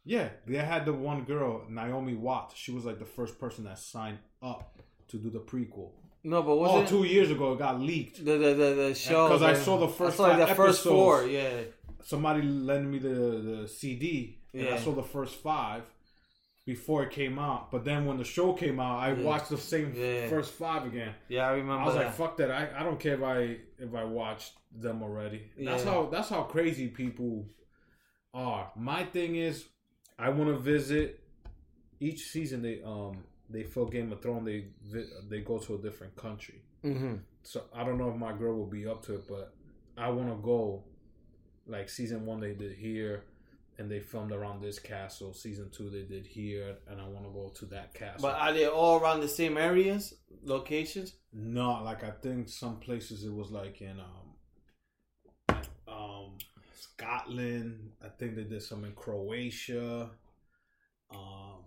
Yeah, 0.04 0.30
they 0.46 0.56
had 0.56 0.86
the 0.86 0.92
one 0.92 1.24
girl, 1.24 1.64
Naomi 1.68 2.14
Watts. 2.14 2.56
She 2.56 2.70
was 2.72 2.84
like 2.84 2.98
the 2.98 3.04
first 3.04 3.38
person 3.38 3.64
that 3.64 3.78
signed 3.78 4.18
up 4.42 4.78
to 5.08 5.18
do 5.18 5.30
the 5.30 5.40
prequel. 5.40 5.90
No, 6.24 6.42
but 6.42 6.52
Oh, 6.52 6.56
wasn't 6.56 6.88
two 6.88 7.04
years 7.04 7.30
ago 7.30 7.52
it 7.52 7.58
got 7.58 7.80
leaked. 7.80 8.24
the 8.24 8.32
the 8.38 8.54
the, 8.54 8.74
the 8.74 8.94
show? 8.94 9.28
'Cause 9.28 9.42
I 9.42 9.54
saw 9.54 9.78
the 9.78 9.88
first 9.88 10.14
I 10.14 10.16
saw 10.16 10.22
like 10.24 10.38
five 10.38 10.48
the 10.48 10.54
first 10.54 10.80
episodes. 10.80 10.94
four. 10.94 11.26
Yeah. 11.26 11.60
Somebody 12.02 12.42
lent 12.42 12.86
me 12.88 12.98
the 12.98 13.08
the 13.08 13.68
CD, 13.68 14.38
and 14.52 14.66
I 14.66 14.70
Yeah. 14.70 14.78
saw 14.80 14.92
the 14.92 15.02
first 15.02 15.36
five 15.36 15.82
before 16.72 17.02
it 17.02 17.10
came 17.10 17.38
out. 17.38 17.70
But 17.72 17.82
then 17.88 18.04
when 18.04 18.18
the 18.18 18.24
show 18.36 18.52
came 18.52 18.78
out, 18.78 18.98
I 18.98 19.08
Yeah. 19.14 19.24
watched 19.30 19.48
the 19.48 19.56
same 19.56 19.88
Yeah. 19.94 20.28
first 20.28 20.52
five 20.52 20.84
again. 20.84 21.14
Yeah, 21.28 21.48
I 21.48 21.52
remember. 21.52 21.82
I 21.82 21.86
was 21.86 21.94
that. 21.94 22.04
like, 22.06 22.14
"Fuck 22.14 22.36
that! 22.36 22.50
I, 22.50 22.62
I 22.78 22.82
don't 22.82 23.00
care 23.00 23.14
if 23.14 23.22
I 23.22 23.38
if 23.86 23.94
I 23.94 24.04
watched 24.04 24.52
them 24.84 25.02
already." 25.02 25.40
That's 25.56 25.84
Yeah. 25.84 25.92
how 25.92 26.00
that's 26.14 26.28
how 26.28 26.42
crazy 26.42 26.88
people 26.88 27.46
are. 28.34 28.70
My 28.76 29.02
thing 29.04 29.36
is, 29.36 29.66
I 30.18 30.28
want 30.28 30.50
to 30.50 30.58
visit 30.58 31.20
each 32.00 32.20
season. 32.34 32.60
They 32.62 32.82
um 32.82 33.24
they 33.48 33.62
film 33.64 33.88
Game 33.88 34.12
of 34.12 34.20
Thrones. 34.20 34.44
They 34.44 34.66
they 35.30 35.40
go 35.40 35.56
to 35.58 35.74
a 35.76 35.78
different 35.78 36.14
country. 36.16 36.60
Mm-hmm. 36.84 37.14
So 37.44 37.62
I 37.74 37.82
don't 37.84 37.96
know 37.96 38.10
if 38.10 38.16
my 38.16 38.32
girl 38.34 38.54
will 38.58 38.66
be 38.80 38.86
up 38.86 39.00
to 39.06 39.14
it, 39.14 39.26
but 39.26 39.54
I 39.96 40.10
want 40.10 40.28
to 40.28 40.36
go. 40.42 40.84
Like 41.66 41.88
season 41.88 42.24
one, 42.24 42.40
they 42.40 42.54
did 42.54 42.72
here, 42.72 43.24
and 43.78 43.90
they 43.90 44.00
filmed 44.00 44.32
around 44.32 44.60
this 44.60 44.78
castle. 44.78 45.32
Season 45.32 45.70
two, 45.70 45.88
they 45.88 46.02
did 46.02 46.26
here, 46.26 46.76
and 46.90 47.00
I 47.00 47.06
want 47.06 47.26
to 47.26 47.30
go 47.30 47.52
to 47.56 47.66
that 47.66 47.94
castle. 47.94 48.22
But 48.22 48.34
are 48.34 48.52
they 48.52 48.66
all 48.66 49.00
around 49.00 49.20
the 49.20 49.28
same 49.28 49.56
areas, 49.56 50.14
locations? 50.44 51.14
No, 51.32 51.82
like 51.84 52.02
I 52.02 52.10
think 52.10 52.48
some 52.48 52.80
places 52.80 53.24
it 53.24 53.32
was 53.32 53.50
like 53.50 53.80
in 53.80 54.00
um 54.00 55.60
um 55.86 56.38
Scotland. 56.74 57.90
I 58.04 58.08
think 58.08 58.34
they 58.34 58.44
did 58.44 58.62
some 58.62 58.84
in 58.84 58.92
Croatia. 58.92 60.10
Um 61.14 61.58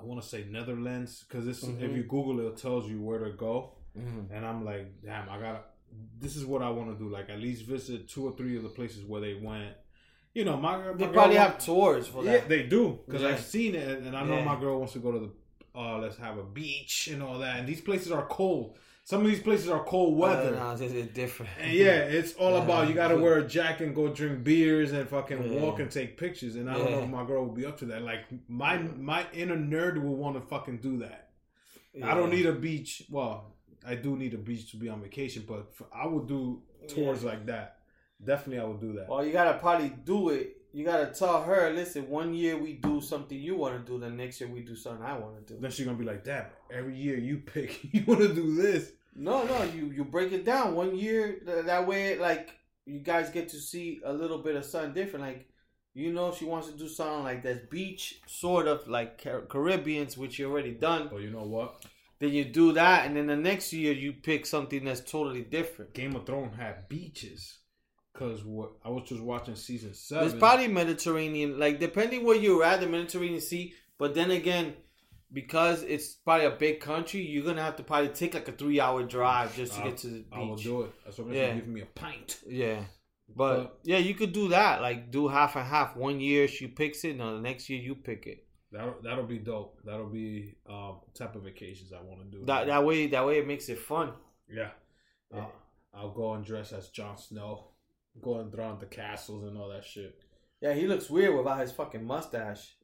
I 0.00 0.02
want 0.02 0.22
to 0.22 0.26
say 0.26 0.46
Netherlands 0.48 1.24
because 1.28 1.44
this 1.44 1.62
if 1.62 1.94
you 1.94 2.04
Google 2.04 2.40
it, 2.40 2.52
it 2.52 2.56
tells 2.56 2.88
you 2.88 3.02
where 3.02 3.18
to 3.18 3.32
go. 3.32 3.72
Mm-hmm. 3.98 4.32
And 4.32 4.46
I'm 4.46 4.64
like, 4.64 5.02
damn, 5.04 5.28
I 5.28 5.38
gotta. 5.38 5.60
This 6.18 6.36
is 6.36 6.46
what 6.46 6.62
I 6.62 6.70
want 6.70 6.96
to 6.96 7.04
do. 7.04 7.10
Like 7.10 7.28
at 7.28 7.38
least 7.38 7.66
visit 7.66 8.08
two 8.08 8.26
or 8.26 8.32
three 8.32 8.56
of 8.56 8.62
the 8.62 8.70
places 8.70 9.04
where 9.04 9.20
they 9.20 9.34
went. 9.34 9.74
You 10.34 10.44
know, 10.44 10.56
my, 10.56 10.76
my 10.78 10.92
They 10.92 11.04
girl 11.06 11.12
probably 11.12 11.36
have 11.36 11.58
tours 11.58 12.06
for 12.06 12.24
yeah, 12.24 12.32
that. 12.32 12.48
they 12.48 12.62
do 12.62 13.00
because 13.06 13.22
Yeah. 13.22 13.28
I've 13.30 13.40
seen 13.44 13.74
it, 13.74 13.98
and 14.02 14.16
I 14.16 14.24
know 14.24 14.36
Yeah. 14.38 14.44
my 14.44 14.58
girl 14.60 14.78
wants 14.78 14.92
to 14.94 15.00
go 15.00 15.12
to 15.12 15.18
the. 15.18 15.30
Uh, 15.74 15.98
let's 15.98 16.16
have 16.18 16.36
a 16.38 16.42
beach 16.42 17.08
and 17.12 17.22
all 17.22 17.38
that. 17.40 17.58
And 17.58 17.68
these 17.68 17.80
places 17.80 18.10
are 18.12 18.26
cold. 18.26 18.76
Some 19.04 19.22
of 19.22 19.26
these 19.28 19.40
places 19.42 19.68
are 19.68 19.82
cold 19.84 20.16
weather. 20.16 20.54
Uh, 20.56 20.74
no, 20.76 20.84
it's, 20.84 21.12
different. 21.14 21.50
And 21.60 21.72
yeah, 21.72 21.98
it's 22.18 22.34
all 22.34 22.52
Yeah. 22.52 22.62
about 22.64 22.88
you 22.88 22.94
got 22.94 23.08
to 23.08 23.16
wear 23.16 23.38
a 23.38 23.46
jacket 23.46 23.86
and 23.86 23.94
go 23.94 24.08
drink 24.12 24.44
beers 24.44 24.92
and 24.92 25.08
fucking 25.08 25.52
Yeah. 25.52 25.60
walk 25.60 25.80
and 25.80 25.90
take 25.90 26.16
pictures. 26.16 26.54
And 26.56 26.70
I 26.70 26.74
don't 26.78 26.90
know 26.92 27.02
if 27.02 27.08
my 27.08 27.24
girl 27.24 27.44
will 27.46 27.54
be 27.54 27.66
up 27.66 27.78
to 27.78 27.86
that. 27.86 28.02
Like 28.02 28.24
my 28.48 28.78
my 28.78 29.26
inner 29.32 29.56
nerd 29.56 30.00
will 30.02 30.14
want 30.16 30.36
to 30.36 30.42
fucking 30.42 30.78
do 30.78 30.98
that. 30.98 31.30
I 32.04 32.14
don't 32.14 32.30
need 32.30 32.46
a 32.46 32.52
beach. 32.52 33.02
Well, 33.10 33.56
I 33.84 33.96
do 33.96 34.16
need 34.16 34.34
a 34.34 34.38
beach 34.38 34.70
to 34.72 34.76
be 34.76 34.88
on 34.88 35.00
vacation, 35.02 35.44
but 35.48 35.72
I 35.92 36.06
would 36.06 36.28
do 36.28 36.62
tours 36.86 37.22
Yeah. 37.24 37.30
like 37.30 37.46
that. 37.46 37.78
Definitely, 38.24 38.60
I 38.60 38.64
would 38.64 38.80
do 38.80 38.92
that. 38.94 39.08
Well, 39.08 39.24
you 39.24 39.32
gotta 39.32 39.58
probably 39.58 39.92
do 40.04 40.28
it. 40.30 40.56
You 40.72 40.84
gotta 40.84 41.06
tell 41.06 41.42
her, 41.42 41.70
listen, 41.70 42.08
one 42.08 42.34
year 42.34 42.56
we 42.56 42.74
do 42.74 43.00
something 43.00 43.38
you 43.38 43.56
want 43.56 43.84
to 43.84 43.92
do, 43.92 43.98
the 43.98 44.10
next 44.10 44.40
year 44.40 44.48
we 44.50 44.60
do 44.60 44.76
something 44.76 45.04
I 45.04 45.16
want 45.18 45.46
to 45.46 45.54
do. 45.54 45.60
Then 45.60 45.70
she's 45.70 45.86
gonna 45.86 45.98
be 45.98 46.04
like, 46.04 46.22
"Damn, 46.24 46.46
every 46.72 46.96
year 46.96 47.18
you 47.18 47.38
pick, 47.38 47.80
you 47.94 48.04
want 48.06 48.20
to 48.20 48.32
do 48.34 48.54
this." 48.54 48.92
No, 49.14 49.44
no, 49.44 49.62
you 49.64 49.86
you 49.86 50.04
break 50.04 50.32
it 50.32 50.44
down 50.44 50.74
one 50.74 50.96
year. 50.96 51.40
th- 51.44 51.64
That 51.66 51.86
way, 51.86 52.18
like 52.18 52.50
you 52.86 53.00
guys 53.00 53.30
get 53.30 53.48
to 53.50 53.56
see 53.58 54.00
a 54.04 54.12
little 54.12 54.38
bit 54.38 54.54
of 54.56 54.64
something 54.64 54.92
different. 54.92 55.24
Like 55.24 55.46
you 55.94 56.12
know, 56.12 56.32
she 56.32 56.44
wants 56.44 56.68
to 56.68 56.76
do 56.78 56.88
something 56.88 57.24
like 57.24 57.42
that 57.42 57.68
beach, 57.70 58.20
sort 58.26 58.68
of 58.68 58.86
like 58.86 59.20
Car- 59.22 59.42
Caribbeans, 59.48 60.16
which 60.16 60.38
you 60.38 60.48
already 60.48 60.72
done. 60.72 61.08
But 61.10 61.22
you 61.22 61.30
know 61.30 61.42
what? 61.42 61.84
Then 62.20 62.30
you 62.32 62.44
do 62.44 62.72
that, 62.74 63.06
and 63.06 63.16
then 63.16 63.26
the 63.26 63.36
next 63.36 63.72
year 63.72 63.92
you 63.92 64.12
pick 64.12 64.46
something 64.46 64.84
that's 64.84 65.00
totally 65.00 65.42
different. 65.42 65.94
Game 65.94 66.14
of 66.14 66.26
Thrones 66.26 66.54
had 66.56 66.88
beaches. 66.88 67.56
Cause 68.12 68.44
what 68.44 68.72
I 68.84 68.88
was 68.90 69.08
just 69.08 69.22
watching 69.22 69.54
season 69.54 69.94
seven. 69.94 70.26
It's 70.26 70.36
probably 70.38 70.66
Mediterranean, 70.68 71.58
like 71.58 71.78
depending 71.78 72.24
where 72.24 72.36
you're 72.36 72.64
at, 72.64 72.80
the 72.80 72.86
Mediterranean 72.88 73.40
Sea. 73.40 73.72
But 73.98 74.14
then 74.14 74.30
again, 74.32 74.74
because 75.32 75.82
it's 75.84 76.14
probably 76.14 76.46
a 76.46 76.50
big 76.50 76.80
country, 76.80 77.20
you're 77.22 77.44
gonna 77.44 77.62
have 77.62 77.76
to 77.76 77.82
probably 77.84 78.08
take 78.08 78.34
like 78.34 78.48
a 78.48 78.52
three 78.52 78.80
hour 78.80 79.04
drive 79.04 79.54
just 79.54 79.74
to 79.74 79.78
I'll- 79.80 79.88
get 79.88 79.98
to 79.98 80.06
the 80.08 80.18
beach. 80.20 80.26
I 80.32 80.38
will 80.40 80.56
do 80.56 80.82
it. 80.82 80.90
That's 81.04 81.18
what 81.18 81.28
Yeah. 81.32 81.46
yeah. 81.48 81.54
give 81.54 81.68
me 81.68 81.80
a 81.82 81.86
pint. 81.86 82.40
Yeah. 82.48 82.84
But, 83.34 83.56
But- 83.62 83.78
yeah, 83.84 83.98
you 83.98 84.14
could 84.14 84.32
do 84.32 84.48
that. 84.48 84.82
Like 84.82 85.12
do 85.12 85.28
half 85.28 85.54
and 85.54 85.64
half. 85.66 85.96
One 85.96 86.18
year 86.20 86.48
she 86.48 86.66
picks 86.66 87.04
it, 87.04 87.10
and 87.10 87.20
the 87.20 87.40
next 87.40 87.70
year 87.70 87.80
you 87.80 87.94
pick 87.94 88.26
it. 88.26 88.44
That'll 88.72 88.96
that'll 89.02 89.24
be 89.26 89.38
dope. 89.38 89.78
That'll 89.84 90.08
be 90.10 90.56
um 90.68 91.00
type 91.14 91.36
of 91.36 91.42
vacations 91.44 91.92
I 91.92 92.00
want 92.02 92.20
to 92.30 92.38
do. 92.38 92.44
That 92.44 92.66
that 92.66 92.84
way 92.84 93.06
that 93.06 93.24
way 93.24 93.38
it 93.38 93.46
makes 93.46 93.68
it 93.68 93.78
fun. 93.78 94.12
yeah. 94.52 94.70
Yeah. 95.32 95.42
Uh, 95.42 95.46
I'll 95.94 96.10
go 96.12 96.34
and 96.34 96.44
dress 96.44 96.72
as 96.72 96.88
Jon 96.88 97.16
Snow. 97.16 97.68
Go 98.22 98.40
and 98.40 98.52
draw 98.52 98.74
the 98.74 98.86
castles 98.86 99.44
and 99.44 99.56
all 99.58 99.68
that 99.68 99.84
shit. 99.84 100.18
Yeah, 100.60 100.74
he 100.74 100.86
looks 100.86 101.08
weird 101.08 101.36
without 101.36 101.60
his 101.60 101.72
fucking 101.72 102.04
mustache. 102.04 102.74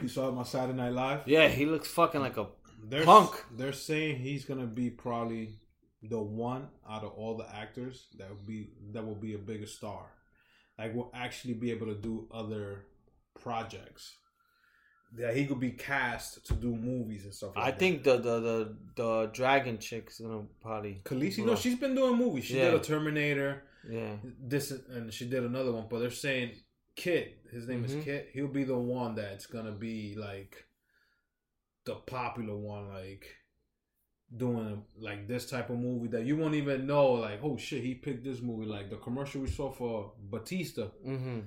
You 0.00 0.08
saw 0.08 0.28
him 0.28 0.38
on 0.38 0.44
Saturday 0.44 0.76
Night 0.76 0.92
Live. 0.92 1.20
Yeah, 1.26 1.48
he 1.48 1.66
looks 1.66 1.88
fucking 1.88 2.20
like 2.20 2.36
a 2.36 2.46
They're, 2.88 3.04
Punk. 3.04 3.32
They're 3.56 3.72
saying 3.72 4.16
he's 4.16 4.44
gonna 4.44 4.66
be 4.66 4.90
probably 4.90 5.58
the 6.02 6.20
one 6.20 6.68
out 6.88 7.02
of 7.04 7.12
all 7.12 7.36
the 7.36 7.48
actors 7.54 8.08
that 8.18 8.28
will 8.28 8.46
be 8.46 8.70
that 8.92 9.04
will 9.04 9.14
be 9.14 9.34
a 9.34 9.38
bigger 9.38 9.66
star. 9.66 10.06
Like 10.78 10.94
will 10.94 11.10
actually 11.14 11.54
be 11.54 11.70
able 11.70 11.86
to 11.86 11.94
do 11.94 12.28
other 12.32 12.86
projects. 13.40 14.16
That 15.16 15.36
he 15.36 15.46
could 15.46 15.60
be 15.60 15.70
cast 15.70 16.44
to 16.46 16.54
do 16.54 16.74
movies 16.74 17.24
and 17.24 17.32
stuff. 17.32 17.54
Like 17.54 17.64
I 17.64 17.70
that. 17.70 17.78
think 17.78 18.02
the 18.02 18.16
the 18.16 18.40
the, 18.40 18.76
the 18.96 19.30
dragon 19.32 19.78
chick's 19.78 20.18
gonna 20.18 20.42
probably. 20.60 21.02
Khaleesi. 21.04 21.44
No, 21.44 21.54
she's 21.54 21.78
been 21.78 21.94
doing 21.94 22.16
movies. 22.16 22.44
She 22.46 22.54
did 22.54 22.74
a 22.74 22.80
Terminator. 22.80 23.62
Yeah. 23.90 24.16
This 24.40 24.70
and 24.70 25.12
she 25.12 25.28
did 25.28 25.44
another 25.44 25.72
one, 25.72 25.86
but 25.90 25.98
they're 26.00 26.10
saying 26.10 26.52
Kit. 26.96 27.38
His 27.52 27.68
name 27.68 27.82
Mhm. 27.82 27.86
is 27.98 28.04
Kit. 28.04 28.30
He'll 28.32 28.48
be 28.48 28.64
the 28.64 28.78
one 28.78 29.14
that's 29.14 29.46
gonna 29.46 29.72
be 29.72 30.14
like 30.16 30.64
the 31.84 31.96
popular 31.96 32.56
one, 32.56 32.88
like 32.88 33.26
doing 34.34 34.84
like 34.96 35.28
this 35.28 35.48
type 35.48 35.70
of 35.70 35.78
movie 35.78 36.08
that 36.08 36.24
you 36.24 36.36
won't 36.36 36.54
even 36.54 36.86
know. 36.86 37.12
Like, 37.12 37.40
oh 37.42 37.56
shit, 37.56 37.82
he 37.84 37.94
picked 37.94 38.24
this 38.24 38.40
movie. 38.40 38.66
Like 38.66 38.90
the 38.90 38.96
commercial 38.96 39.42
we 39.42 39.48
saw 39.48 39.70
for 39.70 40.14
Batista. 40.18 40.88
Mm-hmm. 41.06 41.40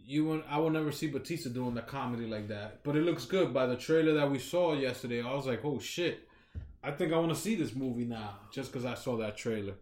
You 0.00 0.24
won't, 0.26 0.44
I 0.48 0.58
will 0.58 0.70
never 0.70 0.92
see 0.92 1.08
Batista 1.08 1.48
doing 1.50 1.74
the 1.74 1.82
comedy 1.82 2.26
like 2.26 2.48
that. 2.48 2.84
But 2.84 2.94
it 2.96 3.02
looks 3.02 3.24
good 3.24 3.52
by 3.52 3.66
the 3.66 3.76
trailer 3.76 4.14
that 4.14 4.30
we 4.30 4.38
saw 4.38 4.74
yesterday. 4.74 5.22
I 5.22 5.34
was 5.34 5.46
like, 5.46 5.64
oh 5.64 5.78
shit. 5.78 6.20
I 6.82 6.92
think 6.92 7.12
I 7.12 7.18
want 7.18 7.30
to 7.30 7.36
see 7.40 7.56
this 7.56 7.74
movie 7.74 8.04
now 8.04 8.38
just 8.52 8.70
because 8.70 8.84
I 8.84 8.94
saw 8.94 9.16
that 9.16 9.36
trailer. 9.36 9.74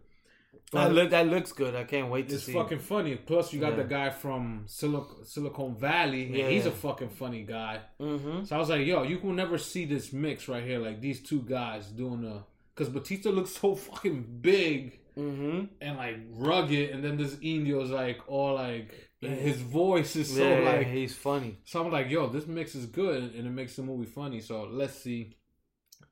That 0.73 0.91
look 0.93 1.11
that 1.11 1.27
looks 1.27 1.53
good. 1.53 1.75
I 1.75 1.85
can't 1.85 2.09
wait 2.11 2.27
to 2.29 2.35
It's 2.35 2.49
fucking 2.51 2.79
funny. 2.79 3.15
Plus, 3.15 3.53
you 3.53 3.59
got 3.61 3.71
Yeah. 3.77 3.83
the 3.83 3.89
guy 3.97 4.09
from 4.09 4.65
Silic- 4.67 5.25
Silicon 5.25 5.75
Valley. 5.77 6.25
and 6.25 6.35
Yeah, 6.35 6.49
he's 6.49 6.65
a 6.65 6.71
fucking 6.71 7.09
funny 7.09 7.43
guy. 7.43 7.79
Mm-hmm. 8.01 8.43
So 8.45 8.55
I 8.55 8.59
was 8.59 8.69
like, 8.69 8.85
yo, 8.85 9.03
you 9.03 9.19
will 9.19 9.33
never 9.33 9.57
see 9.57 9.85
this 9.85 10.11
mix 10.11 10.47
right 10.49 10.63
here, 10.63 10.79
like 10.79 10.99
these 10.99 11.21
two 11.21 11.41
guys 11.43 11.87
doing 11.87 12.25
a. 12.25 12.43
Because 12.75 12.89
Batista 12.93 13.29
looks 13.29 13.51
so 13.51 13.75
fucking 13.75 14.39
big 14.41 14.99
Mm-hmm. 15.17 15.65
and 15.81 15.97
like 15.97 16.17
rugged, 16.29 16.91
and 16.91 17.03
then 17.03 17.17
this 17.17 17.35
Indio's 17.37 17.89
like 17.89 18.19
all 18.27 18.53
like 18.53 18.93
his 19.19 19.59
voice 19.61 20.15
is 20.15 20.35
so 20.35 20.47
yeah, 20.47 20.59
like. 20.59 20.87
he's 20.87 21.15
funny. 21.15 21.57
So 21.65 21.83
I'm 21.83 21.91
like, 21.91 22.07
yo, 22.11 22.27
this 22.29 22.45
mix 22.45 22.75
is 22.75 22.85
good, 22.85 23.33
and 23.33 23.47
it 23.47 23.49
makes 23.49 23.75
the 23.77 23.81
movie 23.81 24.05
funny. 24.05 24.41
So 24.41 24.63
let's 24.69 24.93
see. 24.93 25.37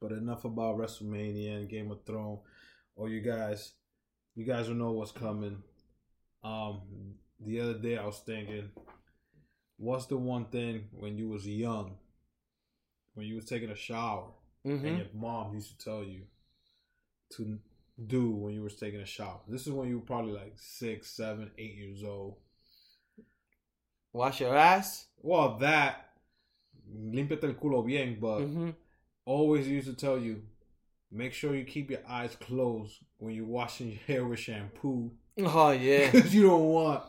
But 0.02 0.12
enough 0.12 0.44
about 0.46 0.78
WrestleMania 0.78 1.56
and 1.58 1.70
Game 1.70 1.92
of 1.92 2.04
Thrones. 2.04 2.40
Or 2.96 3.08
you 3.10 3.22
guys, 3.22 3.74
you 4.36 4.44
guys 4.46 4.68
will 4.68 4.76
know 4.76 4.92
what's 4.92 5.12
coming. 5.12 5.62
Um, 6.44 6.82
the 7.40 7.60
other 7.62 7.74
day 7.76 7.98
I 7.98 8.06
was 8.06 8.20
thinking, 8.20 8.70
what's 9.78 10.06
the 10.06 10.18
one 10.18 10.46
thing 10.46 10.86
when 10.92 11.18
you 11.18 11.30
was 11.30 11.48
young, 11.48 11.96
when 13.14 13.26
you 13.28 13.36
was 13.36 13.46
taking 13.46 13.70
a 13.70 13.76
shower, 13.76 14.28
Mm-hmm. 14.66 14.86
and 14.88 14.98
your 14.98 15.06
mom 15.14 15.54
used 15.54 15.78
to 15.78 15.86
tell 15.86 16.04
you 16.04 16.22
to 17.38 17.60
do 18.08 18.32
when 18.32 18.54
you 18.56 18.64
was 18.64 18.76
taking 18.76 19.00
a 19.00 19.06
shower? 19.06 19.40
This 19.48 19.68
is 19.68 19.72
when 19.74 19.88
you 19.90 20.00
were 20.00 20.06
probably 20.06 20.34
like 20.34 20.54
six, 20.58 21.12
seven, 21.12 21.52
eight 21.58 21.76
years 21.76 22.04
old. 22.04 22.36
Wash 24.14 24.40
your 24.42 24.56
ass. 24.56 25.06
Well, 25.22 25.58
that 25.60 26.10
límpiate 26.92 27.44
el 27.44 27.54
culo 27.54 27.86
bien, 27.86 28.18
but 28.20 28.40
Mm-hmm. 28.42 28.70
always 29.26 29.68
used 29.68 29.88
to 29.88 29.94
tell 29.94 30.18
you, 30.18 30.42
make 31.16 31.34
sure 31.34 31.55
you 31.55 31.63
keep 31.63 31.89
your 31.89 32.01
eyes 32.07 32.36
closed 32.36 32.99
when 33.20 33.34
you're 33.34 33.45
washing 33.45 33.89
your 33.89 33.99
hair 34.07 34.26
with 34.26 34.39
shampoo, 34.39 35.11
Oh 35.39 35.72
yeah, 35.72 36.11
because 36.11 36.34
you 36.34 36.43
don't 36.43 36.66
want 36.66 37.03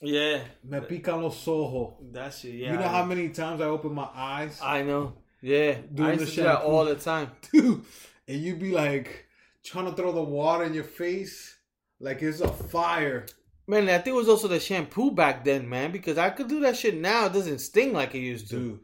yeah. 0.00 0.40
me 0.64 0.78
pican 0.80 1.22
los 1.22 1.46
ojos. 1.48 1.94
That 2.12 2.32
shit. 2.34 2.54
Yeah. 2.54 2.72
you 2.72 2.78
know 2.78 2.88
how 2.88 3.04
many 3.04 3.28
times 3.30 3.60
I 3.60 3.64
open 3.66 3.94
my 3.94 4.08
eyes, 4.14 4.60
I 4.62 4.82
know. 4.82 5.14
Yeah, 5.40 5.76
Doing 5.92 6.10
I 6.10 6.16
the 6.16 6.26
to 6.26 6.30
do 6.30 6.42
that 6.42 6.58
shampoo. 6.60 6.66
all 6.66 6.84
the 6.86 6.94
time. 6.94 7.30
dude, 7.52 7.84
and 8.26 8.40
you'd 8.40 8.58
be 8.58 8.72
like 8.72 9.26
trying 9.62 9.86
to 9.86 9.92
throw 9.92 10.12
the 10.12 10.22
water 10.22 10.64
in 10.64 10.74
your 10.74 10.84
face 10.84 11.56
like 12.00 12.22
it's 12.22 12.40
a 12.40 12.48
fire. 12.48 13.26
Man, 13.66 13.88
I 13.88 13.96
think 13.98 14.08
it 14.08 14.18
was 14.18 14.28
also 14.28 14.46
the 14.48 14.60
shampoo 14.60 15.10
back 15.10 15.44
then, 15.44 15.68
man, 15.68 15.90
because 15.90 16.18
I 16.18 16.30
could 16.30 16.48
do 16.48 16.60
that 16.60 16.76
shit 16.76 16.96
now. 16.96 17.26
It 17.26 17.32
doesn't 17.32 17.60
sting 17.60 17.92
like 17.94 18.14
it 18.14 18.18
used 18.18 18.50
to. 18.50 18.56
Dude, 18.56 18.80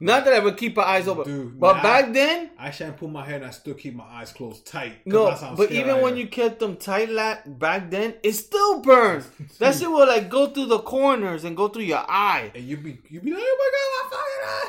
Not 0.00 0.24
that 0.26 0.34
I 0.34 0.38
would 0.38 0.56
keep 0.56 0.76
my 0.76 0.84
eyes 0.84 1.08
open, 1.08 1.24
Dude, 1.24 1.58
but 1.58 1.82
back 1.82 2.12
then, 2.12 2.50
I 2.56 2.70
shampoo 2.70 3.08
my 3.08 3.24
hair 3.24 3.36
and 3.36 3.44
I 3.44 3.50
still 3.50 3.74
keep 3.74 3.96
my 3.96 4.04
eyes 4.04 4.32
closed 4.32 4.64
tight. 4.64 5.04
no. 5.04 5.26
that's 5.26 5.40
how 5.40 5.56
But 5.56 5.72
even 5.72 6.00
when 6.02 6.16
you 6.16 6.28
kept 6.28 6.60
them 6.60 6.76
tight, 6.76 7.10
lat 7.10 7.58
back 7.58 7.90
then, 7.90 8.14
it 8.22 8.34
still 8.34 8.80
burns. 8.80 9.28
that 9.58 9.74
shit 9.74 9.90
will 9.90 10.06
like 10.06 10.28
go 10.28 10.46
through 10.46 10.66
the 10.66 10.78
corners 10.78 11.42
and 11.42 11.56
go 11.56 11.66
through 11.66 11.82
your 11.82 12.04
eye. 12.08 12.52
and 12.54 12.62
you 12.62 12.76
be 12.76 12.98
you 13.10 13.20
be 13.20 13.32
like, 13.32 13.42
oh 13.42 13.56
my 13.58 13.70
god, 13.74 14.10
my 14.12 14.16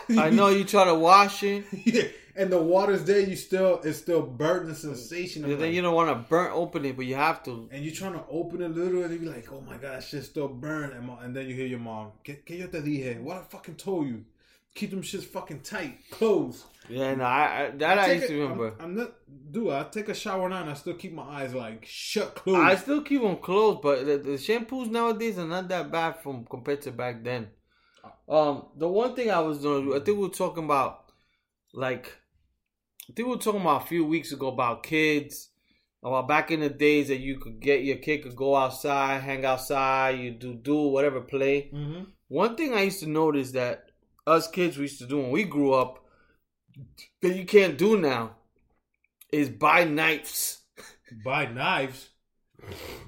fucking 0.07 0.19
eye. 0.19 0.27
I 0.27 0.30
know 0.32 0.47
you 0.49 0.63
try 0.63 0.86
to 0.86 0.95
wash 0.95 1.43
it, 1.43 1.63
yeah, 1.86 2.03
and 2.36 2.51
the 2.51 2.59
water's 2.61 3.03
there. 3.03 3.19
You 3.19 3.36
still 3.36 3.82
it's 3.84 3.99
still 3.99 4.23
burning 4.23 4.73
sensation. 4.73 5.43
I'm 5.45 5.51
and 5.51 5.59
then 5.59 5.67
like- 5.67 5.75
you 5.75 5.84
don't 5.84 5.93
want 5.93 6.09
to 6.09 6.27
burn 6.27 6.49
open 6.53 6.86
it, 6.86 6.95
but 6.97 7.05
you 7.05 7.13
have 7.13 7.43
to. 7.43 7.69
and 7.71 7.86
you're 7.86 7.93
trying 7.93 8.13
to 8.13 8.23
open 8.32 8.63
it 8.63 8.65
a 8.65 8.73
little, 8.73 9.03
and 9.03 9.13
you 9.13 9.19
be 9.19 9.27
like, 9.27 9.51
"Oh 9.53 9.61
my 9.61 9.77
god, 9.77 10.03
shit 10.03 10.23
still 10.23 10.47
burn." 10.47 10.91
And, 10.93 11.07
and 11.21 11.36
then 11.36 11.47
you 11.47 11.53
hear 11.53 11.67
your 11.67 11.77
mom, 11.80 12.13
"Que, 12.23 12.38
que 12.43 12.55
yo 12.57 12.65
te 12.65 12.80
dije? 12.80 13.21
What 13.21 13.38
I 13.38 13.41
fucking 13.41 13.75
told 13.75 14.07
you? 14.07 14.25
Keep 14.76 14.91
them 14.91 15.01
shits 15.01 15.24
fucking 15.24 15.61
tight, 15.61 15.97
closed." 16.11 16.63
Yeah, 16.88 17.13
no, 17.15 17.24
I, 17.24 17.67
I 17.67 17.72
that 17.78 17.99
I, 17.99 18.05
take 18.07 18.15
used 18.22 18.28
to 18.30 18.39
a- 18.39 18.41
remember. 18.41 18.74
I'm, 18.80 18.86
I'm 18.86 18.95
not, 18.95 19.13
dude. 19.51 19.70
I 19.72 19.84
take 19.84 20.09
a 20.09 20.13
shower 20.13 20.49
now, 20.49 20.61
and 20.61 20.70
I 20.72 20.74
still 20.74 20.95
keep 20.95 21.13
my 21.13 21.24
eyes 21.24 21.53
like 21.53 21.86
shut, 21.86 22.36
closed. 22.36 22.59
I 22.59 22.76
still 22.76 23.01
keep 23.01 23.22
them 23.22 23.38
closed, 23.38 23.82
but 23.82 24.05
the, 24.05 24.17
the 24.17 24.32
shampoos 24.32 24.89
nowadays 24.89 25.38
are 25.38 25.45
not 25.45 25.67
that 25.70 25.91
bad 25.91 26.20
from 26.22 26.45
compared 26.45 26.82
to 26.84 26.91
back 26.91 27.24
then. 27.24 27.49
Um, 28.28 28.67
the 28.78 28.88
one 28.88 29.15
thing 29.15 29.30
I 29.30 29.39
was 29.39 29.59
doing, 29.59 29.89
I 29.89 30.03
think 30.03 30.17
we 30.17 30.24
were 30.24 30.30
talking 30.30 30.63
about, 30.63 31.11
like, 31.74 32.15
I 33.09 33.13
think 33.13 33.28
we 33.28 33.36
were 33.36 33.41
talking 33.41 33.61
about 33.61 33.84
a 33.84 33.88
few 33.88 34.05
weeks 34.05 34.32
ago 34.32 34.47
about 34.47 34.84
kids, 34.84 35.49
about 36.03 36.28
back 36.28 36.51
in 36.51 36.59
the 36.59 36.70
days 36.70 37.07
that 37.09 37.17
you 37.20 37.39
could 37.39 37.59
get 37.59 37.84
your 37.84 37.97
kid 37.97 38.24
could 38.24 38.36
go 38.36 38.55
outside, 38.55 39.22
hang 39.22 39.45
outside, 39.45 40.20
you 40.20 40.32
do 40.32 40.53
do 40.53 40.76
whatever 40.76 41.22
play. 41.22 41.70
mm-hmm. 41.74 42.03
One 42.28 42.55
thing 42.55 42.74
I 42.74 42.84
used 42.84 42.99
to 43.01 43.09
notice 43.09 43.51
that 43.51 43.89
us 44.30 44.49
kids 44.49 44.77
we 44.77 44.84
used 44.84 44.99
to 44.99 45.07
do 45.07 45.17
when 45.17 45.32
we 45.32 45.43
grew 45.43 45.73
up 45.73 46.05
that 47.21 47.36
you 47.36 47.45
can't 47.45 47.77
do 47.77 47.99
now 47.99 48.36
is 49.32 49.49
buy 49.49 49.84
knives. 49.84 50.61
buy 51.25 51.45
knives. 51.45 52.09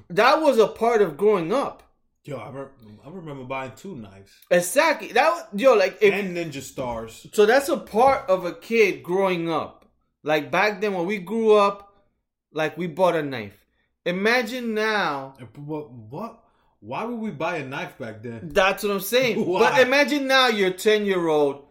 That 0.10 0.42
was 0.42 0.58
a 0.58 0.68
part 0.68 1.02
of 1.02 1.18
growing 1.18 1.54
up. 1.54 1.84
Yo, 2.24 2.38
I, 2.38 2.50
re- 2.50 2.68
I 3.04 3.10
remember 3.10 3.44
buying 3.46 3.72
two 3.76 3.96
knives 3.96 4.32
Exactly. 4.52 5.08
That 5.12 5.32
was, 5.32 5.60
yo 5.60 5.74
like 5.74 5.98
if 6.02 6.14
and 6.14 6.38
Ninja 6.38 6.62
Stars. 6.62 7.26
so 7.34 7.48
that's 7.48 7.68
a 7.68 7.78
part 7.78 8.30
of 8.30 8.46
a 8.46 8.54
kid 8.54 9.02
growing 9.02 9.50
up. 9.50 9.86
Like 10.24 10.52
back 10.52 10.82
then 10.82 10.94
when 10.94 11.08
we 11.08 11.18
grew 11.18 11.56
up, 11.56 12.06
like 12.54 12.78
we 12.78 12.86
bought 12.88 13.16
a 13.16 13.24
knife. 13.24 13.66
Imagine 14.06 14.74
now. 14.74 15.36
What? 15.56 15.92
What? 15.92 16.41
Why 16.82 17.06
would 17.06 17.20
we 17.20 17.30
buy 17.30 17.58
a 17.58 17.66
knife 17.66 17.98
back 18.00 18.24
then? 18.24 18.50
That's 18.52 18.84
what 18.84 18.92
I'm 18.92 19.00
saying. 19.00 19.46
Why? 19.46 19.60
But 19.72 19.82
imagine 19.88 20.28
now 20.28 20.48
you're 20.48 20.72
10 20.72 21.06
year 21.06 21.28
old. 21.28 21.68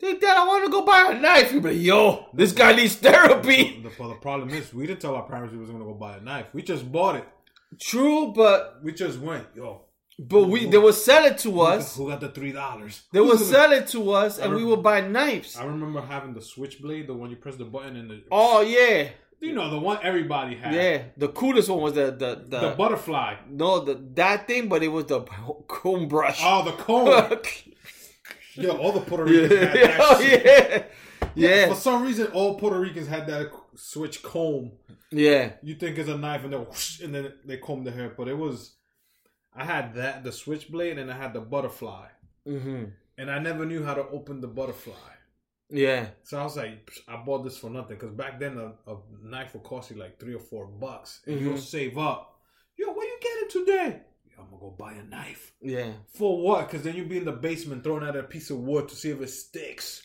That 0.00 0.22
I 0.24 0.46
want 0.46 0.64
to 0.64 0.70
go 0.70 0.82
buy 0.84 1.12
a 1.12 1.20
knife. 1.20 1.52
You 1.52 1.60
be 1.60 1.70
like, 1.70 1.80
yo, 1.82 2.26
this 2.34 2.52
guy 2.52 2.74
needs 2.74 2.96
therapy. 2.96 3.82
The, 3.98 4.08
the 4.08 4.14
problem 4.14 4.50
is, 4.50 4.74
we 4.74 4.86
didn't 4.86 5.00
tell 5.00 5.14
our 5.14 5.26
parents 5.26 5.52
we 5.54 5.58
was 5.60 5.70
gonna 5.70 5.84
go 5.84 5.94
buy 5.94 6.16
a 6.16 6.20
knife. 6.20 6.46
We 6.52 6.62
just 6.62 6.90
bought 6.90 7.16
it. 7.16 7.24
True, 7.80 8.32
but 8.34 8.80
We 8.82 8.92
just 8.92 9.18
went, 9.18 9.46
yo. 9.54 9.82
but 10.18 10.44
we 10.44 10.66
they 10.66 10.78
would 10.78 10.94
sell 10.94 11.24
it 11.24 11.38
to 11.38 11.60
us. 11.62 11.96
Who 11.96 12.08
got 12.08 12.20
the 12.20 12.28
three 12.30 12.52
dollars? 12.52 13.02
They 13.12 13.20
would 13.20 13.38
sell 13.38 13.72
it 13.72 13.86
to 13.88 14.12
us, 14.12 14.38
and 14.38 14.54
we 14.54 14.64
would 14.64 14.82
buy 14.82 15.00
knives. 15.00 15.56
I 15.56 15.64
remember 15.64 16.00
having 16.02 16.34
the 16.34 16.42
switchblade, 16.42 17.06
the 17.06 17.14
one 17.14 17.30
you 17.30 17.36
press 17.36 17.56
the 17.56 17.64
button 17.64 17.96
and 17.96 18.10
the. 18.10 18.22
Oh 18.30 18.60
yeah, 18.60 19.08
You 19.40 19.52
know 19.52 19.70
the 19.70 19.78
one 19.78 19.98
everybody 20.02 20.56
had. 20.56 20.72
yeah. 20.74 21.02
The 21.16 21.28
coolest 21.28 21.68
one 21.68 21.80
was 21.82 21.92
the 21.94 22.06
the 22.10 22.44
the, 22.48 22.60
The 22.70 22.74
butterfly. 22.76 23.36
no 23.48 23.80
the 23.80 23.94
that 24.14 24.46
thing, 24.46 24.68
but 24.68 24.82
it 24.82 24.88
was 24.88 25.04
the 25.06 25.20
comb 25.68 26.08
brush. 26.08 26.40
Oh, 26.42 26.64
the 26.64 26.72
comb. 26.72 27.06
yeah, 28.54 28.70
all 28.70 28.92
the 28.92 29.00
Puerto 29.00 29.30
yeah, 29.30 29.40
Ricans 29.42 29.60
had 29.60 29.74
that 29.74 30.00
oh, 30.00 30.20
shit. 30.22 30.44
yeah, 31.34 31.66
For 31.66 31.70
yeah, 31.70 31.74
some 31.74 32.02
reason, 32.02 32.26
all 32.28 32.58
Puerto 32.58 32.80
Ricans 32.80 33.08
had 33.08 33.26
that 33.26 33.50
switch 33.74 34.22
comb. 34.22 34.72
yeah. 35.10 35.52
You 35.62 35.74
think 35.74 35.98
it's 35.98 36.08
a 36.08 36.16
knife, 36.16 36.44
and 36.44 36.52
then 36.52 36.60
whoosh, 36.60 37.00
and 37.00 37.14
then 37.14 37.32
they 37.44 37.58
comb 37.58 37.84
the 37.84 37.90
hair. 37.92 38.08
But 38.16 38.28
it 38.28 38.38
was, 38.38 38.74
I 39.54 39.64
had 39.64 39.94
that 39.96 40.24
the 40.24 40.32
switchblade, 40.32 40.98
and 40.98 41.12
I 41.12 41.16
had 41.16 41.34
the 41.34 41.40
butterfly, 41.40 42.06
hmm 42.46 42.84
and 43.18 43.30
I 43.30 43.38
never 43.38 43.64
knew 43.64 43.82
how 43.84 43.94
to 43.94 44.06
open 44.08 44.40
the 44.42 44.46
butterfly. 44.48 44.92
Yeah, 45.68 46.06
So 46.22 46.38
I 46.38 46.44
was 46.44 46.56
like, 46.56 46.90
I 47.08 47.16
bought 47.16 47.42
this 47.42 47.58
for 47.58 47.68
nothing 47.70 47.96
because 47.96 48.14
back 48.14 48.38
then 48.38 48.56
a, 48.56 48.90
a 48.90 48.96
knife 49.22 49.52
would 49.54 49.64
cost 49.64 49.90
you 49.90 49.96
like 49.96 50.20
three 50.20 50.34
or 50.34 50.38
four 50.40 50.66
bucks, 50.66 51.22
and 51.26 51.40
you'll 51.40 51.54
Mhm. 51.54 51.60
save 51.60 51.98
up. 51.98 52.38
Yo, 52.76 52.92
what 52.92 53.04
you 53.06 53.18
getting 53.20 53.48
today? 53.64 54.00
I'm 54.38 54.44
gonna 54.46 54.60
go 54.60 54.70
buy 54.78 54.92
a 54.92 55.02
knife. 55.02 55.52
yeah. 55.60 55.92
For 56.14 56.40
what? 56.40 56.68
Because 56.68 56.82
then 56.84 56.94
you'd 56.94 57.08
be 57.08 57.16
in 57.16 57.24
the 57.24 57.32
basement 57.32 57.82
throwing 57.82 58.04
out 58.04 58.14
a 58.16 58.22
piece 58.22 58.50
of 58.50 58.58
wood 58.58 58.88
to 58.90 58.94
see 58.94 59.10
if 59.10 59.20
it 59.20 59.28
sticks. 59.28 60.02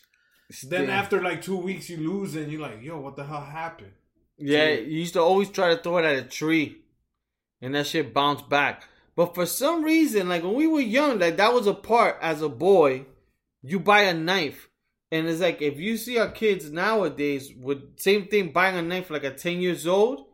Then 0.68 0.90
after 0.90 1.22
like 1.22 1.42
two 1.44 1.58
weeks, 1.58 1.90
you 1.90 1.98
lose, 1.98 2.36
and 2.36 2.52
you're 2.52 2.62
like, 2.62 2.82
yo, 2.82 3.00
what 3.00 3.16
the 3.16 3.24
hell 3.26 3.42
happened? 3.42 3.94
Yeah, 4.38 4.70
you 4.72 5.00
used 5.00 5.14
to 5.14 5.22
always 5.22 5.50
try 5.52 5.76
to 5.76 5.82
throw 5.82 5.98
it 5.98 6.06
at 6.06 6.18
a 6.26 6.28
tree, 6.28 6.82
and 7.62 7.76
that 7.76 7.86
shit 7.88 8.14
bounced 8.14 8.50
back. 8.50 8.84
But 9.16 9.36
for 9.36 9.46
some 9.46 9.84
reason, 9.84 10.28
like 10.30 10.42
when 10.44 10.56
we 10.56 10.66
were 10.66 10.82
young, 10.82 11.20
like 11.20 11.38
that 11.38 11.54
was 11.54 11.68
a 11.68 11.74
part 11.76 12.18
as 12.22 12.42
a 12.42 12.50
boy. 12.50 13.06
You 13.62 13.80
buy 13.80 14.02
a 14.04 14.14
knife, 14.16 14.70
and 15.12 15.28
it's 15.28 15.42
like 15.42 15.62
if 15.62 15.80
you 15.80 15.98
see 15.98 16.18
our 16.18 16.30
kids 16.32 16.72
nowadays 16.72 17.52
with 17.60 18.00
same 18.00 18.28
thing 18.28 18.52
buying 18.52 18.78
a 18.78 18.82
knife 18.82 19.10
like 19.10 19.24
a 19.24 19.32
ten 19.32 19.60
years 19.62 19.86
old, 19.88 20.26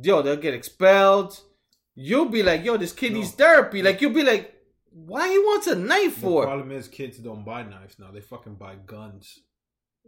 yo, 0.00 0.22
they'll 0.22 0.36
get 0.36 0.54
expelled. 0.54 1.38
You'll 1.94 2.30
be 2.30 2.42
like, 2.42 2.64
yo, 2.64 2.76
this 2.78 2.92
kid 2.92 3.12
No. 3.12 3.18
needs 3.18 3.32
therapy. 3.32 3.82
Like 3.82 4.00
you'll 4.00 4.14
be 4.14 4.24
like, 4.24 4.54
Why 4.94 5.28
he 5.30 5.38
wants 5.38 5.66
a 5.66 5.74
knife 5.74 6.16
The 6.16 6.20
for? 6.22 6.42
problem 6.44 6.70
is 6.72 6.88
kids 6.88 7.18
don't 7.18 7.44
buy 7.44 7.62
knives 7.62 7.98
now. 7.98 8.10
They 8.10 8.20
fucking 8.20 8.54
buy 8.56 8.74
guns. 8.86 9.40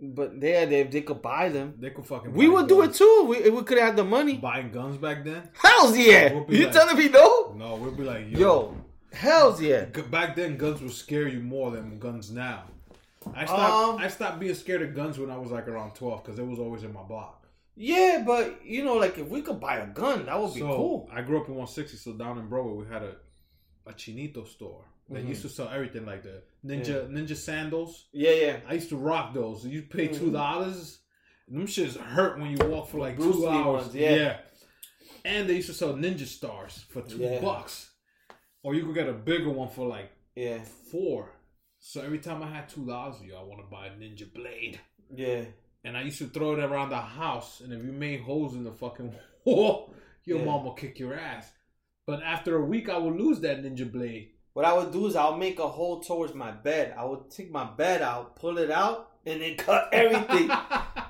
But 0.03 0.41
they, 0.41 0.65
they 0.65 0.83
they 0.85 1.03
could 1.03 1.23
buy 1.23 1.51
them. 1.51 1.75
They 1.79 1.91
could 1.91 2.05
fucking. 2.07 2.33
We 2.33 2.49
would 2.49 2.67
do 2.69 2.83
it 2.83 2.95
too. 2.95 3.27
We, 3.29 3.49
we 3.51 3.63
could 3.63 3.79
have 3.79 3.95
the 3.97 4.03
money. 4.05 4.37
Buying 4.39 4.71
guns 4.73 4.97
back 4.97 5.25
then? 5.25 5.49
Hell's 5.63 5.97
yeah! 5.97 6.33
We'll 6.33 6.53
You 6.53 6.65
like- 6.65 6.73
telling 6.73 6.99
me 6.99 7.09
no? 7.09 7.53
No, 7.57 7.77
we'll 7.77 7.93
be 7.93 8.03
like, 8.03 8.29
yo. 8.31 8.39
Yo, 8.41 8.77
hell's 9.13 9.61
yeah! 9.63 9.85
Back 10.11 10.35
then, 10.35 10.57
guns 10.57 10.81
would 10.83 10.91
scare 10.93 11.29
you 11.29 11.41
more 11.41 11.71
than 11.71 11.99
guns 12.01 12.31
now. 12.33 12.65
I 13.35 13.45
stopped. 13.45 13.95
Um, 13.95 13.97
I 14.05 14.09
stopped 14.09 14.41
being 14.41 14.55
scared 14.55 14.83
of 14.83 14.95
guns 14.95 15.19
when 15.19 15.31
I 15.31 15.37
was 15.39 15.51
like 15.51 15.69
around 15.69 15.95
twelve 15.95 16.23
because 16.25 16.39
it 16.39 16.47
was 16.47 16.59
always 16.59 16.83
in 16.83 16.93
my 16.93 17.03
block. 17.03 17.47
Yeah, 17.77 18.23
but 18.27 18.65
you 18.65 18.85
know, 18.85 18.95
like 18.95 19.19
if 19.19 19.29
we 19.29 19.43
could 19.43 19.61
buy 19.61 19.77
a 19.79 19.87
gun, 19.87 20.27
that 20.27 20.41
would 20.41 20.55
be 20.55 20.61
so 20.61 20.67
cool. 20.77 21.09
I 21.13 21.23
grew 21.23 21.41
up 21.41 21.49
in 21.49 21.55
160, 21.55 21.97
so 21.97 22.13
down 22.13 22.39
in 22.39 22.49
Broadway 22.49 22.85
we 22.85 22.93
had 22.93 23.03
a 23.03 23.17
a 23.87 23.93
chinito 23.93 24.47
store 24.47 24.85
that 25.11 25.25
Mhm. 25.25 25.29
used 25.29 25.43
to 25.43 25.49
sell 25.49 25.69
everything 25.69 26.07
like 26.07 26.23
the 26.23 26.43
ninja 26.65 27.09
ninja 27.11 27.37
sandals. 27.37 28.07
Yeah, 28.13 28.31
yeah. 28.31 28.57
I 28.69 28.75
used 28.75 28.89
to 28.91 28.97
rock 28.97 29.35
those. 29.35 29.67
You 29.67 29.83
pay 29.83 30.09
two 30.09 30.31
dollars. 30.31 31.01
Them 31.49 31.67
shits 31.67 31.97
hurt 31.97 32.39
when 32.39 32.51
you 32.57 32.67
walk 32.67 32.89
for 32.89 32.99
like 32.99 33.17
Bruce 33.17 33.37
two 33.37 33.43
Lee 33.43 33.49
hours. 33.49 33.83
ones, 33.85 33.95
yeah. 33.95 34.39
And 35.27 35.49
they 35.49 35.55
used 35.57 35.69
to 35.69 35.75
sell 35.75 35.93
ninja 35.95 36.27
stars 36.27 36.85
for 36.91 37.03
two 37.03 37.19
Yeah. 37.19 37.41
bucks, 37.41 37.91
or 38.63 38.75
you 38.75 38.85
could 38.87 38.95
get 38.95 39.09
a 39.09 39.13
bigger 39.13 39.51
one 39.51 39.69
for 39.69 39.87
like 39.87 40.11
Yeah, 40.37 40.63
four. 40.91 41.31
So 41.87 42.01
every 42.01 42.19
time 42.19 42.43
I 42.43 42.49
had 42.49 42.67
two 42.71 42.87
dollars, 42.87 43.17
yo, 43.23 43.39
I 43.39 43.43
want 43.43 43.61
to 43.61 43.67
buy 43.71 43.89
a 43.89 43.91
ninja 43.91 44.33
blade. 44.33 44.81
yeah. 45.15 45.43
And 45.87 45.99
I 45.99 46.03
used 46.03 46.17
to 46.21 46.29
throw 46.29 46.55
it 46.55 46.61
around 46.65 46.89
the 46.89 46.97
house, 46.97 47.61
and 47.61 47.71
if 47.71 47.85
you 47.85 47.93
made 47.93 48.23
holes 48.23 48.55
in 48.55 48.65
the 48.65 48.73
fucking 48.73 49.15
wall, 49.45 49.93
your 50.25 50.39
Yeah. 50.39 50.45
mom 50.47 50.65
will 50.65 50.73
kick 50.73 50.99
your 50.99 51.13
ass. 51.15 51.53
But 52.07 52.23
after 52.23 52.57
a 52.57 52.65
week, 52.65 52.89
I 52.89 52.97
would 52.97 53.17
lose 53.21 53.39
that 53.41 53.63
ninja 53.63 53.91
blade. 53.93 54.31
What 54.55 54.65
I 54.65 54.73
would 54.73 54.93
do 54.93 55.07
is 55.09 55.15
I'll 55.15 55.37
make 55.37 55.59
a 55.59 55.69
hole 55.69 56.01
towards 56.01 56.33
my 56.33 56.53
bed. 56.53 56.95
I 56.97 57.05
would 57.05 57.31
take 57.31 57.51
my 57.51 57.65
bed 57.65 58.01
out, 58.01 58.35
pull 58.37 58.57
it 58.57 58.71
out, 58.71 59.11
and 59.27 59.43
then 59.43 59.57
cut 59.59 59.91
everything. 59.93 60.51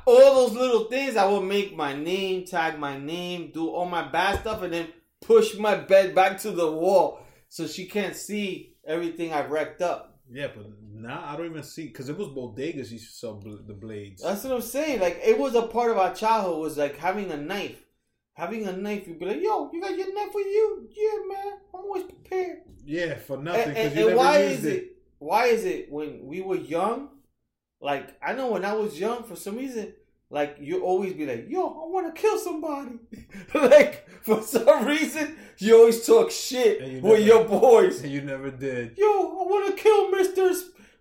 all 0.06 0.48
those 0.48 0.54
little 0.56 0.84
things, 0.86 1.14
I 1.16 1.24
would 1.30 1.44
make 1.44 1.76
my 1.76 1.94
name, 1.94 2.44
tag 2.46 2.80
my 2.80 2.98
name, 2.98 3.52
do 3.54 3.68
all 3.68 3.86
my 3.86 4.08
bad 4.10 4.40
stuff, 4.40 4.62
and 4.62 4.72
then 4.72 4.88
push 5.20 5.56
my 5.56 5.76
bed 5.76 6.16
back 6.16 6.40
to 6.40 6.50
the 6.50 6.68
wall 6.68 7.20
so 7.48 7.68
she 7.68 7.86
can't 7.86 8.16
see 8.16 8.74
everything 8.84 9.32
I've 9.32 9.50
wrecked 9.52 9.80
up. 9.82 10.13
Yeah, 10.30 10.48
but 10.54 10.66
now 10.92 11.24
I 11.26 11.36
don't 11.36 11.46
even 11.50 11.62
see 11.62 11.86
because 11.88 12.08
it 12.08 12.16
was 12.16 12.28
bodegas 12.28 12.90
used 12.90 13.08
to 13.10 13.14
sell 13.14 13.34
bl- 13.34 13.56
the 13.66 13.74
blades. 13.74 14.22
That's 14.22 14.44
what 14.44 14.52
I'm 14.54 14.62
saying. 14.62 15.00
Like 15.00 15.20
it 15.24 15.38
was 15.38 15.54
a 15.54 15.62
part 15.62 15.90
of 15.90 15.98
our 15.98 16.14
childhood 16.14 16.58
was 16.60 16.76
like 16.76 16.96
having 16.98 17.30
a 17.30 17.36
knife. 17.36 17.80
Having 18.34 18.66
a 18.66 18.72
knife, 18.72 19.06
you'd 19.06 19.20
be 19.20 19.26
like, 19.26 19.40
"Yo, 19.42 19.70
you 19.72 19.80
got 19.80 19.96
your 19.96 20.12
knife 20.12 20.34
with 20.34 20.46
you? 20.46 20.88
Yeah, 20.90 21.18
man. 21.32 21.52
I'm 21.72 21.80
always 21.84 22.02
prepared." 22.04 22.58
yeah, 22.84 23.14
for 23.14 23.36
nothing 23.38 23.68
And, 23.68 23.76
and- 23.76 23.96
you 23.96 24.08
and 24.08 24.16
why 24.16 24.38
is 24.38 24.64
it? 24.64 24.96
Why 25.18 25.46
is 25.46 25.64
it 25.64 25.90
when 25.90 26.26
we 26.26 26.40
were 26.42 26.56
young? 26.56 27.08
Like 27.80 28.16
I 28.22 28.32
know 28.34 28.50
when 28.50 28.64
I 28.64 28.72
was 28.72 28.98
young, 28.98 29.22
for 29.24 29.36
some 29.36 29.56
reason, 29.56 29.94
like 30.34 30.56
you 30.60 30.82
always 30.82 31.12
be 31.14 31.24
like, 31.26 31.46
"Yo, 31.48 31.62
I 31.82 31.86
want 31.94 32.06
to 32.14 32.20
kill 32.20 32.38
somebody." 32.38 32.96
like 33.54 34.06
for 34.22 34.42
some 34.42 34.84
reason, 34.86 35.36
you 35.58 35.76
always 35.78 36.04
talk 36.06 36.30
shit 36.30 36.74
you 36.86 37.00
with 37.00 37.24
your 37.30 37.44
boys. 37.44 38.02
And 38.02 38.12
you 38.12 38.20
never 38.32 38.50
did. 38.50 38.98
Yo, 38.98 39.04
I 39.06 39.42
want 39.52 39.64
to 39.76 39.82
kill 39.82 40.10
Mister 40.10 40.46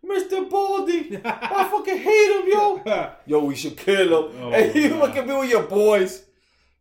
Mister 0.04 0.40
Baldy. 0.46 1.20
I 1.26 1.68
fucking 1.72 1.98
hate 1.98 2.32
him, 2.38 2.46
yo. 2.56 2.82
Yo, 3.26 3.44
we 3.46 3.56
should 3.56 3.78
kill 3.78 4.10
him. 4.30 4.38
Oh, 4.42 4.52
and 4.54 4.76
you 4.76 4.90
God. 4.90 5.00
fucking 5.08 5.28
be 5.28 5.34
with 5.34 5.50
your 5.50 5.64
boys. 5.64 6.24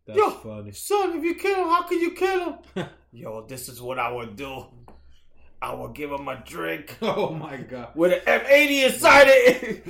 That's 0.05 0.17
Yo. 0.19 0.29
funny. 0.31 0.71
Son, 0.73 1.17
if 1.17 1.23
you 1.23 1.35
kill 1.35 1.59
him, 1.63 1.67
how 1.73 1.83
can 1.83 1.99
you 1.99 2.11
kill 2.11 2.39
him? 2.75 2.85
Yo, 3.13 3.45
this 3.47 3.69
is 3.69 3.81
what 3.81 3.97
I 3.99 4.11
would 4.11 4.35
do. 4.35 4.65
I 5.61 5.73
would 5.73 5.93
give 5.95 6.11
him 6.11 6.27
a 6.27 6.35
drink 6.45 6.97
Oh 7.01 7.29
my 7.33 7.55
god. 7.55 7.89
with 7.95 8.11
an 8.11 8.41
M80 8.41 8.93
inside 8.93 9.27
it 9.29 9.85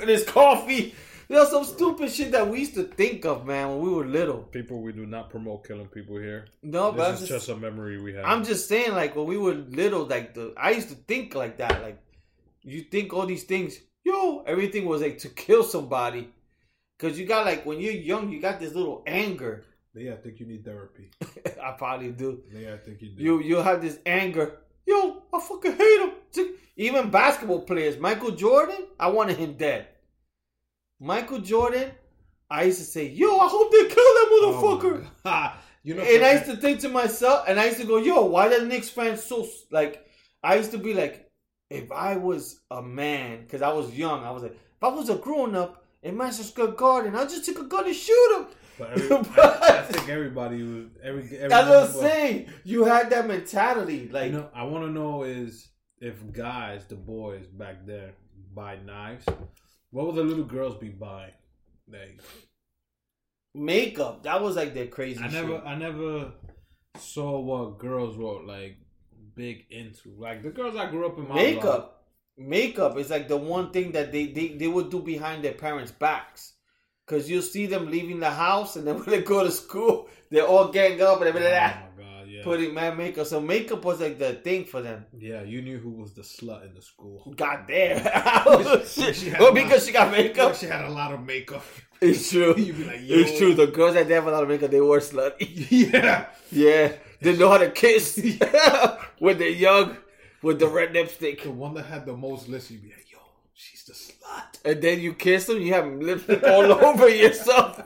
and 0.00 0.08
his 0.10 0.24
coffee. 0.24 0.92
You 1.28 1.36
know, 1.36 1.44
some 1.46 1.64
stupid 1.64 2.10
shit 2.10 2.32
that 2.32 2.48
we 2.48 2.60
used 2.60 2.74
to 2.74 2.84
think 2.84 3.24
of, 3.24 3.46
man, 3.46 3.68
when 3.70 3.80
we 3.80 3.90
were 3.90 4.04
little. 4.04 4.42
People, 4.42 4.82
we 4.82 4.92
do 4.92 5.06
not 5.06 5.30
promote 5.30 5.66
killing 5.66 5.88
people 5.88 6.16
here. 6.18 6.46
No, 6.62 6.92
but 6.92 7.06
I'm 7.06 7.12
This 7.12 7.22
is 7.22 7.28
just, 7.28 7.46
just 7.46 7.56
a 7.56 7.60
memory 7.60 8.00
we 8.00 8.12
have. 8.14 8.24
I'm 8.26 8.44
just 8.44 8.68
saying, 8.68 8.92
like, 8.92 9.16
when 9.16 9.26
we 9.26 9.38
were 9.38 9.54
little, 9.54 10.04
like, 10.04 10.34
the 10.34 10.52
I 10.56 10.70
used 10.72 10.90
to 10.90 10.94
think 10.94 11.34
like 11.34 11.56
that. 11.58 11.82
Like, 11.82 11.98
you 12.62 12.82
think 12.82 13.12
all 13.14 13.26
these 13.26 13.44
things, 13.44 13.78
yo, 14.04 14.42
everything 14.46 14.84
was 14.84 15.00
like 15.00 15.18
to 15.18 15.28
kill 15.28 15.62
somebody. 15.62 16.28
Because 16.98 17.18
you 17.18 17.26
got, 17.26 17.46
like, 17.46 17.64
when 17.64 17.80
you're 17.80 17.92
young, 17.92 18.30
you 18.30 18.40
got 18.40 18.60
this 18.60 18.74
little 18.74 19.02
anger. 19.06 19.64
yeah, 19.94 20.12
I 20.12 20.16
think 20.16 20.40
you 20.40 20.46
need 20.46 20.64
therapy. 20.64 21.10
I 21.62 21.72
probably 21.72 22.10
do. 22.10 22.42
Yeah, 22.52 22.74
I 22.74 22.78
think 22.78 23.00
you 23.00 23.10
do. 23.16 23.22
You 23.22 23.40
you 23.42 23.56
have 23.56 23.80
this 23.80 23.98
anger. 24.04 24.58
Yo, 24.86 25.22
I 25.32 25.40
fucking 25.40 25.76
hate 25.76 26.00
him. 26.00 26.10
Even 26.76 27.08
basketball 27.10 27.62
players, 27.62 27.98
Michael 27.98 28.32
Jordan, 28.32 28.86
I 28.98 29.08
wanted 29.08 29.38
him 29.38 29.54
dead. 29.56 29.88
Michael 31.00 31.40
Jordan, 31.40 31.90
I 32.50 32.64
used 32.64 32.78
to 32.78 32.84
say, 32.84 33.08
yo, 33.08 33.38
I 33.38 33.48
hope 33.48 33.72
they 33.72 33.86
kill 33.88 33.94
that 33.94 34.28
Oh 34.30 34.78
motherfucker. 34.80 35.06
God. 35.24 35.52
you 35.82 35.94
know, 35.94 36.02
and 36.02 36.24
I 36.24 36.32
used 36.32 36.46
to 36.46 36.56
think 36.56 36.80
to 36.80 36.88
myself, 36.88 37.44
and 37.48 37.58
I 37.58 37.66
used 37.66 37.80
to 37.80 37.86
go, 37.86 37.98
yo, 37.98 38.24
why 38.26 38.48
the 38.48 38.64
Knicks 38.64 38.88
fans 38.88 39.22
so 39.22 39.46
like? 39.70 40.06
I 40.42 40.56
used 40.56 40.72
to 40.72 40.78
be 40.78 40.92
like, 40.92 41.30
if 41.70 41.90
I 41.90 42.16
was 42.16 42.60
a 42.70 42.82
man, 42.82 43.42
because 43.42 43.62
I 43.62 43.72
was 43.72 43.96
young, 43.96 44.22
I 44.24 44.30
was 44.30 44.42
like, 44.42 44.52
if 44.52 44.82
I 44.82 44.88
was 44.88 45.08
a 45.08 45.16
grown 45.16 45.56
up 45.56 45.84
in 46.02 46.16
Madison 46.16 46.44
Square 46.44 46.72
Garden, 46.72 47.16
I'd 47.16 47.30
just 47.30 47.46
take 47.46 47.58
a 47.58 47.64
gun 47.64 47.86
and 47.86 47.94
shoot 47.94 48.36
him. 48.38 48.46
But 48.78 48.90
every, 48.90 49.16
I, 49.42 49.78
I 49.78 49.82
think 49.82 50.08
everybody 50.08 50.62
was 50.62 50.86
every. 51.02 51.22
every 51.36 51.48
That's 51.48 51.68
what 51.68 51.88
I'm 51.90 52.10
saying. 52.10 52.48
You 52.64 52.84
had 52.84 53.10
that 53.10 53.26
mentality, 53.26 54.08
like. 54.12 54.32
You 54.32 54.38
know, 54.38 54.50
I 54.54 54.64
want 54.64 54.84
to 54.84 54.90
know 54.90 55.22
is 55.22 55.68
if 56.00 56.30
guys, 56.32 56.84
the 56.86 56.96
boys 56.96 57.46
back 57.46 57.86
there, 57.86 58.12
buy 58.54 58.76
knives. 58.84 59.24
What 59.94 60.06
would 60.06 60.16
the 60.16 60.24
little 60.24 60.42
girls 60.42 60.74
be 60.74 60.88
buying? 60.88 61.30
Like, 61.86 62.20
makeup. 63.54 64.24
That 64.24 64.42
was 64.42 64.56
like 64.56 64.74
the 64.74 64.88
crazy. 64.88 65.22
I 65.22 65.28
never, 65.28 65.52
shit. 65.54 65.62
I 65.64 65.76
never 65.76 66.32
saw 66.98 67.38
what 67.38 67.78
girls 67.78 68.16
were 68.16 68.42
like 68.42 68.76
big 69.36 69.66
into. 69.70 70.12
Like 70.18 70.42
the 70.42 70.50
girls 70.50 70.74
I 70.74 70.90
grew 70.90 71.06
up 71.06 71.16
in 71.16 71.28
my 71.28 71.36
makeup. 71.36 72.08
Makeup 72.36 72.98
is 72.98 73.08
like 73.08 73.28
the 73.28 73.36
one 73.36 73.70
thing 73.70 73.92
that 73.92 74.10
they, 74.10 74.26
they, 74.26 74.48
they 74.48 74.66
would 74.66 74.90
do 74.90 74.98
behind 74.98 75.44
their 75.44 75.52
parents' 75.52 75.92
backs. 75.92 76.54
Cause 77.06 77.30
you'll 77.30 77.42
see 77.42 77.66
them 77.66 77.88
leaving 77.88 78.18
the 78.18 78.30
house 78.30 78.74
and 78.74 78.84
then 78.84 78.96
when 78.98 79.10
they 79.10 79.22
go 79.22 79.44
to 79.44 79.50
school, 79.52 80.08
they're 80.28 80.44
all 80.44 80.72
gang 80.72 81.00
up 81.02 81.18
and 81.20 81.26
Oh 81.26 81.28
everything 81.28 81.52
like 81.52 81.76
my 81.76 81.80
god, 81.82 81.94
yeah, 82.00 82.13
putting 82.44 82.74
mad 82.74 82.96
makeup. 82.96 83.26
So 83.26 83.40
makeup 83.40 83.84
was 83.84 84.00
like 84.00 84.18
the 84.18 84.34
thing 84.34 84.64
for 84.64 84.80
them. 84.82 85.06
yeah. 85.18 85.42
You 85.42 85.62
knew 85.62 85.78
who 85.78 85.90
was 85.90 86.12
the 86.14 86.22
slut 86.22 86.66
in 86.66 86.74
the 86.74 86.82
school. 86.82 87.32
God 87.36 87.64
damn. 87.66 87.98
shit. 88.86 89.16
She 89.16 89.30
had 89.30 89.40
a 89.40 89.44
lot- 89.44 89.54
because 89.54 89.86
she 89.86 89.92
got 89.92 90.10
makeup. 90.12 90.54
She 90.54 90.66
had 90.66 90.84
a 90.84 90.90
lot 90.90 91.12
of 91.12 91.22
makeup. 91.24 91.64
It's 92.00 92.30
true. 92.30 92.54
You'd 92.58 92.76
be 92.76 92.84
like, 92.84 93.00
Yo. 93.02 93.16
It's 93.18 93.38
true. 93.38 93.54
The 93.54 93.66
girls 93.66 93.94
that 93.94 94.08
have 94.10 94.26
a 94.26 94.30
lot 94.30 94.42
of 94.42 94.48
makeup, 94.48 94.70
they 94.70 94.80
were 94.80 95.00
slutty. 95.00 95.66
yeah. 95.70 96.26
Yeah. 96.52 96.92
They 97.20 97.36
know 97.36 97.48
how 97.48 97.58
to 97.58 97.70
kiss 97.70 98.20
when 99.18 99.38
they're 99.38 99.48
young 99.48 99.96
with 100.42 100.58
the 100.58 100.66
red 100.68 100.92
lipstick. 100.92 101.42
The 101.42 101.50
one 101.50 101.72
that 101.74 101.86
had 101.86 102.04
the 102.04 102.16
most 102.16 102.48
lists, 102.48 102.70
you'd 102.70 102.82
be 102.82 102.88
like, 102.88 103.10
yo, 103.10 103.18
she's 103.54 103.82
the 103.84 103.94
slut. 103.94 104.60
and 104.64 104.82
then 104.82 105.00
you 105.00 105.14
kiss 105.14 105.46
them, 105.46 105.58
you 105.62 105.72
have 105.72 105.86
lipstick 105.86 106.42
all 106.44 106.70
over 106.70 107.08
yourself. 107.08 107.80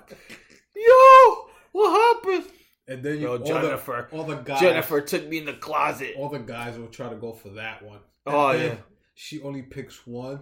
Yo, 0.75 1.47
what 1.73 2.17
happened? 2.25 2.51
And 2.89 3.03
then 3.03 3.17
you, 3.17 3.27
Yo, 3.27 3.33
all 3.33 3.39
Jennifer. 3.39 4.09
the, 4.11 4.17
all 4.17 4.25
the 4.25 4.37
guys, 4.37 4.61
Jennifer 4.61 5.01
took 5.03 5.29
me 5.29 5.39
in 5.39 5.45
the 5.45 5.53
closet. 5.53 6.15
all 6.17 6.31
the 6.31 6.39
guys 6.39 6.79
will 6.79 6.87
try 6.89 7.09
to 7.11 7.17
go 7.17 7.33
for 7.33 7.51
that 7.51 7.83
one. 7.83 8.01
And 8.27 8.35
Oh, 8.35 8.51
yeah. 8.53 8.77
She 9.15 9.41
only 9.43 9.63
picks 9.63 10.07
one. 10.07 10.41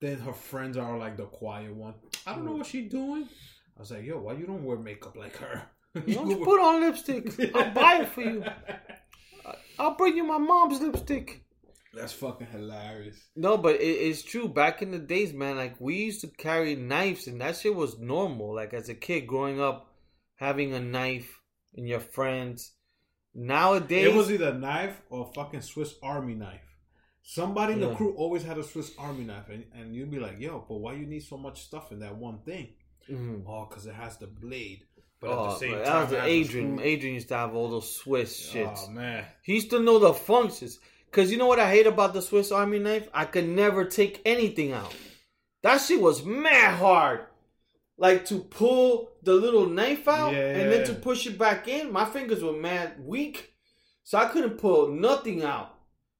Then 0.00 0.18
her 0.18 0.32
friends 0.32 0.76
are 0.76 0.96
like 0.98 1.16
the 1.16 1.24
quiet 1.24 1.74
one. 1.74 1.94
I 2.26 2.34
don't 2.34 2.44
know 2.44 2.52
what 2.52 2.66
she's 2.66 2.90
doing. 2.90 3.28
I 3.76 3.80
was 3.80 3.90
like, 3.90 4.04
yo, 4.04 4.20
why 4.20 4.34
you 4.34 4.46
don't 4.46 4.64
wear 4.64 4.76
makeup 4.76 5.16
like 5.16 5.36
her? 5.36 5.62
You 6.06 6.14
don't 6.14 6.42
put 6.44 6.60
on 6.60 6.80
lipstick. 6.80 7.54
I'll 7.54 7.70
buy 7.70 8.00
it 8.02 8.08
for 8.08 8.22
you. 8.22 8.44
I'll 9.78 9.94
bring 9.94 10.16
you 10.16 10.24
my 10.24 10.38
mom's 10.38 10.80
lipstick. 10.80 11.44
That's 11.94 12.12
fucking 12.12 12.48
hilarious. 12.48 13.16
No, 13.36 13.56
but 13.56 13.76
it, 13.76 13.84
it's 13.84 14.22
true. 14.22 14.48
Back 14.48 14.82
in 14.82 14.90
the 14.90 14.98
days, 14.98 15.32
man, 15.32 15.56
like 15.56 15.80
we 15.80 15.94
used 15.96 16.20
to 16.22 16.26
carry 16.28 16.74
knives, 16.74 17.28
and 17.28 17.40
that 17.40 17.56
shit 17.56 17.74
was 17.74 17.98
normal. 18.00 18.54
Like 18.54 18.74
as 18.74 18.88
a 18.88 18.94
kid 18.94 19.28
growing 19.28 19.60
up, 19.60 19.88
having 20.34 20.72
a 20.74 20.80
knife 20.80 21.38
and 21.76 21.88
your 21.88 22.00
friends. 22.00 22.72
Nowadays, 23.34 24.06
It 24.06 24.14
was 24.14 24.30
either 24.30 24.48
a 24.50 24.54
knife 24.58 25.00
or 25.10 25.28
a 25.28 25.32
fucking 25.32 25.62
Swiss 25.62 25.94
Army 26.02 26.34
knife. 26.34 26.60
Somebody 27.22 27.72
in 27.72 27.80
the 27.80 27.94
crew 27.94 28.14
always 28.16 28.42
had 28.44 28.58
a 28.58 28.62
Swiss 28.62 28.92
Army 28.98 29.24
knife, 29.24 29.48
and, 29.48 29.64
and 29.74 29.94
you'd 29.94 30.10
be 30.10 30.18
like, 30.20 30.38
"Yo, 30.38 30.64
but 30.68 30.76
why 30.76 30.92
you 30.92 31.06
need 31.06 31.22
so 31.22 31.36
much 31.38 31.62
stuff 31.62 31.90
in 31.90 32.00
that 32.00 32.14
one 32.16 32.38
thing?" 32.40 32.74
Mhm. 33.10 33.44
Oh, 33.46 33.66
because 33.68 33.86
it 33.86 33.94
has 33.94 34.18
the 34.18 34.26
blade. 34.26 34.84
But 35.20 35.30
Oh, 35.30 35.44
at 35.46 35.50
the 35.52 35.58
same 35.58 35.70
but 35.72 35.84
time, 35.84 35.92
that 35.94 36.02
was 36.02 36.12
it 36.12 36.16
has 36.18 36.26
the 36.26 36.30
Adrian. 36.32 36.80
Adrian 36.80 37.14
used 37.14 37.28
to 37.28 37.36
have 37.36 37.54
all 37.54 37.68
those 37.70 37.96
Swiss 37.96 38.52
shits. 38.52 38.84
Oh 38.86 38.90
man, 38.90 39.24
He 39.42 39.54
used 39.54 39.70
to 39.70 39.80
know 39.80 39.98
the 39.98 40.12
functions. 40.14 40.78
Cause 41.10 41.30
you 41.30 41.38
know 41.38 41.46
what 41.46 41.60
I 41.60 41.70
hate 41.70 41.86
about 41.86 42.12
the 42.12 42.20
Swiss 42.20 42.50
Army 42.52 42.78
knife? 42.78 43.08
I 43.14 43.24
could 43.24 43.48
never 43.48 43.84
take 43.84 44.20
anything 44.26 44.72
out. 44.72 44.94
That 45.62 45.78
shit 45.78 46.00
was 46.00 46.24
mad 46.24 46.76
hard. 46.78 47.26
Like 47.96 48.24
to 48.26 48.40
pull 48.40 49.12
the 49.22 49.34
little 49.34 49.66
knife 49.66 50.08
out 50.08 50.32
Yeah, 50.32 50.56
and 50.56 50.72
then 50.72 50.84
to 50.86 50.94
push 50.94 51.26
it 51.26 51.38
back 51.38 51.68
in, 51.68 51.92
my 51.92 52.04
fingers 52.04 52.42
were 52.42 52.52
mad 52.52 52.94
weak. 53.04 53.54
So 54.02 54.18
I 54.18 54.26
couldn't 54.26 54.58
pull 54.58 54.88
nothing 54.90 55.42
out. 55.42 55.70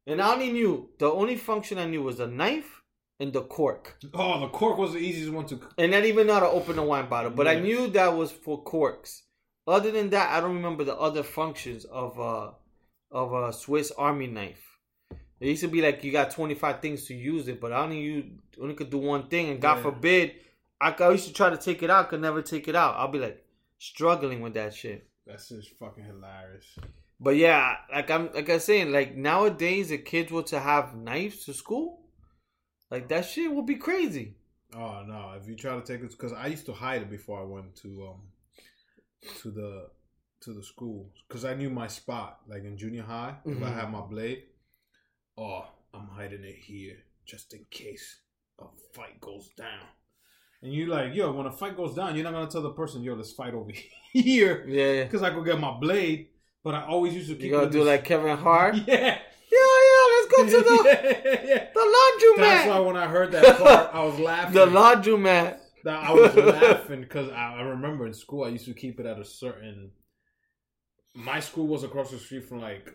and 0.07 0.21
I 0.23 0.33
only 0.35 0.53
knew 0.53 0.91
the 0.99 1.11
only 1.11 1.37
function 1.37 1.79
I 1.79 1.87
knew 1.87 2.03
was 2.03 2.19
the 2.19 2.27
knife 2.27 2.83
and 3.21 3.33
the 3.33 3.43
cork, 3.43 3.97
Oh, 4.13 4.41
the 4.41 4.49
cork 4.49 4.77
was 4.79 4.93
the 4.93 4.99
easiest 4.99 5.33
one 5.33 5.47
to. 5.47 5.61
and 5.79 5.93
not 5.93 6.05
even 6.05 6.27
know 6.27 6.35
how 6.35 6.41
to 6.41 6.49
open 6.49 6.79
a 6.79 6.85
wine 6.85 7.09
bottle. 7.09 7.31
But 7.31 7.47
I 7.49 7.55
knew 7.61 7.89
that 7.89 8.17
was 8.17 8.31
for 8.33 8.63
corks. 8.63 9.23
Other 9.67 9.91
than 9.91 10.11
that, 10.11 10.31
I 10.31 10.41
don't 10.41 10.57
remember 10.57 10.85
the 10.85 10.97
other 10.97 11.23
functions 11.23 11.85
of 11.87 12.19
uh 12.21 12.51
of 13.11 13.33
a 13.33 13.53
Swiss 13.53 13.91
Army 13.97 14.27
knife. 14.27 14.63
It 15.41 15.49
used 15.49 15.63
to 15.63 15.69
be 15.69 15.81
like 15.83 16.03
you 16.05 16.13
got 16.13 16.31
twenty 16.33 16.55
five 16.55 16.81
things 16.81 17.07
to 17.07 17.15
use 17.15 17.49
it, 17.49 17.61
but 17.61 17.73
I 17.73 17.79
only 17.83 18.01
you 18.01 18.25
only 18.61 18.75
could 18.75 18.91
do 18.91 18.99
one 18.99 19.29
thing, 19.29 19.49
and 19.51 19.61
God 19.61 19.77
Yeah. 19.77 19.83
forbid, 19.85 20.33
I, 20.85 20.95
I 21.05 21.11
used 21.13 21.27
to 21.29 21.33
try 21.33 21.51
to 21.51 21.57
take 21.57 21.83
it 21.83 21.91
out, 21.91 22.09
could 22.11 22.21
never 22.21 22.43
take 22.43 22.69
it 22.69 22.77
out. 22.77 22.97
I'll 22.97 23.09
be 23.09 23.19
like 23.19 23.45
struggling 23.79 24.41
with 24.41 24.55
that 24.55 24.75
shit. 24.75 25.09
That's 25.27 25.49
just 25.49 25.71
fucking 25.79 26.05
hilarious. 26.05 26.67
But 27.21 27.37
yeah, 27.37 27.77
like 27.93 28.11
I'm 28.11 28.31
like 28.35 28.51
I'm 28.51 28.61
saying, 28.61 28.93
like 28.93 29.17
nowadays 29.17 29.89
the 29.89 29.99
kids 29.99 30.31
were 30.31 30.43
to 30.55 30.61
have 30.61 30.95
knives 30.95 31.45
to 31.47 31.55
school, 31.55 32.01
like 32.91 33.09
that 33.09 33.25
shit 33.25 33.51
would 33.51 33.67
be 33.67 33.77
crazy. 33.77 34.35
Oh 34.77 35.03
no! 35.07 35.33
If 35.41 35.49
you 35.49 35.55
try 35.57 35.75
to 35.75 35.81
take 35.81 36.03
it, 36.03 36.11
because 36.11 36.33
I 36.33 36.49
used 36.49 36.67
to 36.67 36.73
hide 36.73 37.03
it 37.03 37.11
before 37.11 37.41
I 37.41 37.45
went 37.45 37.77
to 37.77 38.09
um 38.11 38.21
to 39.41 39.51
the 39.51 39.89
to 40.43 40.53
the 40.53 40.63
school, 40.63 41.11
because 41.27 41.45
I 41.45 41.55
knew 41.55 41.71
my 41.71 41.87
spot. 41.87 42.41
Like 42.47 42.65
in 42.65 42.77
junior 42.77 43.05
high, 43.05 43.37
if 43.47 43.63
I 43.63 43.71
Mhm. 43.71 43.75
had 43.75 43.91
my 43.91 44.01
blade, 44.03 44.43
oh, 45.39 45.65
I'm 45.95 46.09
hiding 46.09 46.45
it 46.45 46.57
here 46.57 46.97
just 47.25 47.55
in 47.55 47.65
case 47.71 48.21
a 48.59 48.65
fight 48.93 49.21
goes 49.21 49.49
down. 49.57 49.87
And 50.65 50.73
you're 50.73 50.89
like, 50.89 51.15
yo, 51.15 51.31
when 51.31 51.45
a 51.47 51.53
fight 51.53 51.77
goes 51.77 51.95
down, 51.95 52.15
you're 52.17 52.25
not 52.25 52.33
gonna 52.33 52.51
tell 52.51 52.63
the 52.63 52.71
person, 52.73 53.03
yo, 53.05 53.15
let's 53.15 53.33
fight 53.33 53.53
over 53.55 53.71
here, 54.15 54.65
Yeah, 54.67 55.05
because 55.05 55.23
I 55.23 55.31
could 55.31 55.45
get 55.45 55.61
my 55.61 55.73
blade. 55.79 56.29
But 56.65 56.75
I 56.75 56.87
always 56.87 57.13
used 57.15 57.29
to 57.29 57.35
keep 57.35 57.45
you 57.45 57.51
gotta 57.51 57.71
do 57.71 57.81
this- 57.81 57.87
like 57.87 58.05
Kevin 58.05 58.37
Hart. 58.39 58.75
yeah, 58.87 59.19
Yeah, 59.53 59.77
yeah, 59.91 60.05
let's 60.15 60.29
go 60.35 60.45
to 60.47 60.51
the 60.65 60.83
yeah, 61.25 61.41
yeah. 61.45 61.67
the 61.75 61.81
laundromat. 61.81 62.39
That's 62.39 62.69
why 62.69 62.79
when 62.81 62.97
I 62.97 63.07
heard 63.07 63.31
that 63.33 63.59
part, 63.59 63.91
I 63.95 64.03
was 64.05 64.19
laughing. 64.19 64.55
the 64.55 64.67
laundromat. 64.67 65.59
That 65.85 66.03
I 66.03 66.13
was 66.15 66.35
laughing 66.35 67.03
because 67.03 67.29
I, 67.29 67.57
I 67.57 67.63
remember 67.63 68.07
in 68.07 68.15
school 68.15 68.45
I 68.45 68.49
used 68.49 68.65
to 68.65 68.73
keep 68.73 68.99
it 68.99 69.05
at 69.07 69.19
a 69.19 69.25
certain. 69.25 69.91
My 71.15 71.41
school 71.41 71.67
was 71.67 71.85
across 71.85 72.11
the 72.11 72.19
street 72.19 72.49
from 72.49 72.61
like 72.63 72.91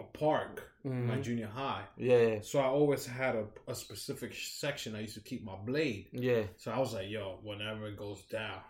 a 0.00 0.02
park, 0.02 0.71
my 0.84 1.16
Mhm. 1.16 1.22
junior 1.22 1.46
high. 1.46 1.84
Yeah, 1.96 2.40
So 2.42 2.58
I 2.58 2.64
always 2.66 3.06
had 3.06 3.36
a, 3.36 3.46
a 3.68 3.74
specific 3.74 4.34
section 4.34 4.94
I 4.96 5.00
used 5.00 5.14
to 5.14 5.20
keep 5.20 5.44
my 5.44 5.56
blade. 5.56 6.08
yeah. 6.12 6.42
So 6.56 6.72
I 6.72 6.78
was 6.78 6.92
like, 6.94 7.08
yo, 7.08 7.38
whenever 7.42 7.86
it 7.86 7.96
goes 7.96 8.22
down, 8.22 8.60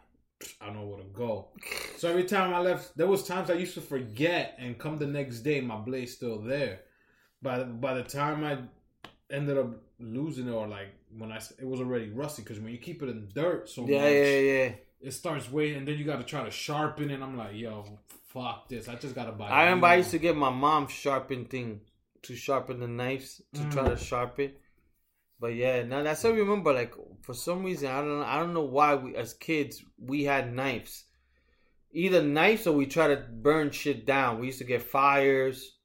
I 0.61 0.71
know 0.71 0.87
where 0.87 0.99
to 0.99 1.09
go. 1.09 1.49
So 1.97 2.09
every 2.11 2.25
time 2.25 2.53
I 2.53 2.59
left, 2.61 2.97
there 2.97 3.07
was 3.07 3.25
times 3.27 3.49
I 3.51 3.55
used 3.55 3.75
to 3.75 3.81
forget, 3.81 4.57
and 4.59 4.79
come 4.79 4.99
the 4.99 5.07
next 5.07 5.41
day, 5.41 5.61
my 5.61 5.77
blade's 5.77 6.13
still 6.13 6.39
there. 6.41 6.81
By 7.41 7.59
the, 7.61 7.65
by 7.65 7.95
the 7.95 8.03
time 8.03 8.45
I 8.45 8.59
ended 9.35 9.57
up 9.59 9.71
losing 9.99 10.49
it, 10.49 10.53
or 10.53 10.67
like 10.69 10.89
when 11.17 11.33
I 11.33 11.37
it 11.59 11.67
was 11.67 11.81
already 11.81 12.11
rusty, 12.11 12.43
because 12.43 12.61
when 12.61 12.73
you 12.73 12.79
keep 12.79 13.03
it 13.03 13.09
in 13.09 13.29
dirt 13.35 13.69
so 13.69 13.87
Yeah, 13.87 14.03
much, 14.03 14.13
yeah, 14.13 14.39
yeah. 14.39 14.73
it 15.01 15.13
starts 15.13 15.51
weighing, 15.51 15.77
and 15.79 15.89
then 15.89 15.99
you 15.99 16.05
got 16.05 16.19
to 16.19 16.25
try 16.25 16.45
to 16.45 16.51
sharpen 16.51 17.11
it. 17.11 17.21
I'm 17.21 17.37
like, 17.37 17.55
yo, 17.55 17.85
fuck 18.29 18.69
this. 18.69 18.89
I 18.89 18.97
just 18.97 19.15
got 19.15 19.27
to 19.27 19.33
buy. 19.33 19.49
I 19.49 19.65
remember 19.65 19.87
I 19.89 19.97
used 19.97 20.11
to 20.13 20.19
get 20.19 20.37
my 20.37 20.51
mom 20.51 20.89
sharpen 20.89 21.45
thing 21.47 21.81
to 22.23 22.35
sharpen 22.37 22.81
the 22.81 22.89
knives 22.89 23.43
to 23.55 23.63
try 23.71 23.85
Mm. 23.85 23.99
to 23.99 24.05
sharpen. 24.05 24.53
But 25.41 25.55
yeah, 25.55 25.83
now 25.83 26.03
that's 26.03 26.23
how 26.23 26.29
I 26.31 26.33
remember. 26.37 26.73
Like 26.73 26.95
for 27.23 27.35
some 27.35 27.65
reason, 27.65 27.89
I 27.91 28.01
don't 28.01 28.19
know. 28.21 28.25
I 28.25 28.39
don't 28.39 28.55
know 28.55 28.65
why 28.65 28.95
we 28.95 29.17
as 29.17 29.35
kids 29.35 29.85
we 29.99 30.23
had 30.25 30.53
knives, 30.55 31.05
either 31.93 32.23
knives 32.23 32.67
or 32.67 32.73
we 32.77 32.87
try 32.87 33.09
to 33.09 33.17
burn 33.17 33.71
shit 33.71 34.07
down. 34.07 34.39
We 34.39 34.47
used 34.47 34.59
to 34.59 34.65
get 34.65 34.83
fires. 34.83 35.79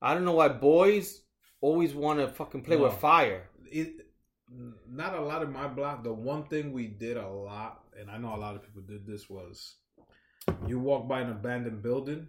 I 0.00 0.14
don't 0.14 0.24
know 0.24 0.32
why 0.32 0.48
boys 0.48 1.22
always 1.60 1.94
want 1.94 2.20
to 2.20 2.28
fucking 2.28 2.62
play 2.62 2.76
with 2.76 2.94
fire. 2.94 3.50
it 3.70 4.06
not 4.88 5.12
a 5.14 5.20
lot 5.20 5.42
of 5.42 5.50
my 5.50 5.68
block 5.68 6.02
the 6.02 6.12
one 6.12 6.44
thing 6.46 6.72
we 6.72 6.86
did 6.86 7.16
a 7.18 7.28
lot 7.28 7.82
and 8.00 8.10
i 8.10 8.16
know 8.16 8.34
a 8.34 8.40
lot 8.44 8.54
of 8.56 8.62
people 8.62 8.80
did 8.80 9.06
this 9.06 9.28
was 9.28 9.74
you 10.66 10.78
walk 10.78 11.06
by 11.06 11.20
an 11.20 11.30
abandoned 11.30 11.82
building 11.82 12.26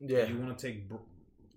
Yeah, 0.00 0.24
you 0.24 0.38
want 0.38 0.56
to 0.56 0.66
take 0.66 0.88
br- 0.88 0.94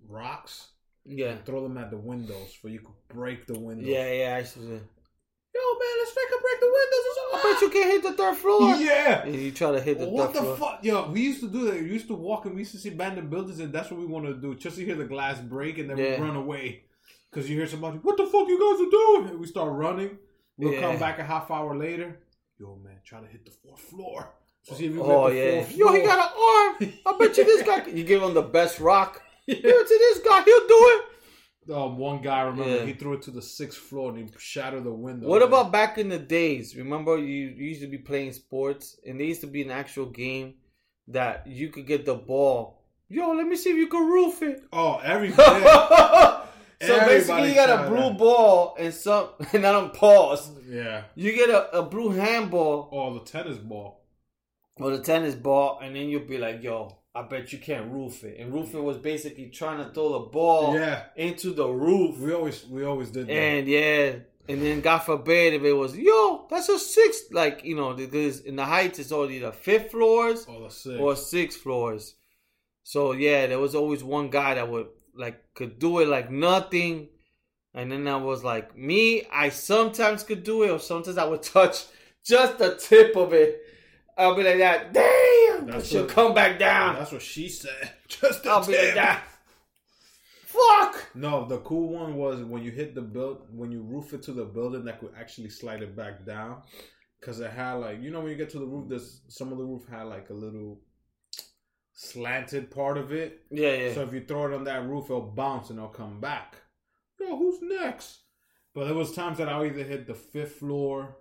rocks 0.09 0.71
yeah, 1.05 1.29
and 1.31 1.45
throw 1.45 1.63
them 1.63 1.77
at 1.77 1.89
the 1.91 1.97
windows 1.97 2.57
so 2.61 2.67
you 2.67 2.79
could 2.79 2.95
break 3.15 3.45
the 3.47 3.57
windows 3.59 3.87
yeah, 3.87 4.11
yeah. 4.11 4.35
I 4.37 4.43
to. 4.43 4.59
Yo 4.59 5.59
man 5.81 5.95
let's 5.99 6.13
to 6.13 6.39
break 6.41 6.59
the 6.59 6.67
windows 6.67 7.05
I 7.33 7.53
bet 7.53 7.61
you 7.61 7.69
can't 7.69 7.91
hit 7.91 8.03
the 8.03 8.13
third 8.13 8.37
floor. 8.37 8.75
yeah 8.75 9.23
And 9.23 9.35
you 9.35 9.51
try 9.51 9.71
to 9.71 9.81
hit 9.81 9.99
the 9.99 10.07
what 10.07 10.33
third 10.33 10.35
the 10.43 10.55
floor. 10.55 10.57
fuck? 10.57 10.83
Yo, 10.83 11.09
we 11.11 11.21
used 11.21 11.41
to 11.41 11.49
do 11.49 11.65
that. 11.65 11.75
We 11.81 11.89
used 11.91 12.07
to 12.07 12.13
walk 12.15 12.45
and 12.45 12.55
we 12.55 12.61
used 12.61 12.71
to 12.73 12.77
see 12.77 12.89
abandoned 12.89 13.29
buildings, 13.29 13.59
and 13.59 13.73
that's 13.73 13.89
what 13.91 13.99
we 13.99 14.05
want 14.05 14.25
to 14.25 14.33
do. 14.35 14.55
Just 14.55 14.77
to 14.77 14.85
hear 14.85 14.95
the 14.95 15.05
glass 15.05 15.39
break 15.39 15.77
and 15.77 15.89
then 15.89 15.97
Yeah. 15.97 16.19
we 16.19 16.25
run 16.27 16.35
away. 16.35 16.83
Because 17.29 17.49
you 17.49 17.55
hear 17.57 17.67
somebody, 17.67 17.97
what 17.99 18.17
the 18.17 18.25
fuck 18.25 18.47
you 18.47 18.59
guys 18.59 18.85
are 18.85 18.89
doing? 18.91 19.29
And 19.31 19.39
we 19.39 19.47
start 19.47 19.71
running. 19.73 20.17
We'll 20.57 20.73
Yeah. 20.73 20.81
come 20.81 20.99
back 20.99 21.17
a 21.19 21.23
half 21.23 21.49
hour 21.49 21.75
later. 21.77 22.19
Yo, 22.59 22.75
man, 22.83 22.97
try 23.05 23.19
to 23.21 23.27
hit 23.27 23.43
the 23.45 23.51
fourth 23.51 23.79
floor. 23.81 24.33
So 24.63 24.75
see 24.75 24.89
Oh 24.99 25.27
hit 25.27 25.33
the 25.69 25.75
yeah. 25.75 25.85
Yo, 25.87 25.93
he 25.93 26.01
got 26.03 26.19
an 26.19 26.33
arm. 26.37 26.93
I 27.07 27.17
bet 27.17 27.37
you 27.37 27.43
this 27.45 27.63
guy. 27.63 27.85
You 27.97 28.03
give 28.03 28.21
him 28.21 28.33
the 28.33 28.41
best 28.43 28.79
rock. 28.79 29.21
Yeah. 29.47 29.55
Give 29.55 29.65
it 29.65 29.87
to 29.87 29.97
this 29.99 30.19
guy. 30.27 30.43
He'll 30.43 30.67
do 30.67 30.77
it. 30.93 31.05
Um, 31.75 31.97
one 31.97 32.21
guy, 32.21 32.41
remember, 32.41 32.75
Yeah. 32.77 32.85
he 32.85 32.93
threw 32.93 33.13
it 33.13 33.21
to 33.23 33.31
the 33.31 33.41
sixth 33.41 33.77
floor 33.79 34.09
and 34.09 34.17
he 34.17 34.33
shattered 34.39 34.83
the 34.83 34.91
window. 34.91 35.27
What 35.27 35.43
about 35.43 35.71
back 35.71 35.97
in 35.97 36.09
the 36.09 36.17
days? 36.19 36.75
Remember, 36.75 37.17
you, 37.17 37.25
you 37.49 37.65
used 37.69 37.81
to 37.81 37.87
be 37.87 37.99
playing 37.99 38.33
sports, 38.33 38.99
and 39.05 39.19
there 39.19 39.27
used 39.27 39.41
to 39.41 39.47
be 39.47 39.61
an 39.61 39.69
actual 39.71 40.07
game 40.07 40.55
that 41.07 41.45
you 41.47 41.69
could 41.69 41.85
get 41.85 42.05
the 42.05 42.15
ball. 42.15 42.83
Yo, 43.09 43.31
let 43.33 43.45
me 43.45 43.55
see 43.55 43.69
if 43.71 43.77
you 43.77 43.87
can 43.87 44.07
roof 44.09 44.41
it. 44.41 44.63
Oh, 44.73 44.97
every 45.03 45.31
so 45.33 45.43
Everybody 46.81 47.07
basically, 47.19 47.49
you 47.49 47.55
got 47.55 47.85
a 47.85 47.89
blue 47.89 48.09
that. 48.09 48.17
ball 48.17 48.75
and 48.79 48.93
some, 48.93 49.29
and 49.53 49.65
I 49.65 49.71
don't 49.71 49.93
pause. 49.93 50.49
Yeah. 50.67 51.03
You 51.15 51.31
get 51.33 51.49
a, 51.49 51.77
a 51.79 51.83
blue 51.83 52.09
handball 52.11 52.89
Oh, 52.91 53.13
the 53.13 53.25
tennis 53.25 53.57
ball. 53.57 54.03
or 54.77 54.91
the 54.97 55.03
tennis 55.03 55.35
ball, 55.35 55.79
and 55.83 55.95
then 55.95 56.09
you'll 56.09 56.25
be 56.25 56.37
like, 56.39 56.63
"Yo, 56.63 56.97
I 57.13 57.23
bet 57.23 57.51
you 57.51 57.59
can't 57.59 57.91
roof 57.91 58.23
it." 58.23 58.39
And 58.39 58.53
roofing 58.53 58.83
was 58.83 58.97
basically 58.97 59.49
trying 59.49 59.85
to 59.85 59.93
throw 59.93 60.13
the 60.13 60.29
ball 60.29 60.75
Yeah. 60.75 61.03
into 61.15 61.53
the 61.53 61.67
roof. 61.67 62.17
We 62.19 62.33
always 62.33 62.65
we 62.67 62.83
always 62.85 63.11
did 63.11 63.27
that. 63.27 63.33
And 63.33 63.67
yeah, 63.67 64.15
and 64.47 64.61
then 64.61 64.81
God 64.81 64.99
forbid 64.99 65.53
if 65.53 65.63
it 65.63 65.73
was, 65.73 65.97
yo, 65.97 66.47
that's 66.49 66.67
a 66.69 66.79
sixth, 66.79 67.31
like, 67.31 67.63
you 67.63 67.75
know, 67.75 67.93
because 67.93 68.41
in 68.41 68.55
the 68.55 68.65
heights 68.65 68.99
it's 68.99 69.11
only 69.11 69.39
the 69.39 69.51
fifth 69.51 69.91
floors 69.91 70.45
oh, 70.49 70.63
the 70.63 70.69
six. 70.69 70.99
or 70.99 71.15
six 71.15 71.55
floors. 71.55 72.15
So 72.83 73.11
yeah, 73.13 73.47
there 73.47 73.59
was 73.59 73.75
always 73.75 74.03
one 74.03 74.29
guy 74.29 74.55
that 74.55 74.69
would 74.69 74.87
like 75.15 75.53
could 75.53 75.79
do 75.79 75.99
it 75.99 76.07
like 76.07 76.31
nothing. 76.31 77.09
And 77.73 77.91
then 77.91 78.07
I 78.07 78.17
was 78.17 78.43
like, 78.43 78.77
me, 78.77 79.23
I 79.31 79.49
sometimes 79.49 80.23
could 80.23 80.43
do 80.43 80.63
it, 80.63 80.71
or 80.71 80.79
sometimes 80.79 81.17
I 81.17 81.25
would 81.25 81.43
touch 81.57 81.85
just 82.25 82.57
the 82.57 82.75
tip 82.75 83.15
of 83.15 83.33
it. 83.33 83.60
I'll 84.21 84.35
be 84.35 84.43
like 84.43 84.57
that, 84.59 84.93
damn, 84.93 85.67
That's 85.67 85.87
she'll 85.87 86.01
what- 86.03 86.09
come 86.11 86.33
back 86.33 86.57
down. 86.59 86.95
That's 86.95 87.11
what 87.11 87.21
she 87.21 87.49
said. 87.49 87.91
Just 88.07 88.45
I'll 88.47 88.65
be 88.65 88.77
like 88.77 88.95
that. 88.95 89.23
Fuck. 90.45 91.07
No, 91.15 91.45
the 91.47 91.59
cool 91.59 91.89
one 91.89 92.15
was 92.15 92.41
when 92.43 92.61
you 92.63 92.71
hit 92.71 92.93
the 92.93 93.01
build 93.01 93.47
when 93.51 93.71
you 93.71 93.81
roof 93.81 94.13
it 94.13 94.21
to 94.23 94.33
the 94.33 94.43
building 94.45 94.83
that 94.85 94.99
could 94.99 95.13
actually 95.17 95.49
slide 95.49 95.81
it 95.81 95.95
back 95.95 96.25
down 96.25 96.61
because 97.19 97.39
it 97.39 97.51
had 97.51 97.73
like 97.75 98.01
you 98.01 98.11
know 98.11 98.19
when 98.19 98.31
you 98.31 98.37
get 98.37 98.49
to 98.51 98.59
the 98.59 98.65
roof, 98.65 98.89
there's 98.89 99.21
some 99.29 99.51
of 99.51 99.57
the 99.57 99.63
roof 99.63 99.83
had 99.89 100.03
like 100.03 100.29
a 100.29 100.33
little 100.33 100.81
slanted 101.93 102.71
part 102.71 102.97
of 102.97 103.11
it. 103.11 103.41
Yeah, 103.49 103.73
yeah. 103.75 103.93
So 103.93 104.01
if 104.03 104.13
you 104.13 104.25
throw 104.25 104.51
it 104.51 104.55
on 104.55 104.63
that 104.65 104.85
roof, 104.87 105.05
it'll 105.05 105.21
bounce 105.21 105.69
and 105.69 105.79
it'll 105.79 105.89
come 105.89 106.19
back. 106.19 106.55
Yo, 107.19 107.37
who's 107.37 107.59
next? 107.61 108.19
But 108.73 108.85
there 108.85 108.93
was 108.93 109.13
times 109.13 109.37
that 109.37 109.49
I 109.49 109.65
either 109.65 109.83
hit 109.83 110.07
the 110.07 110.13
fifth 110.13 110.55
floor 110.55 111.17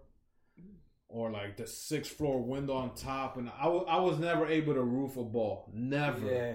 or 1.13 1.31
like 1.31 1.57
the 1.57 1.67
sixth 1.67 2.13
floor 2.17 2.41
window 2.43 2.75
on 2.75 2.95
top, 2.95 3.37
and 3.37 3.51
I 3.59 3.67
wa- 3.69 3.85
I 3.89 3.99
was 4.01 4.19
never 4.19 4.47
able 4.47 4.75
to 4.75 4.83
roof 4.83 5.17
a 5.17 5.25
ball. 5.25 5.71
Never, 5.75 6.25
yeah. 6.33 6.55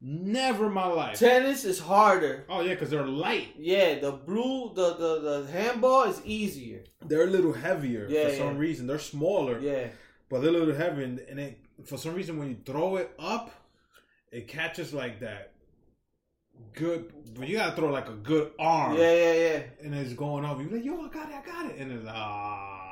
never 0.00 0.66
in 0.66 0.72
my 0.72 0.86
life. 0.86 1.18
Tennis 1.18 1.64
is 1.64 1.78
harder. 1.78 2.44
Oh 2.48 2.60
yeah, 2.60 2.74
because 2.74 2.90
they're 2.90 3.06
light. 3.06 3.54
Yeah, 3.58 3.98
the 3.98 4.12
blue, 4.12 4.72
the, 4.74 4.94
the 4.96 5.20
the 5.44 5.52
handball 5.52 6.04
is 6.04 6.20
easier. 6.24 6.84
They're 7.06 7.24
a 7.24 7.30
little 7.30 7.52
heavier 7.54 8.06
Yeah, 8.08 8.28
for 8.28 8.36
some 8.36 8.54
yeah. 8.54 8.58
reason. 8.60 8.86
They're 8.86 8.98
smaller, 8.98 9.58
Yeah, 9.58 9.88
but 10.28 10.40
they're 10.40 10.50
a 10.50 10.58
little 10.58 10.74
heavier, 10.74 11.04
and, 11.04 11.18
and 11.20 11.40
it, 11.40 11.58
for 11.84 11.96
some 11.96 12.14
reason 12.14 12.38
when 12.38 12.48
you 12.50 12.56
throw 12.64 12.96
it 12.96 13.10
up, 13.18 13.50
it 14.30 14.48
catches 14.48 14.92
like 14.92 15.20
that 15.20 15.52
good. 16.74 17.12
But 17.38 17.48
you 17.48 17.56
gotta 17.56 17.76
throw 17.76 17.90
like 17.90 18.08
a 18.08 18.14
good 18.14 18.52
arm. 18.58 18.96
yeah, 18.96 19.12
yeah, 19.14 19.32
yeah. 19.32 19.62
and 19.82 19.94
it's 19.94 20.12
going 20.14 20.44
up. 20.44 20.60
You're 20.60 20.70
like, 20.70 20.84
yo, 20.84 21.00
I 21.04 21.08
got 21.08 21.28
it, 21.30 21.34
I 21.36 21.46
got 21.46 21.66
it, 21.70 21.76
and 21.78 21.92
it's 21.92 22.06
ah, 22.08 22.85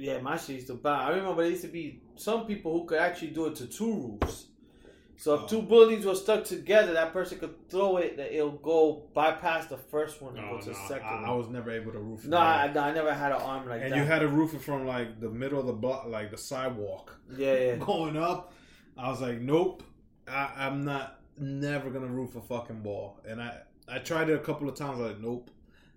Yeah, 0.00 0.20
my 0.20 0.36
shit 0.36 0.56
used 0.56 0.66
to 0.68 0.74
bounce. 0.74 1.08
I 1.08 1.10
remember 1.16 1.42
there 1.42 1.50
used 1.50 1.62
to 1.62 1.68
be 1.68 2.00
some 2.16 2.46
people 2.46 2.72
who 2.72 2.86
could 2.86 2.98
actually 2.98 3.28
do 3.28 3.46
it 3.46 3.56
to 3.56 3.66
two 3.66 4.18
roofs. 4.22 4.46
So 5.16 5.34
if 5.34 5.42
Oh. 5.42 5.46
two 5.46 5.62
buildings 5.62 6.06
were 6.06 6.14
stuck 6.14 6.44
together, 6.44 6.94
that 6.94 7.12
person 7.12 7.38
could 7.38 7.68
throw 7.68 7.98
it. 7.98 8.16
That 8.16 8.34
it'll 8.34 8.52
go 8.52 9.02
bypass 9.12 9.66
the 9.66 9.76
first 9.76 10.22
one 10.22 10.34
and 10.38 10.46
oh, 10.46 10.52
no, 10.52 10.56
go 10.56 10.60
to 10.62 10.66
no, 10.68 10.72
the 10.72 10.88
second. 10.88 11.06
I, 11.06 11.24
I 11.26 11.32
was 11.32 11.48
never 11.48 11.70
able 11.70 11.92
to 11.92 11.98
roof. 11.98 12.24
No. 12.24 12.38
I, 12.38 12.72
no, 12.72 12.80
I 12.80 12.92
never 12.92 13.12
had 13.12 13.32
an 13.32 13.42
arm 13.42 13.68
like 13.68 13.82
and 13.82 13.92
that. 13.92 13.98
And 13.98 14.06
you 14.06 14.10
had 14.10 14.22
a 14.22 14.28
roof 14.28 14.54
it 14.54 14.62
from 14.62 14.86
like 14.86 15.20
the 15.20 15.28
middle 15.28 15.60
of 15.60 15.66
the 15.66 15.74
block, 15.74 16.06
like 16.06 16.30
the 16.30 16.38
sidewalk, 16.38 17.18
yeah, 17.36 17.52
yeah. 17.54 17.76
going 17.78 18.16
up. 18.16 18.54
I 18.96 19.10
was 19.10 19.20
like, 19.20 19.40
nope, 19.40 19.82
I, 20.26 20.52
I'm 20.56 20.84
not 20.84 21.20
never 21.36 21.90
gonna 21.90 22.06
roof 22.06 22.36
a 22.36 22.40
fucking 22.40 22.80
ball, 22.80 23.20
and 23.28 23.42
I 23.42 23.58
I 23.86 23.98
tried 23.98 24.30
it 24.30 24.34
a 24.34 24.38
couple 24.38 24.70
of 24.70 24.74
times. 24.74 25.00
Like, 25.00 25.20
nope, 25.20 25.50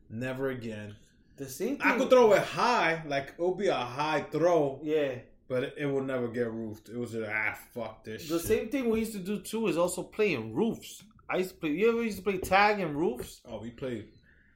never 0.09 0.49
again. 0.49 0.95
The 1.38 1.49
same 1.49 1.77
thing. 1.77 1.81
I 1.88 1.97
could 1.97 2.09
throw 2.09 2.34
it 2.34 2.43
high, 2.43 3.03
like 3.07 3.29
it 3.38 3.41
would 3.41 3.57
be 3.57 3.67
a 3.67 3.73
high 3.75 4.21
throw, 4.31 4.79
Yeah. 4.84 5.15
but 5.47 5.63
it, 5.63 5.73
it 5.77 5.86
would 5.88 6.05
never 6.05 6.27
get 6.27 6.51
roofed. 6.51 6.89
It 6.89 6.97
was 6.97 7.11
just 7.11 7.27
ah 7.29 7.57
fuck 7.73 8.03
this. 8.03 8.29
The 8.29 8.38
shit. 8.39 8.47
same 8.47 8.69
thing 8.69 8.89
we 8.89 8.99
used 8.99 9.13
to 9.13 9.19
do 9.19 9.39
too 9.39 9.67
is 9.67 9.77
also 9.77 10.03
playing 10.03 10.53
roofs. 10.53 11.03
I 11.29 11.38
used 11.38 11.51
to 11.51 11.55
play. 11.55 11.71
You 11.71 11.89
ever 11.89 12.03
used 12.03 12.17
to 12.17 12.23
play 12.23 12.38
tag 12.38 12.79
and 12.79 12.95
roofs? 12.95 13.41
Oh, 13.45 13.59
we 13.61 13.71
played. 13.71 14.09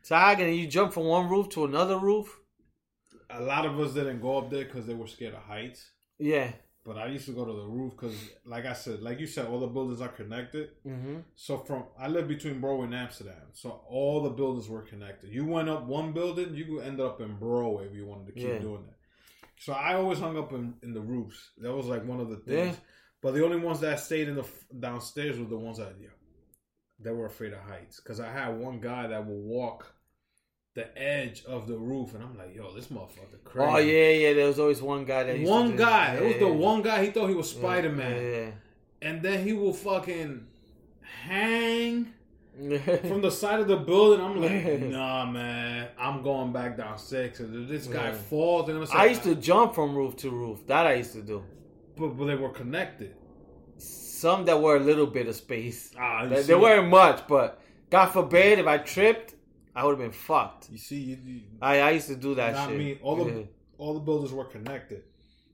Tag 0.04 0.40
and 0.40 0.56
you 0.56 0.68
jump 0.68 0.94
from 0.94 1.06
one 1.06 1.28
roof 1.30 1.50
to 1.50 1.66
another 1.66 1.98
roof. 1.98 2.40
A 3.30 3.42
lot 3.42 3.66
of 3.66 3.78
us 3.80 3.94
didn't 3.94 4.22
go 4.22 4.38
up 4.38 4.50
there 4.50 4.64
because 4.66 4.86
they 4.86 4.94
were 4.94 5.08
scared 5.08 5.34
of 5.34 5.42
heights. 5.42 5.92
Yeah. 6.20 6.52
But 6.88 6.98
I 6.98 7.08
used 7.08 7.26
to 7.26 7.34
go 7.34 7.44
to 7.44 7.52
the 7.52 7.68
roof 7.68 7.92
because, 7.98 8.16
like 8.46 8.66
I 8.66 8.72
said, 8.72 9.02
like 9.02 9.20
you 9.20 9.28
said, 9.28 9.46
all 9.48 9.60
the 9.60 9.68
buildings 9.68 10.00
are 10.00 10.08
connected. 10.08 10.70
Mm-hmm. 10.86 11.18
So 11.36 11.58
from 11.58 11.84
I 12.00 12.08
live 12.08 12.30
between 12.30 12.62
Broadway 12.62 12.86
and 12.86 12.96
Amsterdam, 12.96 13.48
so 13.52 13.82
all 13.90 14.24
the 14.24 14.30
buildings 14.30 14.70
were 14.70 14.84
connected. 14.84 15.30
You 15.30 15.46
went 15.46 15.68
up 15.68 15.86
one 15.86 16.14
building, 16.14 16.56
you 16.56 16.80
ended 16.80 17.06
up 17.06 17.20
in 17.20 17.36
Broadway 17.36 17.88
if 17.88 17.94
you 17.94 18.06
wanted 18.06 18.28
to 18.28 18.32
keep 18.32 18.48
Yeah. 18.48 18.60
doing 18.60 18.86
that. 18.88 18.96
So 19.60 19.74
I 19.74 19.96
always 19.96 20.20
hung 20.20 20.38
up 20.38 20.54
in, 20.54 20.76
in 20.82 20.94
the 20.94 21.02
roofs. 21.02 21.50
That 21.58 21.74
was 21.76 21.88
like 21.88 22.06
one 22.06 22.22
of 22.22 22.30
the 22.30 22.38
things. 22.38 22.76
Yeah. 22.76 22.82
But 23.22 23.34
the 23.34 23.44
only 23.44 23.60
ones 23.60 23.82
that 23.82 24.00
stayed 24.00 24.30
in 24.30 24.36
the 24.36 24.46
downstairs 24.80 25.38
were 25.38 25.46
the 25.46 25.58
ones 25.58 25.80
that 25.80 25.94
yeah, 26.00 26.08
that 27.02 27.14
were 27.14 27.26
afraid 27.26 27.52
of 27.52 27.60
heights. 27.60 28.00
Because 28.00 28.22
I 28.22 28.32
had 28.32 28.58
one 28.58 28.80
guy 28.80 29.08
that 29.08 29.26
would 29.26 29.44
walk 29.44 29.94
the 30.78 30.96
edge 30.96 31.44
of 31.46 31.68
the 31.68 31.76
roof, 31.76 32.14
and 32.14 32.24
I'm 32.24 32.38
like, 32.38 32.56
yo, 32.56 32.72
this 32.72 32.88
motherfucker 32.88 33.44
crazy. 33.44 33.72
Oh 33.72 33.78
yeah, 33.80 34.10
yeah. 34.10 34.34
There 34.34 34.46
was 34.46 34.60
always 34.60 34.80
one 34.80 35.06
guy 35.06 35.24
that 35.24 35.40
One 35.40 35.76
guy. 35.76 36.14
Yeah, 36.14 36.20
it 36.20 36.26
was 36.28 36.36
the 36.36 36.46
yeah, 36.46 36.70
one 36.72 36.82
guy. 36.84 37.04
He 37.04 37.10
thought 37.10 37.30
he 37.30 37.34
was 37.34 37.52
yeah. 37.52 37.60
Spider 37.60 37.90
Man, 37.90 38.54
and 39.02 39.22
then 39.24 39.44
he 39.44 39.54
will 39.54 39.74
fucking 39.74 40.46
hang 41.24 42.14
from 43.10 43.22
the 43.22 43.32
side 43.32 43.60
of 43.60 43.68
the 43.68 43.78
building. 43.78 44.24
I'm 44.24 44.40
like, 44.40 44.82
nah, 44.98 45.26
man, 45.26 45.88
I'm 46.00 46.22
going 46.22 46.54
back 46.54 46.78
down 46.78 47.00
six. 47.00 47.40
And 47.40 47.68
this 47.68 47.88
guy 47.88 48.10
Yeah. 48.10 48.14
falls, 48.14 48.68
gonna 48.68 48.86
say, 48.86 48.94
I 48.96 49.06
used 49.06 49.24
to 49.24 49.34
jump 49.34 49.74
from 49.74 49.96
roof 49.96 50.16
to 50.18 50.30
roof. 50.30 50.66
That 50.68 50.86
I 50.86 50.94
used 50.94 51.14
to 51.14 51.24
do. 51.24 51.44
but, 51.96 52.10
but 52.10 52.26
they 52.26 52.36
were 52.36 52.50
connected. 52.50 53.16
Some 53.80 54.46
that 54.46 54.62
were 54.62 54.76
a 54.78 54.80
little 54.80 55.08
bit 55.08 55.28
of 55.28 55.36
space. 55.36 55.92
Ah, 56.00 56.26
They, 56.28 56.44
they 56.44 56.56
weren't 56.56 56.90
much, 56.90 57.28
but 57.28 57.62
God 57.90 58.08
forbid 58.08 58.60
if 58.60 58.68
I 58.68 58.78
tripped, 58.80 59.34
I 59.78 59.84
would 59.84 59.92
have 59.92 60.00
been 60.00 60.12
fucked. 60.12 60.72
You 60.72 60.80
see, 60.80 60.96
you, 60.96 61.18
you, 61.24 61.42
I, 61.62 61.82
I 61.82 61.92
used 61.92 62.08
to 62.08 62.16
do 62.16 62.34
that 62.34 62.72
me. 62.72 62.98
All 63.04 63.16
the 63.16 63.32
yeah. 63.32 63.44
all 63.78 63.94
the 63.94 64.00
buildings 64.00 64.34
were 64.34 64.46
connected, 64.46 65.04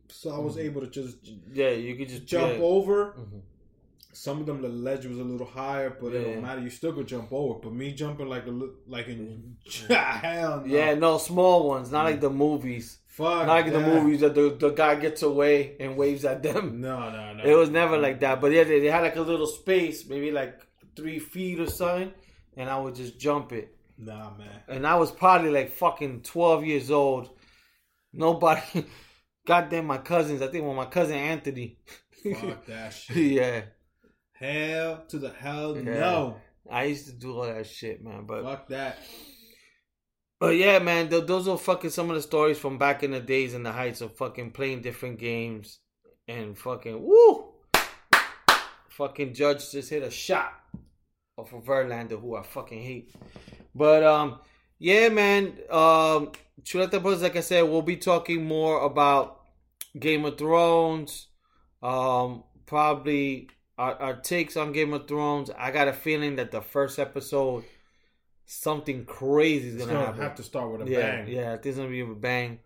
so 0.08 0.34
I 0.34 0.40
was 0.40 0.56
mm-hmm. 0.56 0.66
able 0.68 0.82
to 0.82 0.88
just 0.88 1.18
yeah, 1.52 1.72
you 1.72 1.94
could 1.98 2.08
just 2.08 2.26
jump 2.26 2.54
yeah. 2.54 2.64
over. 2.64 3.16
Mhm. 3.20 3.42
Some 4.14 4.40
of 4.40 4.46
them 4.46 4.62
the 4.62 4.70
ledge 4.70 5.06
was 5.06 5.20
a 5.20 5.24
little 5.24 5.46
higher, 5.46 5.90
but 5.90 6.14
it 6.14 6.24
don't 6.24 6.42
matter. 6.42 6.62
You 6.62 6.70
still 6.70 6.94
could 6.94 7.08
jump 7.08 7.34
over. 7.34 7.60
But 7.60 7.74
me 7.74 7.92
jumping 7.92 8.30
like 8.30 8.48
a 8.48 8.52
like 8.88 9.08
in 9.08 9.56
mm-hmm. 9.68 9.94
hell 10.26 10.64
no. 10.66 10.74
Yeah, 10.74 10.94
no 10.94 11.18
small 11.18 11.68
ones, 11.68 11.92
not 11.92 12.06
like 12.06 12.20
mm. 12.20 12.22
the 12.22 12.30
movies. 12.30 13.00
fuck 13.08 13.46
Not 13.46 13.48
like 13.48 13.74
the 13.74 13.82
movies 13.82 14.22
that 14.22 14.36
the, 14.36 14.56
the 14.58 14.70
guy 14.70 14.96
gets 14.96 15.22
away 15.24 15.76
and 15.82 15.98
waves 15.98 16.24
at 16.24 16.42
them. 16.42 16.80
No, 16.80 17.10
no, 17.10 17.34
no. 17.34 17.44
It 17.44 17.56
was 17.56 17.70
never 17.70 17.98
like 17.98 18.22
that. 18.22 18.40
But 18.40 18.54
yeah, 18.54 18.64
they, 18.64 18.80
they 18.80 18.92
had 18.96 19.02
like 19.02 19.18
a 19.18 19.22
little 19.22 19.48
space, 19.48 20.08
maybe 20.08 20.32
like 20.32 20.66
three 20.96 21.20
feet 21.20 21.60
or 21.60 21.68
something, 21.68 22.14
and 22.56 22.70
I 22.70 22.80
would 22.80 22.96
just 22.96 23.20
jump 23.20 23.52
it. 23.52 23.76
Nah, 24.06 24.36
man. 24.38 24.62
And 24.68 24.86
I 24.88 24.96
was 24.96 25.12
probably 25.12 25.50
like 25.50 25.72
fucking 25.72 26.22
twelve 26.22 26.66
years 26.66 26.92
old. 26.92 27.30
Nobody, 28.14 28.62
goddamn, 29.48 29.86
my 29.88 29.98
cousins. 29.98 30.42
I 30.42 30.48
think 30.48 30.66
well, 30.66 30.74
my 30.74 30.86
cousin 30.86 31.16
Anthony. 31.16 31.80
Fuck 32.40 32.66
that 32.68 32.90
shit. 32.94 33.16
yeah, 33.18 33.62
Hell 34.34 35.04
to 35.10 35.20
the 35.20 35.30
hell 35.30 35.76
Yeah. 35.78 35.84
no. 35.84 36.38
I 36.72 36.86
used 36.86 37.08
to 37.08 37.12
do 37.14 37.36
all 37.38 37.46
that 37.46 37.68
shit, 37.68 38.04
man. 38.04 38.26
But 38.26 38.44
Fuck 38.44 38.68
that. 38.70 38.98
But 40.40 40.56
yeah, 40.56 40.80
man, 40.80 41.10
th- 41.10 41.26
those 41.26 41.48
are 41.48 41.58
fucking 41.58 41.90
some 41.90 42.10
of 42.10 42.16
the 42.16 42.22
stories 42.22 42.58
from 42.58 42.78
back 42.78 43.04
in 43.04 43.12
the 43.12 43.20
days 43.20 43.54
in 43.54 43.64
the 43.64 43.72
heights 43.72 44.02
of 44.02 44.16
fucking 44.18 44.52
playing 44.52 44.82
different 44.82 45.20
games 45.20 45.80
and 46.28 46.58
fucking 46.58 47.02
woo. 47.02 47.50
Fucking 48.90 49.34
judge 49.34 49.72
just 49.72 49.90
hit 49.90 50.04
a 50.04 50.12
shot 50.12 50.54
off 51.38 51.52
of 51.54 51.64
Verlander, 51.64 52.20
who 52.20 52.36
I 52.36 52.44
fucking 52.44 52.82
hate. 52.82 53.14
But 53.76 54.04
um, 54.04 54.40
yeah, 54.80 55.10
man. 55.10 55.54
Um, 55.70 56.32
Chuleta 56.64 57.02
Buzz, 57.02 57.22
like 57.22 57.36
I 57.36 57.42
said, 57.42 57.64
we'll 57.64 57.82
be 57.82 57.98
talking 57.98 58.46
more 58.46 58.84
about 58.84 59.42
Game 59.98 60.24
of 60.26 60.38
Thrones. 60.38 61.28
Um, 61.82 62.44
probably 62.66 63.50
our, 63.78 63.96
our 63.96 64.16
takes 64.16 64.56
on 64.56 64.72
Game 64.72 64.94
of 64.94 65.08
Thrones. 65.08 65.50
I 65.58 65.72
got 65.72 65.88
a 65.88 65.94
feeling 65.94 66.38
that 66.38 66.52
the 66.52 66.62
first 66.62 67.00
episode, 67.00 67.64
something 68.46 69.06
crazy 69.06 69.70
is 69.70 69.78
gonna, 69.78 69.94
gonna 69.94 70.06
happen. 70.06 70.22
have 70.22 70.36
to 70.36 70.44
start 70.44 70.72
with 70.72 70.88
a 70.88 70.92
yeah, 70.92 71.00
bang. 71.24 71.28
yeah, 71.28 71.52
I 71.52 71.54
it's 71.56 71.78
gonna 71.78 71.90
be 71.90 72.02
a 72.02 72.06
bang. 72.06 72.60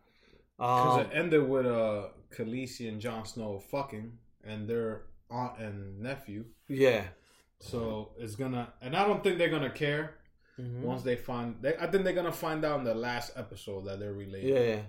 Because 0.57 0.95
Um, 0.95 0.99
it 1.01 1.09
ended 1.13 1.47
with 1.47 1.65
uh 1.65 2.07
Khaleesi 2.35 2.89
and 2.89 2.99
Jon 2.99 3.25
Snow 3.25 3.59
fucking 3.71 4.11
and 4.43 4.67
their 4.67 5.03
aunt 5.29 5.59
and 5.59 5.99
nephew. 6.01 6.45
yeah. 6.67 7.03
So 7.59 8.11
it's 8.19 8.35
gonna 8.35 8.73
and 8.81 8.95
I 8.95 9.07
don't 9.07 9.23
think 9.23 9.37
they're 9.39 9.49
gonna 9.49 9.69
care 9.71 10.15
Mhm. 10.59 10.81
once 10.81 11.03
they 11.03 11.15
find 11.15 11.55
they 11.61 11.75
I 11.77 11.87
think 11.87 12.03
they're 12.03 12.13
gonna 12.13 12.31
find 12.31 12.65
out 12.65 12.79
in 12.79 12.85
the 12.85 12.95
last 12.95 13.31
episode 13.35 13.85
that 13.85 13.99
they're 13.99 14.13
related. 14.13 14.49
Yeah. 14.49 14.81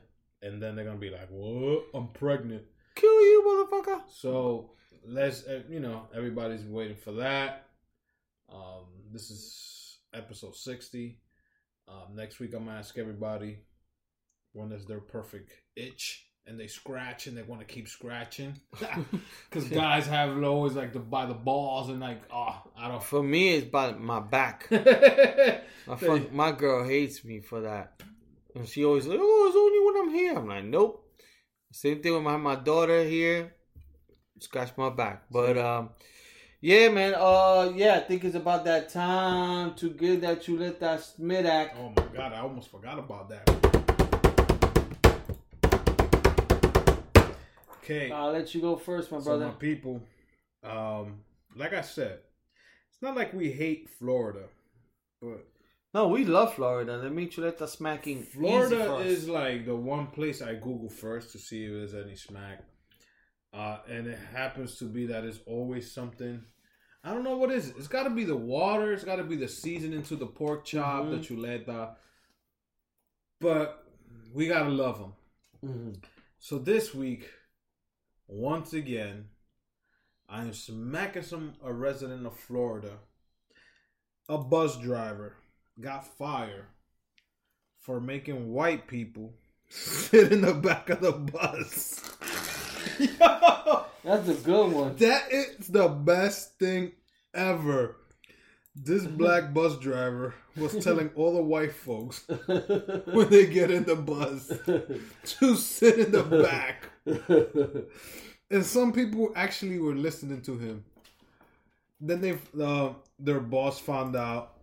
And 0.48 0.62
then 0.62 0.74
they're 0.76 0.84
gonna 0.84 0.98
be 0.98 1.10
like, 1.10 1.28
What? 1.30 1.84
I'm 1.94 2.08
pregnant. 2.08 2.64
Kill 2.94 3.20
you, 3.22 3.42
motherfucker. 3.46 4.02
So 4.08 4.72
let's 5.04 5.46
uh, 5.46 5.62
you 5.68 5.80
know 5.80 6.08
everybody's 6.14 6.64
waiting 6.64 6.96
for 6.96 7.12
that. 7.12 7.68
Um, 8.48 8.86
this 9.12 9.30
is 9.30 9.98
episode 10.14 10.56
sixty. 10.56 11.20
Um, 11.86 12.14
next 12.14 12.38
week 12.40 12.54
I'm 12.54 12.64
gonna 12.66 12.78
ask 12.78 12.96
everybody 12.98 13.58
when 14.52 14.72
is 14.72 14.86
their 14.86 15.00
perfect 15.00 15.52
itch 15.76 16.27
and 16.48 16.58
they 16.58 16.66
scratch 16.66 17.26
and 17.26 17.36
they 17.36 17.42
want 17.42 17.60
to 17.60 17.66
keep 17.66 17.88
scratching 17.88 18.54
because 19.50 19.68
guys 19.68 20.06
have 20.06 20.42
always 20.42 20.72
like 20.72 20.92
to 20.94 20.98
buy 20.98 21.26
the 21.26 21.34
balls 21.34 21.90
and 21.90 22.00
like 22.00 22.22
oh 22.32 22.56
I 22.76 22.88
don't. 22.88 23.02
For 23.02 23.22
me, 23.22 23.54
it's 23.54 23.66
by 23.66 23.92
my 23.92 24.20
back. 24.20 24.68
My, 25.86 25.96
fuck, 25.96 26.30
my 26.32 26.52
girl 26.52 26.84
hates 26.84 27.24
me 27.24 27.40
for 27.40 27.62
that. 27.62 28.02
And 28.54 28.68
she 28.68 28.84
always 28.84 29.06
like, 29.06 29.18
oh, 29.22 29.46
it's 29.46 29.56
only 29.56 29.86
when 29.86 30.06
I'm 30.06 30.14
here. 30.14 30.38
I'm 30.38 30.46
like, 30.46 30.64
nope. 30.64 31.02
Same 31.72 32.02
thing 32.02 32.12
with 32.12 32.22
my, 32.22 32.36
my 32.36 32.56
daughter 32.56 33.04
here. 33.04 33.54
Scratch 34.38 34.70
my 34.76 34.90
back. 34.90 35.24
But 35.30 35.56
um 35.56 35.90
yeah, 36.60 36.88
man. 36.90 37.14
Uh 37.16 37.72
yeah, 37.74 37.94
I 37.94 38.00
think 38.00 38.24
it's 38.24 38.36
about 38.36 38.64
that 38.66 38.90
time 38.90 39.74
to 39.74 39.90
get 39.90 40.20
that 40.20 40.42
Chuleta 40.42 41.00
Smith 41.00 41.46
Act. 41.46 41.76
oh 41.80 41.92
my 41.96 42.06
god, 42.14 42.32
I 42.32 42.40
almost 42.40 42.70
forgot 42.70 42.98
about 42.98 43.30
that. 43.30 43.67
Okay. 47.90 48.10
I'll 48.12 48.32
let 48.32 48.54
you 48.54 48.60
go 48.60 48.76
first, 48.76 49.10
my 49.10 49.18
So 49.18 49.24
brother. 49.24 49.46
my 49.46 49.52
people, 49.52 50.02
um, 50.62 51.20
like 51.56 51.72
I 51.72 51.80
said, 51.80 52.20
it's 52.92 53.00
not 53.00 53.16
like 53.16 53.32
we 53.32 53.50
hate 53.50 53.88
Florida, 53.98 54.44
but 55.22 55.46
No, 55.94 56.08
we 56.08 56.24
love 56.26 56.54
Florida. 56.54 56.98
Let 56.98 57.12
me 57.12 57.28
Chuleta 57.28 57.66
smacking. 57.66 58.18
easy 58.18 58.26
for 58.30 58.38
Florida 58.40 58.92
us. 58.96 59.06
is 59.06 59.28
like 59.28 59.64
the 59.64 59.74
one 59.74 60.08
place 60.08 60.42
I 60.42 60.54
Google 60.54 60.90
first 60.90 61.32
to 61.32 61.38
see 61.38 61.64
if 61.64 61.72
there's 61.72 61.94
any 62.06 62.14
smack. 62.16 62.62
Uh, 63.54 63.78
and 63.88 64.06
it 64.06 64.18
happens 64.34 64.76
to 64.78 64.84
be 64.84 65.06
that 65.06 65.24
it's 65.24 65.40
always 65.46 65.90
something. 65.90 66.44
I 67.02 67.14
don't 67.14 67.24
know 67.24 67.38
what 67.38 67.50
is 67.50 67.68
it. 67.70 67.76
It's 67.78 67.88
got 67.88 68.02
to 68.02 68.10
be 68.10 68.24
the 68.24 68.36
water. 68.36 68.92
It's 68.92 69.04
got 69.04 69.16
to 69.16 69.24
be 69.24 69.36
the 69.36 69.48
seasoning 69.48 70.02
to 70.04 70.16
the 70.16 70.26
pork 70.26 70.66
chop, 70.66 71.04
Mhm. 71.04 71.10
the 71.12 71.34
chuleta. 71.34 71.94
But 73.40 73.84
we 74.34 74.46
gotta 74.48 74.68
love 74.68 74.98
them. 74.98 75.12
Mhm. 75.64 76.04
So 76.38 76.58
this 76.58 76.92
week, 76.94 77.30
once 78.28 78.72
again, 78.74 79.24
I 80.28 80.42
am 80.42 80.52
smacking 80.52 81.22
some 81.22 81.54
a 81.64 81.72
resident 81.72 82.26
of 82.26 82.38
Florida. 82.38 82.98
A 84.28 84.36
bus 84.38 84.76
driver 84.78 85.34
got 85.80 86.06
fired 86.06 86.66
for 87.80 88.00
making 88.00 88.52
white 88.52 88.86
people 88.86 89.32
sit 89.68 90.32
in 90.32 90.42
the 90.42 90.52
back 90.54 90.90
of 90.90 91.00
the 91.00 91.12
bus. 91.12 92.04
Yo, 92.98 93.84
That's 94.04 94.28
a 94.28 94.34
good 94.34 94.72
one. 94.72 94.96
that 94.96 95.32
is 95.32 95.68
the 95.68 95.88
best 95.88 96.58
thing 96.58 96.92
ever. 97.34 97.96
This 98.84 99.04
black 99.20 99.52
bus 99.52 99.76
driver 99.78 100.34
was 100.56 100.82
telling 100.84 101.10
all 101.14 101.34
the 101.34 101.42
white 101.42 101.72
folks 101.72 102.24
when 102.46 103.28
they 103.28 103.46
get 103.46 103.70
in 103.70 103.84
the 103.84 103.96
bus 103.96 104.48
to 105.38 105.56
sit 105.56 105.98
in 105.98 106.12
the 106.12 106.22
back. 106.22 106.88
and 108.50 108.64
some 108.64 108.92
people 108.92 109.32
actually 109.34 109.78
were 109.78 109.94
listening 109.94 110.42
to 110.42 110.58
him. 110.58 110.84
Then 112.00 112.20
they, 112.20 112.38
uh, 112.62 112.90
their 113.18 113.40
boss 113.40 113.80
found 113.80 114.14
out, 114.14 114.54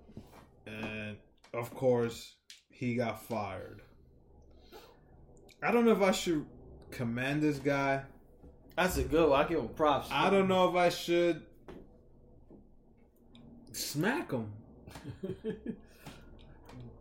and 0.66 1.18
of 1.54 1.74
course, 1.74 2.36
he 2.70 2.96
got 2.96 3.22
fired. 3.22 3.82
I 5.62 5.72
don't 5.72 5.86
know 5.86 5.92
if 5.92 6.02
I 6.02 6.12
should 6.12 6.46
commend 6.92 7.42
this 7.42 7.60
guy. 7.60 8.04
That's 8.78 8.98
a 8.98 9.04
good 9.04 9.30
one. 9.30 9.46
I 9.46 9.48
give 9.48 9.60
him 9.60 9.70
props. 9.70 10.10
I 10.12 10.30
don't 10.30 10.48
know 10.48 10.70
if 10.70 10.76
I 10.76 10.90
should 10.90 11.42
smack 13.76 14.32
him. 14.32 14.52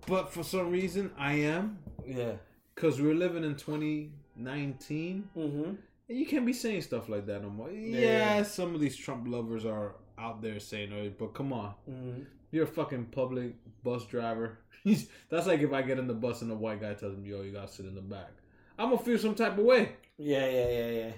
but 0.06 0.32
for 0.32 0.42
some 0.42 0.70
reason, 0.70 1.10
I 1.16 1.34
am 1.34 1.78
Yeah. 2.06 2.32
because 2.74 3.00
we're 3.00 3.14
living 3.14 3.44
in 3.44 3.54
2019. 3.56 5.28
Mm-hmm. 5.36 5.62
And 6.06 6.18
you 6.18 6.26
can't 6.26 6.44
be 6.44 6.52
saying 6.52 6.82
stuff 6.82 7.08
like 7.08 7.26
that 7.26 7.42
no 7.42 7.50
more. 7.50 7.70
Yeah, 7.70 8.36
Yeah. 8.36 8.42
some 8.42 8.74
of 8.74 8.80
these 8.80 8.96
Trump 8.96 9.26
lovers 9.28 9.64
are 9.64 9.94
out 10.18 10.42
there 10.42 10.60
saying 10.60 10.92
it, 10.92 11.18
but 11.18 11.32
come 11.34 11.52
on. 11.52 11.74
Mm-hmm. 11.90 12.22
You're 12.50 12.64
a 12.64 12.68
fucking 12.68 13.06
public 13.06 13.54
bus 13.82 14.04
driver. 14.06 14.58
That's 15.30 15.46
like 15.46 15.60
if 15.60 15.72
I 15.72 15.82
get 15.82 15.98
in 15.98 16.06
the 16.06 16.14
bus 16.14 16.42
and 16.42 16.50
the 16.50 16.54
white 16.54 16.80
guy 16.80 16.94
tells 16.94 17.16
me, 17.16 17.30
yo, 17.30 17.42
you 17.42 17.52
gotta 17.52 17.68
sit 17.72 17.86
in 17.86 17.94
the 17.94 18.00
back. 18.02 18.30
I'm 18.78 18.90
gonna 18.90 19.02
feel 19.02 19.18
some 19.18 19.34
type 19.34 19.56
of 19.58 19.64
way. 19.64 19.92
Yeah, 20.18 20.48
yeah, 20.48 20.68
yeah, 20.68 20.90
yeah. 20.90 21.10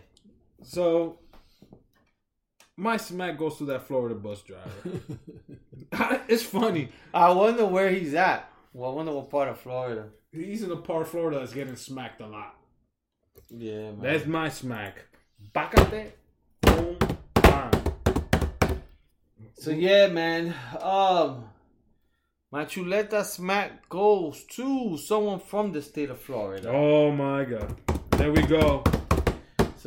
So, 0.63 1.19
my 2.77 2.97
smack 2.97 3.39
goes 3.39 3.59
to 3.59 3.65
that 3.67 3.87
Florida 3.87 4.15
bus 4.15 4.43
driver. 4.43 5.01
it's 6.29 6.43
funny. 6.43 6.91
I 7.13 7.31
wonder 7.31 7.67
where 7.67 7.91
he's 7.91 8.15
at. 8.15 8.51
Well, 8.73 8.91
I 8.91 8.95
wonder 8.95 9.13
what 9.13 9.31
part 9.31 9.49
of 9.49 9.59
Florida. 9.59 10.09
He's 10.33 10.63
in 10.63 10.71
a 10.71 10.77
part 10.77 11.03
of 11.03 11.09
Florida 11.09 11.39
that's 11.39 11.55
getting 11.55 11.77
smacked 11.77 12.21
a 12.21 12.27
lot. 12.27 12.57
Yeah, 13.51 13.93
man. 13.93 14.01
That's 14.01 14.27
my 14.27 14.49
smack. 14.49 15.05
Bacate. 15.55 16.13
Boom. 16.61 16.99
Bang. 17.35 17.71
So 19.55 19.71
yeah, 19.71 20.09
man. 20.09 20.55
Um, 20.81 21.45
my 22.53 22.65
chuleta 22.65 23.25
smack 23.25 23.89
goes 23.89 24.45
to 24.57 24.99
someone 24.99 25.41
from 25.41 25.73
the 25.73 25.81
state 25.81 26.11
of 26.11 26.21
Florida. 26.21 26.71
Oh 26.71 27.11
my 27.13 27.45
god. 27.45 27.77
There 28.11 28.33
we 28.33 28.43
go. 28.43 28.83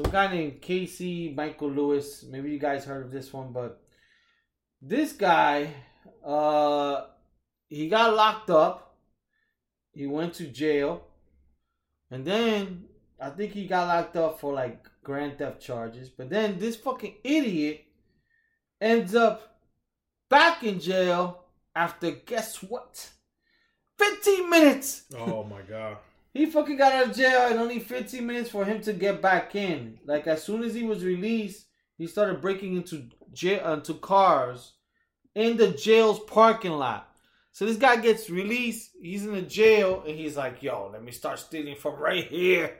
Some 0.02 0.12
guy 0.14 0.32
named 0.34 0.62
Casey 0.62 1.34
Michael 1.36 1.72
Lewis. 1.72 2.24
Maybe 2.24 2.52
you 2.52 2.58
guys 2.58 2.86
heard 2.86 3.06
of 3.06 3.12
this 3.12 3.34
one, 3.34 3.52
but 3.52 3.82
this 4.82 5.12
guy, 5.12 5.74
uh, 6.26 7.08
he 7.68 7.90
got 7.90 8.16
locked 8.16 8.50
up. 8.50 8.96
He 9.92 10.08
went 10.08 10.36
to 10.36 10.48
jail, 10.48 11.04
and 12.10 12.24
then 12.24 12.86
I 13.20 13.32
think 13.32 13.52
he 13.52 13.68
got 13.68 13.90
locked 13.90 14.16
up 14.16 14.40
for 14.40 14.54
like 14.54 14.88
grand 15.04 15.38
theft 15.38 15.60
charges. 15.60 16.08
But 16.08 16.30
then 16.30 16.60
this 16.60 16.78
fucking 16.78 17.16
idiot 17.26 17.84
ends 18.80 19.16
up 19.16 19.60
back 20.30 20.64
in 20.64 20.80
jail 20.80 21.44
after 21.76 22.12
guess 22.12 22.64
what? 22.64 23.10
15 23.98 24.50
minutes. 24.50 25.04
Oh 25.18 25.44
my 25.44 25.62
god. 25.64 25.98
He 26.34 26.46
fucking 26.46 26.78
got 26.78 26.94
out 26.94 27.10
of 27.10 27.16
jail 27.16 27.48
and 27.50 27.60
only 27.60 27.80
15 27.80 28.26
minutes 28.26 28.50
for 28.50 28.64
him 28.66 28.82
to 28.82 28.94
get 28.94 29.22
back 29.22 29.56
in. 29.56 30.00
Like 30.06 30.28
as 30.28 30.44
soon 30.44 30.64
as 30.64 30.74
he 30.74 30.84
was 30.84 31.04
released, 31.04 31.66
he 31.98 32.08
started 32.08 32.42
breaking 32.42 32.76
into 32.76 33.08
jail 33.34 33.74
into 33.74 33.96
cars 33.96 34.74
in 35.36 35.58
the 35.58 35.70
jail's 35.70 36.20
parking 36.22 36.72
lot. 36.74 37.08
So 37.52 37.66
this 37.66 37.78
guy 37.78 37.98
gets 37.98 38.30
released. 38.30 38.92
He's 39.02 39.26
in 39.26 39.34
the 39.34 39.42
jail 39.42 40.04
and 40.08 40.16
he's 40.18 40.38
like, 40.38 40.62
"Yo, 40.64 40.90
let 40.94 41.04
me 41.04 41.12
start 41.12 41.40
stealing 41.40 41.76
from 41.76 41.96
right 41.96 42.26
here." 42.26 42.78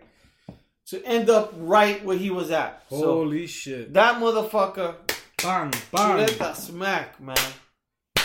To 0.88 1.04
end 1.06 1.30
up 1.30 1.54
right 1.56 2.04
where 2.04 2.18
he 2.18 2.32
was 2.32 2.50
at. 2.50 2.84
so 2.90 2.98
Holy 2.98 3.46
shit. 3.46 3.94
that 3.94 4.20
motherfucker, 4.20 4.96
Bang, 5.44 5.72
he 5.72 5.80
bang. 5.92 6.18
let 6.18 6.40
that 6.40 6.58
smack, 6.58 7.20
man. 7.22 7.38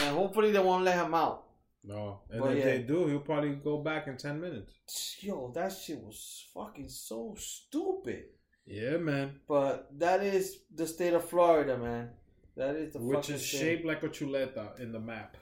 And 0.01 0.17
hopefully 0.17 0.51
they 0.51 0.61
won't 0.61 0.83
let 0.85 0.97
him 0.97 1.13
out. 1.15 1.44
No. 1.85 2.21
And 2.31 2.41
But 2.41 2.53
if 2.53 2.59
yeah. 2.59 2.65
they 2.65 2.79
do, 2.83 3.07
he'll 3.07 3.21
probably 3.21 3.51
go 3.57 3.79
back 3.83 4.07
in 4.07 4.17
10 4.17 4.41
minutes. 4.41 4.73
Yo, 5.21 5.53
that 5.55 5.73
shit 5.73 5.99
was 6.01 6.47
fucking 6.55 6.89
so 6.89 7.35
stupid. 7.39 8.25
Yeah, 8.67 8.97
man. 8.97 9.41
But 9.47 9.89
that 9.99 10.23
is 10.23 10.59
the 10.75 10.87
state 10.87 11.13
of 11.13 11.29
Florida, 11.29 11.77
man. 11.77 12.11
That 12.57 12.77
is 12.77 12.93
the 12.95 13.01
Which 13.01 13.29
is 13.31 13.47
state. 13.47 13.59
shaped 13.59 13.85
like 13.85 14.03
a 14.03 14.09
chuleta 14.09 14.81
in 14.81 14.93
the 14.93 15.01
map. 15.01 15.37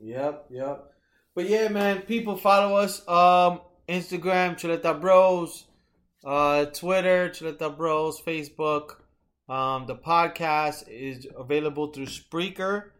Yep, 0.00 0.46
yep. 0.50 0.90
But 1.34 1.48
yeah, 1.48 1.68
man, 1.68 2.02
people 2.02 2.36
follow 2.36 2.76
us. 2.76 3.00
Um, 3.08 3.60
Instagram, 3.88 4.58
Chuleta 4.58 5.00
Bros. 5.00 5.64
Uh, 6.24 6.66
Twitter, 6.66 7.30
Chuleta 7.30 7.74
Bros. 7.74 8.20
Facebook. 8.20 8.96
Um, 9.48 9.86
the 9.86 9.96
podcast 9.96 10.84
is 10.88 11.26
available 11.38 11.92
through 11.92 12.06
Spreaker. 12.06 12.90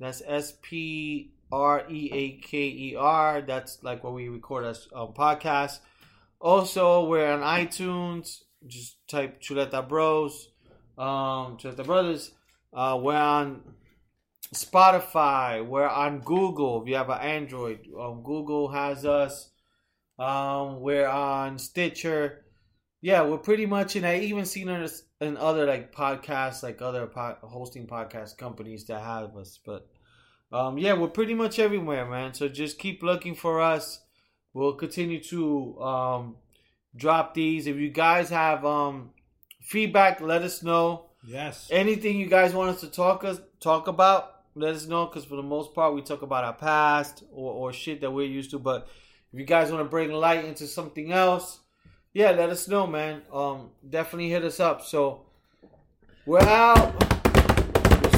That's 0.00 0.22
S 0.26 0.54
P 0.62 1.33
R 1.52 1.84
E 1.90 2.10
A 2.12 2.32
K 2.38 2.58
E 2.58 2.96
R. 2.96 3.42
That's 3.42 3.82
like 3.82 4.04
what 4.04 4.14
we 4.14 4.28
record 4.28 4.64
as 4.64 4.88
um, 4.94 5.12
podcast. 5.14 5.80
Also, 6.40 7.06
we're 7.06 7.30
on 7.30 7.40
iTunes. 7.40 8.42
Just 8.66 9.06
type 9.08 9.40
Chuleta 9.42 9.86
Bros. 9.88 10.50
Um, 10.96 11.56
Chuleta 11.58 11.84
Brothers. 11.84 12.32
Uh, 12.72 12.98
we're 13.00 13.16
on 13.16 13.62
Spotify. 14.52 15.64
We're 15.66 15.88
on 15.88 16.20
Google. 16.20 16.82
If 16.82 16.88
you 16.88 16.96
have 16.96 17.10
an 17.10 17.20
Android, 17.20 17.86
um, 17.98 18.22
Google 18.22 18.68
has 18.68 19.04
us. 19.04 19.50
Um, 20.18 20.80
we're 20.80 21.08
on 21.08 21.58
Stitcher. 21.58 22.44
Yeah, 23.00 23.22
we're 23.22 23.38
pretty 23.38 23.66
much 23.66 23.96
in. 23.96 24.04
I 24.04 24.20
even 24.20 24.44
seen 24.44 24.68
in, 24.68 24.88
in 25.20 25.36
other 25.36 25.66
like 25.66 25.94
podcasts, 25.94 26.62
like 26.62 26.80
other 26.80 27.08
hosting 27.42 27.86
podcast 27.86 28.38
companies 28.38 28.86
that 28.86 29.00
have 29.00 29.36
us. 29.36 29.58
But 29.64 29.86
um, 30.54 30.78
yeah, 30.78 30.92
we're 30.94 31.08
pretty 31.08 31.34
much 31.34 31.58
everywhere, 31.58 32.06
man. 32.06 32.32
So 32.34 32.48
just 32.48 32.78
keep 32.78 33.02
looking 33.02 33.34
for 33.34 33.60
us. 33.60 34.00
We'll 34.52 34.74
continue 34.74 35.20
to 35.24 35.80
um, 35.82 36.36
drop 36.96 37.34
these. 37.34 37.66
If 37.66 37.76
you 37.76 37.90
guys 37.90 38.30
have 38.30 38.64
um, 38.64 39.10
feedback, 39.60 40.20
let 40.20 40.42
us 40.42 40.62
know 40.62 41.06
Yes. 41.26 41.68
anything 41.70 42.18
you 42.18 42.26
guys 42.26 42.52
want 42.54 42.70
us 42.70 42.80
to 42.82 42.88
talk 42.90 43.24
us 43.24 43.40
talk 43.58 43.88
about 43.88 44.42
let 44.54 44.74
us 44.74 44.86
know 44.86 45.06
because 45.06 45.24
for 45.24 45.36
the 45.36 45.42
most 45.42 45.72
part 45.74 45.94
we 45.94 46.02
talk 46.02 46.20
about 46.20 46.44
our 46.44 46.52
past 46.52 47.24
or, 47.32 47.50
or 47.50 47.72
shit 47.72 48.02
that 48.02 48.10
we're 48.10 48.26
used 48.26 48.50
to 48.50 48.58
but 48.58 48.86
if 49.32 49.38
you 49.40 49.46
guys 49.46 49.72
want 49.72 49.82
to 49.82 49.88
bring 49.88 50.12
light 50.12 50.44
into 50.44 50.66
something 50.66 51.12
else 51.12 51.60
yeah 52.12 52.30
let 52.32 52.50
us 52.50 52.68
know 52.68 52.86
man 52.86 53.22
um 53.32 53.70
definitely 53.88 54.28
hit 54.28 54.44
us 54.44 54.60
up 54.60 54.82
so 54.82 55.22
we're 56.26 56.40
out 56.42 57.13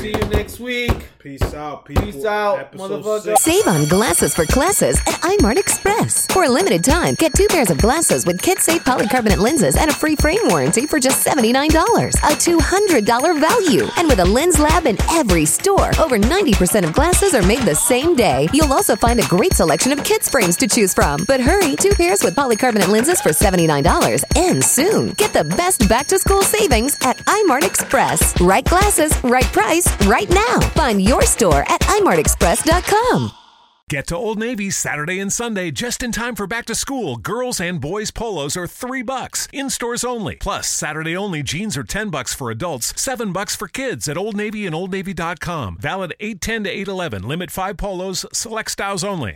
see 0.01 0.11
you 0.11 0.25
next 0.29 0.61
week 0.61 1.07
Peace 1.27 1.55
out, 1.55 1.85
people. 1.85 2.05
Peace 2.05 2.25
out, 2.25 2.71
motherfucker. 2.71 3.37
Save 3.37 3.67
on 3.67 3.85
glasses 3.89 4.33
for 4.33 4.45
classes 4.45 4.97
at 5.09 5.15
Eyemart 5.23 5.57
Express. 5.57 6.25
For 6.29 6.45
a 6.45 6.49
limited 6.49 6.85
time, 6.85 7.15
get 7.15 7.35
two 7.35 7.49
pairs 7.49 7.69
of 7.69 7.79
glasses 7.79 8.25
with 8.25 8.41
kid 8.41 8.61
safe 8.61 8.85
polycarbonate 8.85 9.39
lenses 9.39 9.75
and 9.75 9.91
a 9.91 9.93
free 9.93 10.15
frame 10.15 10.39
warranty 10.45 10.87
for 10.87 11.01
just 11.01 11.27
$79. 11.27 11.67
A 11.67 13.03
$200 13.03 13.41
value. 13.41 13.89
And 13.97 14.07
with 14.07 14.21
a 14.21 14.25
lens 14.25 14.61
lab 14.61 14.87
in 14.87 14.97
every 15.11 15.45
store, 15.47 15.91
over 15.99 16.17
90% 16.17 16.85
of 16.85 16.93
glasses 16.93 17.35
are 17.35 17.43
made 17.43 17.63
the 17.63 17.75
same 17.75 18.15
day. 18.15 18.47
You'll 18.53 18.73
also 18.73 18.95
find 18.95 19.19
a 19.19 19.27
great 19.27 19.55
selection 19.55 19.91
of 19.91 20.05
kids' 20.05 20.31
frames 20.31 20.55
to 20.59 20.69
choose 20.69 20.95
from. 20.95 21.25
But 21.25 21.41
hurry, 21.41 21.75
two 21.75 21.91
pairs 21.95 22.23
with 22.23 22.37
polycarbonate 22.37 22.87
lenses 22.87 23.21
for 23.21 23.31
$79 23.31 24.23
and 24.37 24.63
soon. 24.63 25.11
Get 25.15 25.33
the 25.33 25.43
best 25.43 25.89
back 25.89 26.07
to 26.07 26.21
school 26.21 26.43
savings 26.43 26.97
at 27.03 27.17
Eyemart 27.27 27.65
Express. 27.65 28.41
Right 28.41 28.65
glasses, 28.65 29.13
right 29.25 29.43
price, 29.47 29.89
right 30.03 30.29
now. 30.31 30.61
Find 30.71 31.01
your 31.01 31.23
store 31.23 31.61
at 31.69 31.81
EyemartExpress.com. 31.83 33.33
Get 33.89 34.09
to 34.09 34.17
Old 34.17 34.41
Navy 34.41 34.71
Saturday 34.71 35.21
and 35.21 35.33
Sunday 35.33 35.71
just 35.71 36.03
in 36.03 36.11
time 36.11 36.35
for 36.35 36.49
back 36.49 36.65
to 36.67 36.75
school. 36.75 37.17
Girls 37.19 37.61
and 37.61 37.81
boys 37.81 38.11
polos 38.11 38.57
are 38.57 38.67
3 38.67 39.03
bucks 39.03 39.47
in 39.53 39.71
stores 39.71 40.03
only. 40.03 40.35
Plus, 40.37 40.67
Saturday 40.67 41.17
only 41.17 41.45
jeans 41.45 41.77
are 41.77 41.85
10 41.85 42.11
bucks 42.11 42.35
for 42.35 42.51
adults, 42.51 43.01
7 43.01 43.33
bucks 43.33 43.55
for 43.55 43.69
kids 43.69 44.09
at 44.09 44.17
Old 44.17 44.37
Navy 44.37 44.67
and 44.67 44.75
OldNavy.com. 44.75 45.77
Valid 45.79 46.15
810 46.19 46.65
to 46.65 46.71
811. 46.71 47.29
Limit 47.29 47.53
5 47.53 47.77
polos, 47.77 48.27
select 48.33 48.73
styles 48.73 49.05
only. 49.05 49.35